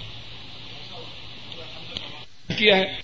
کیا 2.58 2.78
ہے؟ 2.78 3.03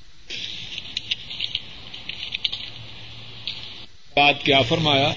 بات 4.20 4.46
کیا 4.46 4.62
فرمایا؟ 4.62 5.14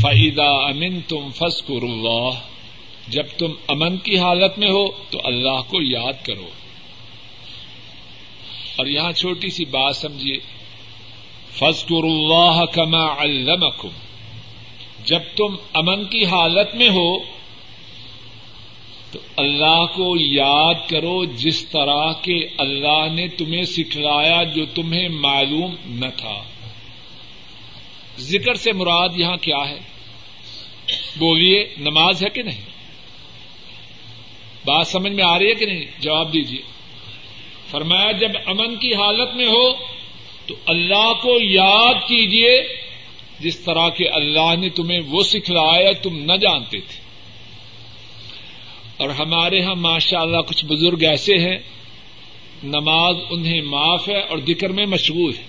فعیدہ 0.00 0.42
امن 0.42 1.00
تم 1.00 1.30
فس 1.30 1.62
اللہ 1.70 2.28
جب 3.08 3.22
تم 3.38 3.52
امن 3.68 3.96
کی 3.96 4.18
حالت 4.18 4.58
میں 4.58 4.70
ہو 4.70 4.88
تو 5.10 5.18
اللہ 5.24 5.60
کو 5.68 5.82
یاد 5.82 6.26
کرو۔ 6.26 6.46
اور 8.76 8.86
یہاں 8.86 9.12
چھوٹی 9.12 9.50
سی 9.50 9.64
بات 9.64 9.96
سمجھیے۔ 9.96 10.38
فضکر 11.52 12.04
اللہ 12.04 12.64
کما 12.72 13.22
علمکم 13.22 13.88
جب 15.04 15.20
تم 15.36 15.56
امن 15.74 16.04
کی 16.04 16.26
حالت 16.26 16.74
میں 16.74 16.88
ہو 16.88 17.18
تو 19.12 19.18
اللہ 19.36 19.84
کو 19.86 20.16
یاد 20.20 20.88
کرو 20.88 21.24
جس 21.24 21.68
طرح 21.68 22.12
کے 22.12 22.48
اللہ 22.58 23.12
نے 23.14 23.28
تمہیں 23.28 23.62
سکھلایا 23.62 24.42
جو 24.42 24.66
تمہیں 24.74 25.08
معلوم 25.08 25.74
نہ 25.86 26.06
تھا۔ 26.16 26.42
ذکر 28.18 28.54
سے 28.54 28.72
مراد 28.72 29.08
یہاں 29.16 29.36
کیا 29.36 29.68
ہے؟ 29.68 29.78
بولیے، 31.18 31.74
نماز 31.78 32.24
ہے 32.24 32.28
کہ 32.28 32.42
نہیں؟ 32.42 32.60
بات 34.64 34.86
سمجھ 34.86 35.12
میں 35.12 35.24
آ 35.24 35.38
رہی 35.38 35.48
ہے 35.48 35.54
کہ 35.54 35.66
نہیں؟ 35.66 35.84
جواب 36.00 36.32
دیجیے 36.32 36.62
فرمایا، 37.70 38.12
جب 38.12 38.30
امن 38.46 38.76
کی 38.76 38.94
حالت 38.94 39.34
میں 39.34 39.46
ہو 39.46 39.72
تو 40.46 40.54
اللہ 40.66 41.12
کو 41.22 41.38
یاد 41.42 41.94
کیجیے 41.94 42.62
جس 43.40 43.60
طرح 43.60 43.88
کے 43.88 44.08
اللہ 44.08 44.56
نے 44.56 44.68
تمہیں 44.68 45.00
وہ 45.08 45.22
سکھلایا 45.22 45.92
تم 45.92 46.32
نہ 46.32 46.36
جانتے 46.36 46.80
تھے۔ 46.80 47.01
اور 49.02 49.10
ہمارے 49.10 49.56
یہاں 49.56 49.74
ماشاء 49.74 50.20
اللہ 50.20 50.36
کچھ 50.36 50.64
بزرگ 50.64 51.02
ایسے 51.02 51.34
ہیں، 51.34 51.58
نماز 52.64 53.16
انہیں 53.30 53.62
معاف 53.62 54.08
ہے 54.08 54.20
اور 54.20 54.38
ذکر 54.38 54.68
میں 54.68 54.86
مشغول 54.86 55.32
ہے 55.38 55.44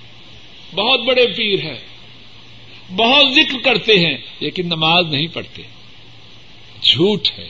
بہت 0.76 1.00
بڑے 1.00 1.28
پیر 1.28 1.66
ہیں، 1.66 1.80
بہت 2.96 3.34
ذکر 3.34 3.58
کرتے 3.64 3.94
ہیں، 3.94 4.18
لیکن 4.40 4.66
نماز 4.66 5.06
نہیں 5.06 5.28
پڑھتے۔ 5.28 5.62
جھوٹ 6.82 7.28
ہے۔ 7.38 7.50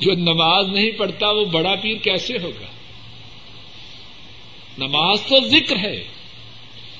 جو 0.00 0.12
نماز 0.12 0.68
نہیں 0.68 0.90
پڑھتا، 0.90 1.30
وہ 1.30 1.44
بڑا 1.44 1.74
پیر 1.82 1.96
کیسے 1.96 2.34
ہوگا؟ 2.42 2.66
نماز 4.78 5.22
تو 5.22 5.48
ذکر 5.48 5.76
ہے۔ 5.76 6.04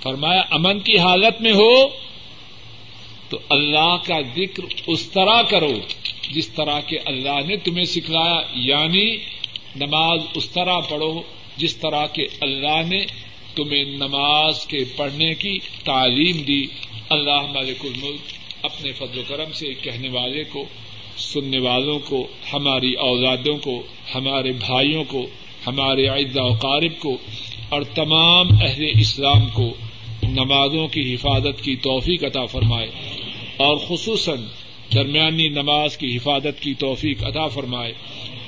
فرمایا، 0.02 0.40
امن 0.50 0.80
کی 0.80 0.98
حالت 0.98 1.42
میں 1.42 1.52
ہو 1.52 1.88
تو 3.28 3.38
اللہ 3.50 3.96
کا 4.06 4.20
ذکر 4.36 4.62
اس 4.86 5.10
طرح 5.10 5.42
کرو۔ 5.42 5.80
جس 6.32 6.48
طرح 6.48 6.80
کے 6.80 6.98
اللہ 6.98 7.46
نے 7.46 7.56
تمہیں 7.56 7.84
سکھلایا 7.84 8.40
یعنی 8.54 9.16
نماز 9.76 10.20
اس 10.34 10.48
طرح 10.48 10.78
پڑھو 10.78 11.22
جس 11.56 11.76
طرح 11.76 12.06
کے 12.06 12.22
اللہ 12.40 12.82
نے 12.88 13.04
تمہیں 13.54 13.84
نماز 13.84 14.66
کے 14.66 14.78
پڑھنے 14.96 15.34
کی 15.34 15.58
تعلیم 15.84 16.42
دی۔ 16.42 16.66
اللہ 17.10 17.40
مالک 17.40 17.84
الملک 17.84 18.20
اپنے 18.62 18.92
فضل 18.92 19.18
و 19.18 19.22
کرم 19.28 19.52
سے 19.52 19.74
کہنے 19.74 20.08
والے 20.08 20.44
کو، 20.44 20.64
سننے 21.16 21.58
والوں 21.58 21.98
کو، 21.98 22.28
ہماری 22.52 22.94
اوزادوں 22.94 23.58
کو، 23.58 23.82
ہمارے 24.14 24.52
بھائیوں 24.52 25.04
کو، 25.04 25.26
ہمارے 25.66 26.08
اعزا 26.08 26.42
و 26.42 26.54
قارب 26.54 26.98
کو 26.98 27.18
اور 27.68 27.82
تمام 27.82 28.46
اہل 28.62 28.84
اسلام 29.00 29.48
کو 29.48 29.74
نمازوں 30.22 30.88
کی 30.88 31.14
حفاظت 31.14 31.64
کی 31.64 31.76
توفیق 31.76 32.24
عطا 32.24 32.44
فرمائے۔ 32.44 32.88
اور 33.56 33.76
خصوصاً 33.76 34.38
درمیانی 34.94 35.48
نماز 35.48 35.96
کی 35.96 36.16
حفاظت 36.16 36.60
کی 36.60 36.74
توفیق 36.74 37.24
عطا 37.24 37.46
فرمائے 37.46 37.92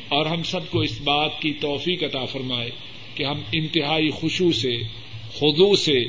اور 0.08 0.26
ہم 0.26 0.42
سب 0.42 0.70
کو 0.70 0.80
اس 0.80 1.00
بات 1.00 1.30
کی 1.40 1.52
توفیق 1.52 2.02
عطا 2.02 2.24
فرمائے 2.24 2.70
کہ 3.14 3.24
ہم 3.24 3.40
انتہائی 3.52 4.10
خوشو 4.10 4.52
سے 4.52 4.82
خدو 5.38 5.76
سے 5.76 6.04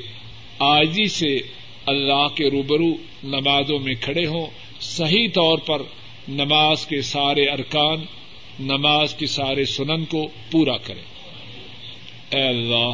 آجی 0.59 1.07
سے 1.07 1.39
اللہ 1.85 2.27
کے 2.35 2.49
روبرو 2.49 2.93
نمازوں 3.23 3.79
میں 3.79 3.93
کھڑے 4.01 4.27
ہوں۔ 4.27 4.45
صحیح 4.81 5.27
طور 5.33 5.57
پر 5.57 5.81
نماز 6.29 6.85
کے 6.85 7.01
سارے 7.01 7.45
ارکان، 7.45 8.05
نماز 8.59 9.13
کے 9.13 9.27
سارے 9.27 9.65
سنن 9.65 10.05
کو 10.05 10.27
پورا 10.51 10.77
کرے 10.77 11.01
اے 12.37 12.47
اللہ، 12.47 12.91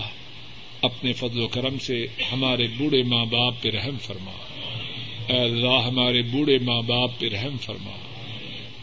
اپنے 0.81 1.13
فضل 1.13 1.39
و 1.39 1.47
کرم 1.47 1.77
سے 1.77 2.05
ہمارے 2.31 2.67
بوڑھے 2.77 3.03
ماں 3.03 3.25
باپ 3.25 3.61
پہ 3.61 3.69
رحم 3.69 3.97
فرما۔ 3.97 4.31
اے 5.27 5.37
اللہ 5.37 5.87
ہمارے 5.87 6.21
بوڑھے 6.21 6.57
ماں 6.57 6.81
باپ 6.81 7.19
پہ 7.19 7.29
رحم 7.29 7.57
فرما۔ 7.57 7.97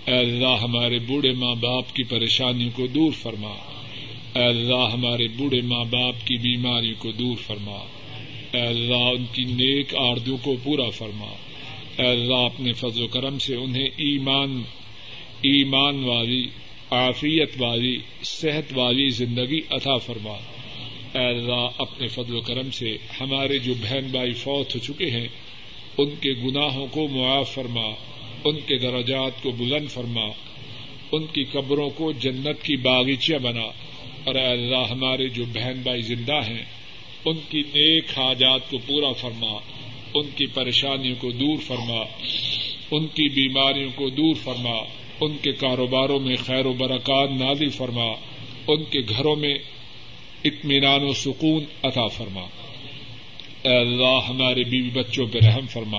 اے 0.07 0.19
اللہ 0.19 0.57
ہمارے 0.63 0.99
بوڑھے 0.99 1.33
ماں 1.33 1.55
باپ 1.55 1.95
کی 1.95 2.03
پریشانی 2.03 2.71
کو 2.75 2.87
دور 2.87 3.13
فرما۔ 3.13 3.55
اے 4.35 4.45
اللہ 4.45 4.91
ہمارے 4.93 5.29
بوڑھے 5.29 5.61
ماں 5.61 5.85
باپ 5.85 6.15
کی 6.27 6.37
بیماری 6.37 6.95
کو 6.99 7.13
دور 7.13 7.37
فرما۔ 7.37 7.79
اے 8.53 8.61
اللہ 8.61 8.95
ان 8.95 9.25
کی 9.33 9.45
نیک 9.45 9.95
آردوں 9.97 10.37
کو 10.43 10.57
پورا 10.63 10.91
فرما۔ 10.91 11.33
اے 11.99 12.07
اللہ 12.07 12.35
اپنے 12.35 12.73
فضل 12.73 13.03
و 13.03 13.07
کرم 13.07 13.39
سے 13.39 13.55
انہیں 13.55 13.89
ایمان 13.97 14.63
ایمان 15.43 16.05
والی، 16.05 16.47
عافیت 16.91 17.51
والی، 17.59 17.99
صحت 18.23 18.73
والی 18.75 19.09
زندگی 19.09 19.61
عطا 19.71 19.97
فرما۔ 19.97 20.37
اے 21.15 21.27
اللہ 21.27 21.69
اپنے 21.79 22.07
فضل 22.07 22.35
و 22.35 22.41
کرم 22.41 22.71
سے 22.71 22.97
ہمارے 23.21 23.59
جو 23.59 23.75
بہن 23.75 24.07
بھائی 24.11 24.33
فوت 24.33 24.75
ہو 24.75 24.81
چکے 24.81 25.11
ہیں 25.11 25.29
ان 25.99 26.11
کے 26.21 26.33
گناہوں 26.33 26.87
کو 26.91 27.09
معاف 27.09 27.51
فرما، 27.55 27.87
ان 28.45 28.61
کے 28.67 28.79
درجات 28.79 29.43
کو 29.43 29.51
بلند 29.51 29.89
فرما، 29.89 30.25
ان 31.13 31.27
کی 31.33 31.45
قبروں 31.45 31.91
کو 31.91 32.13
جنت 32.13 32.63
کی 32.63 32.77
باغیچہ 32.77 33.35
بنا۔ 33.35 33.65
اور 34.25 34.35
اے 34.35 34.47
اللہ، 34.47 34.91
ہمارے 34.91 35.29
جو 35.29 35.45
بہن 35.45 35.81
بھائی 35.83 36.03
زندہ 36.03 36.41
ہیں، 36.49 36.65
ان 37.25 37.37
کی 37.49 37.61
نیک 37.61 38.05
حاجات 38.19 38.71
کو 38.71 38.79
پورا 38.79 39.13
فرما، 39.13 39.59
ان 40.15 40.29
کی 40.37 40.47
پریشانیوں 40.47 41.17
کو 41.19 41.31
دور 41.31 41.57
فرما، 41.57 42.05
ان 42.91 43.07
کی 43.07 43.29
بیماریوں 43.29 43.91
کو 43.95 44.09
دور 44.09 44.35
فرما، 44.35 44.75
ان 45.21 45.37
کے 45.43 45.53
کاروباروں 45.53 46.21
میں 46.21 46.37
خیر 46.37 46.67
و 46.67 46.73
برکات 46.73 47.31
نازل 47.31 47.69
فرما، 47.69 48.13
ان 48.69 48.85
کے 48.85 49.01
گھروں 49.01 49.37
میں 49.37 49.55
اطمینان 50.45 51.03
و 51.03 51.13
سکون 51.13 51.65
عطا 51.83 52.07
فرما۔ 52.07 52.47
اے 53.65 53.77
اللہ 53.77 54.19
ہمارے 54.29 54.65
بیوی 54.65 54.91
بچوں 54.91 55.27
پہ 55.27 55.39
رحم 55.39 55.67
فرما۔ 55.67 55.99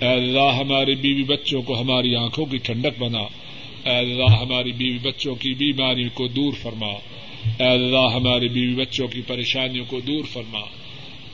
اے 0.00 0.06
اللہ 0.06 0.56
ہمارے 0.60 0.94
بیوی 0.94 1.22
بچوں 1.22 1.62
کو 1.62 1.80
ہماری 1.80 2.14
آنکھوں 2.14 2.46
کی 2.46 2.56
ٹھنڈک 2.56 2.98
بنا۔ 2.98 3.20
اے 3.90 3.96
اللہ 3.96 4.36
ہماری 4.40 4.72
بیوی 4.72 4.98
بچوں 4.98 5.34
کی 5.34 5.54
بیماریوں 5.54 6.08
کو 6.14 6.28
دور 6.28 6.52
فرما۔ 6.52 6.86
اے 7.58 7.64
اللہ 7.64 8.14
ہمارے 8.14 8.48
بیوی 8.48 8.74
بچوں 8.74 9.08
کی 9.08 9.20
پریشانیوں 9.20 9.84
کو 9.88 10.00
دور 10.00 10.24
فرما۔ 10.24 10.60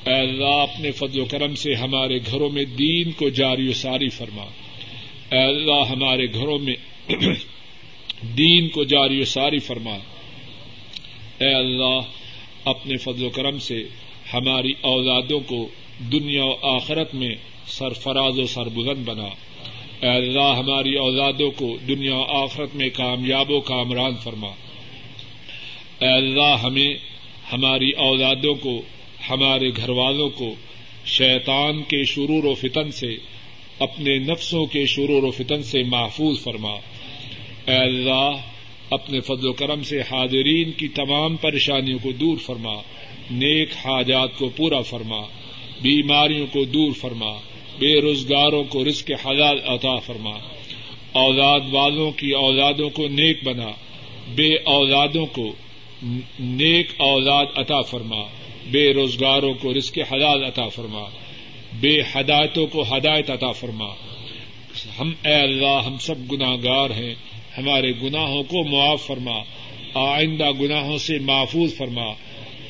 اے 0.07 0.15
اللہ 0.15 0.45
اپنے 0.45 0.91
فضل 0.91 1.21
و 1.21 1.25
کرم 1.25 1.55
سے 1.55 1.75
ہمارے 1.75 2.19
گھروں 2.19 2.51
میں 2.51 2.65
دین 2.65 3.11
کو 3.11 3.29
جاری 3.29 3.69
و 3.69 3.73
ساری 3.73 4.09
فرما۔ 4.09 4.45
اے 5.33 5.45
اللہ 5.45 5.91
ہمارے 5.91 6.27
گھروں 6.35 6.59
میں 6.59 6.75
دین 8.39 8.69
کو 8.69 8.85
جاری 8.85 9.21
و 9.21 9.25
ساری 9.25 9.59
فرما۔ 9.59 9.95
اے 11.39 11.55
اللہ 11.55 12.01
اپنے 12.65 12.97
فضل 12.97 13.25
و 13.25 13.31
کرم 13.31 13.59
سے 13.59 13.85
ہماری 14.35 14.73
اولادوں 14.81 15.41
کو 15.41 15.69
دنیا 16.13 16.45
و 16.45 16.55
آخرت 16.63 17.15
میں 17.15 17.35
سرفراز 17.67 18.39
و 18.39 18.47
سربلند 18.47 19.05
بنا۔ 19.05 19.29
اے 20.01 20.09
اللہ، 20.09 20.55
ہماری 20.59 20.95
اولادوں 20.95 21.51
کو 21.51 21.77
دنیا 21.89 22.17
و 22.17 22.23
آخرت 22.23 22.75
میں 22.75 22.89
کامیاب 22.95 23.51
و 23.51 23.61
کامران 23.61 24.15
فرما۔ 24.23 24.49
اے 26.01 26.09
اللہ، 26.09 26.57
ہمیں 26.63 26.95
ہماری 27.53 27.91
اولادوں 27.91 28.55
کو، 28.55 28.83
ہمارے 29.31 29.71
گھر 29.77 29.89
والوں 29.89 30.31
کو 30.31 30.55
شیطان 31.07 31.83
کے 31.83 32.05
شرور 32.05 32.45
و 32.45 32.55
فتن 32.55 32.91
سے، 32.91 33.17
اپنے 33.79 34.19
نفسوں 34.19 34.67
کے 34.67 34.87
شرور 34.87 35.23
و 35.23 35.31
فتن 35.31 35.63
سے 35.63 35.83
محفوظ 35.83 36.43
فرما۔ 36.43 36.73
اے 37.67 37.75
اللہ، 37.75 38.31
اپنے 38.91 39.21
فضل 39.21 39.47
و 39.47 39.53
کرم 39.53 39.83
سے 39.83 40.01
حاضرین 40.01 40.73
کی 40.73 40.89
تمام 40.89 41.37
پریشانیوں 41.37 41.99
کو 42.03 42.13
دور 42.13 42.37
فرما۔ 42.37 42.75
نیک 43.31 43.69
حاجات 43.73 44.39
کو 44.39 44.49
پورا 44.49 44.81
فرما، 44.81 45.23
بیماریوں 45.83 46.47
کو 46.47 46.65
دور 46.65 46.93
فرما، 46.93 47.33
بے 47.79 48.01
روزگاروں 48.01 48.65
کو 48.65 48.85
رزق 48.85 49.11
حلال 49.27 49.59
عطا 49.67 49.97
فرما۔ 49.97 50.39
اولاد 51.13 51.61
والوں 51.71 52.11
کی 52.11 52.31
اولادوں 52.31 52.91
کو 52.91 53.09
نیک 53.09 53.45
بنا، 53.45 53.71
بے 54.35 54.55
اولادوں 54.65 55.27
کو 55.27 55.53
نیک 56.41 56.87
اولاد 56.97 57.47
عطا 57.57 57.81
فرما۔ 57.81 58.25
بے 58.71 58.93
روزگاروں 58.93 59.55
کو 59.55 59.75
رزق 59.75 59.99
حلال 60.13 60.45
عطا 60.45 60.69
فرما۔ 60.69 61.05
بے 61.81 62.01
ہدایتوں 62.15 62.67
کو 62.67 62.83
ہدایت 62.83 63.31
عطا 63.31 63.53
فرما۔ 63.53 63.89
ہم 64.99 65.13
اے 65.25 65.35
اللہ، 65.35 65.81
ہم 65.87 65.99
سب 65.99 66.33
گناہ 66.33 66.57
گار 66.65 66.91
ہیں، 66.91 67.15
ہمارے 67.59 67.93
گناہوں 68.03 68.43
کو 68.43 68.65
معاف 68.65 69.03
فرما۔ 69.03 69.39
آئندہ 69.95 70.51
گناہوں 70.51 70.99
سے 70.99 71.19
محفوظ 71.19 71.77
فرما۔ 71.77 72.13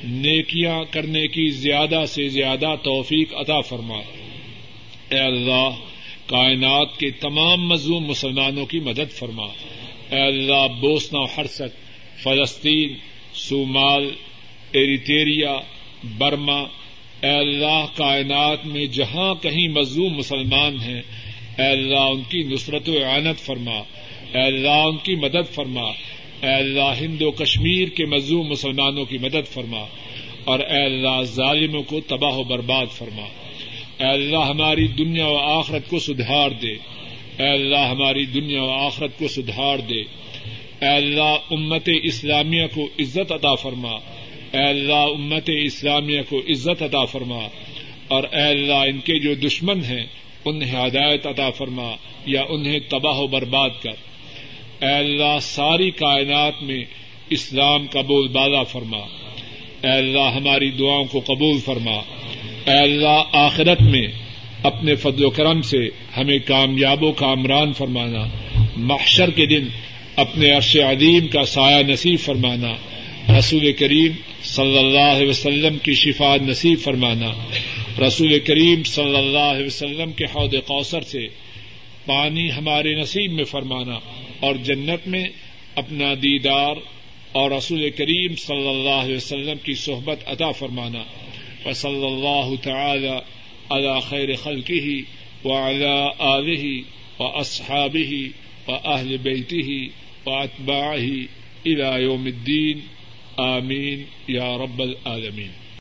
نیکیاں 0.07 0.85
کرنے 0.91 1.29
کی 1.29 1.51
زیادہ 1.51 2.05
سے 2.09 2.29
زیادہ 2.29 2.75
توفیق 2.83 3.35
عطا 3.35 3.61
فرما۔ 3.61 3.97
اے 5.11 5.19
اللہ، 5.19 5.71
کائنات 6.27 6.99
کے 6.99 7.11
تمام 7.11 7.69
مظلوم 7.69 8.05
مسلمانوں 8.05 8.67
کی 8.67 8.81
مدد 8.81 9.13
فرما۔ 9.13 9.47
اے 10.11 10.27
اللہ، 10.27 10.67
بوسنا 10.81 11.19
ہرسک 11.37 11.77
فلسطین، 12.23 12.95
صومال 13.35 14.11
ایریٹیریا 14.73 15.57
برما۔ 16.19 16.61
اے 17.23 17.31
اللہ، 17.31 17.85
کائنات 17.95 18.67
میں 18.67 18.87
جہاں 18.87 19.35
کہیں 19.35 19.69
مظلوم 19.69 20.17
مسلمان 20.17 20.81
ہیں، 20.81 21.03
اے 21.59 21.67
اللہ، 21.67 21.99
ان 21.99 22.23
کی 22.29 22.43
نصرت 22.43 22.89
و 22.89 23.05
اعانت 23.05 23.39
فرما۔ 23.39 23.79
اے 24.35 24.47
اللہ، 24.47 24.69
ان 24.69 24.97
کی 24.97 25.15
مدد 25.15 25.55
فرما۔ 25.55 25.93
اے 26.45 26.55
اللہ، 26.55 26.93
ہند 27.01 27.23
و 27.23 27.31
کشمیر 27.31 27.89
کے 27.89 28.05
مظلوم 28.05 28.47
مسلمانوں 28.47 29.05
کی 29.05 29.19
مدد 29.19 29.53
فرما 29.53 29.87
اور 30.45 30.59
اے 30.59 30.85
اللہ، 30.85 31.23
ظالموں 31.23 31.83
کو 31.83 32.01
تباہ 32.01 32.37
و 32.37 32.45
برباد 32.45 32.87
فرما۔ 32.93 33.27
اے 33.99 34.11
اللہ، 34.11 34.39
ہماری 34.39 34.87
دنیا 34.87 35.27
و 35.27 35.37
آخرت 35.37 35.89
کو 35.89 35.99
سدھار 35.99 36.51
دے۔ 36.51 36.73
اے 37.39 37.49
اللہ، 37.49 37.79
ہماری 37.79 38.25
دنیا 38.25 38.63
و 38.63 38.71
آخرت 38.71 39.19
کو 39.19 39.29
سدھار 39.29 39.79
دے۔ 39.79 40.01
اے 40.81 40.97
اللہ، 40.97 41.37
امت 41.51 41.91
اسلامیہ 42.03 42.67
کو 42.75 42.89
عزت 42.99 43.33
عطا 43.33 43.55
فرما۔ 43.55 43.93
اے 44.53 44.69
اللہ، 44.69 44.93
امت 44.93 45.51
اسلامیہ 45.65 46.21
کو 46.29 46.39
عزت 46.39 46.83
عطا 46.83 47.05
فرما۔ 47.05 47.49
اور 48.09 48.25
اے 48.33 48.43
اللہ، 48.43 48.75
ان 48.75 48.99
کے 48.99 49.19
جو 49.19 49.35
دشمن 49.35 49.85
ہیں، 49.85 50.07
انہیں 50.45 50.87
ہدایت 50.87 51.27
عطا 51.27 51.51
فرما 51.51 51.97
یا 52.27 52.43
انہیں 52.49 52.79
تباہ 52.89 53.19
و 53.19 53.27
برباد 53.27 53.71
کر۔ 53.83 54.14
اے 54.81 54.91
اللہ، 54.91 55.39
ساری 55.43 55.91
کائنات 55.91 56.63
میں 56.63 56.85
اسلام 57.31 57.87
کا 57.87 58.01
بول 58.01 58.29
بالا 58.29 58.63
فرما۔ 58.63 58.99
اے 59.83 59.91
اللہ، 59.91 60.33
ہماری 60.35 60.71
دعاؤں 60.71 61.05
کو 61.05 61.21
قبول 61.21 61.59
فرما۔ 61.59 62.01
اے 62.67 62.83
اللہ، 62.83 63.23
آخرت 63.33 63.83
میں 63.83 64.07
اپنے 64.63 64.95
فضل 64.95 65.25
و 65.25 65.31
کرم 65.31 65.63
سے 65.63 65.89
ہمیں 66.17 66.39
کامیاب 66.39 67.03
و 67.03 67.13
کامران 67.13 67.73
فرمانا۔ 67.73 68.25
محشر 68.77 69.31
کے 69.31 69.47
دن 69.47 69.69
اپنے 70.17 70.51
عرش 70.51 70.77
عدیم 70.77 71.27
کا 71.27 71.45
سایہ 71.45 71.83
نصیب 71.83 72.21
فرمانا۔ 72.21 72.73
رسول 73.39 73.73
کریم 73.73 74.13
صلی 74.43 74.79
اللہ 74.79 75.17
علیہ 75.17 75.29
وسلم 75.29 75.79
کی 75.79 75.93
شفا 75.93 76.37
نصیب 76.43 76.79
فرمانا۔ 76.79 77.33
رسول 78.07 78.39
کریم 78.39 78.83
صلی 78.83 79.17
اللہ 79.17 79.39
علیہ 79.39 79.67
وسلم 79.67 80.13
کے 80.13 80.25
حوض 80.25 80.55
کوثر 80.67 81.01
سے 81.01 81.27
پانی 82.07 82.53
ہمارے 82.53 82.95
نصیب 82.95 83.33
میں 83.33 83.45
فرمانا۔ 83.45 83.99
اور 84.41 84.55
جنت 84.55 85.09
میں 85.09 85.25
اپنا 85.75 86.15
دیدار 86.15 86.77
اور 87.33 87.51
رسول 87.51 87.91
کریم 87.91 88.37
صلی 88.37 88.69
اللہ 88.69 89.05
علیہ 89.05 89.17
وسلم 89.17 89.57
کی 89.63 89.75
صحبت 89.75 90.19
عطا 90.27 90.51
فرمانا۔ 90.51 91.03
و 91.67 91.73
صلی 91.73 92.07
اللہ 92.07 92.63
تعالی 92.63 93.19
علی 93.71 94.01
خیر 94.09 94.37
خلقه 94.37 95.03
وعلى 95.45 96.13
آله 96.21 96.85
وأصحابه 97.19 98.31
وأهل 98.69 99.19
بيته 99.19 99.91
وأتباعه 100.27 101.29
إلى 101.67 102.03
يوم 102.03 102.27
الدين 102.27 102.81
آمين 103.39 104.07
يا 104.29 104.57
رب 104.57 104.83
العالمين 104.83 105.64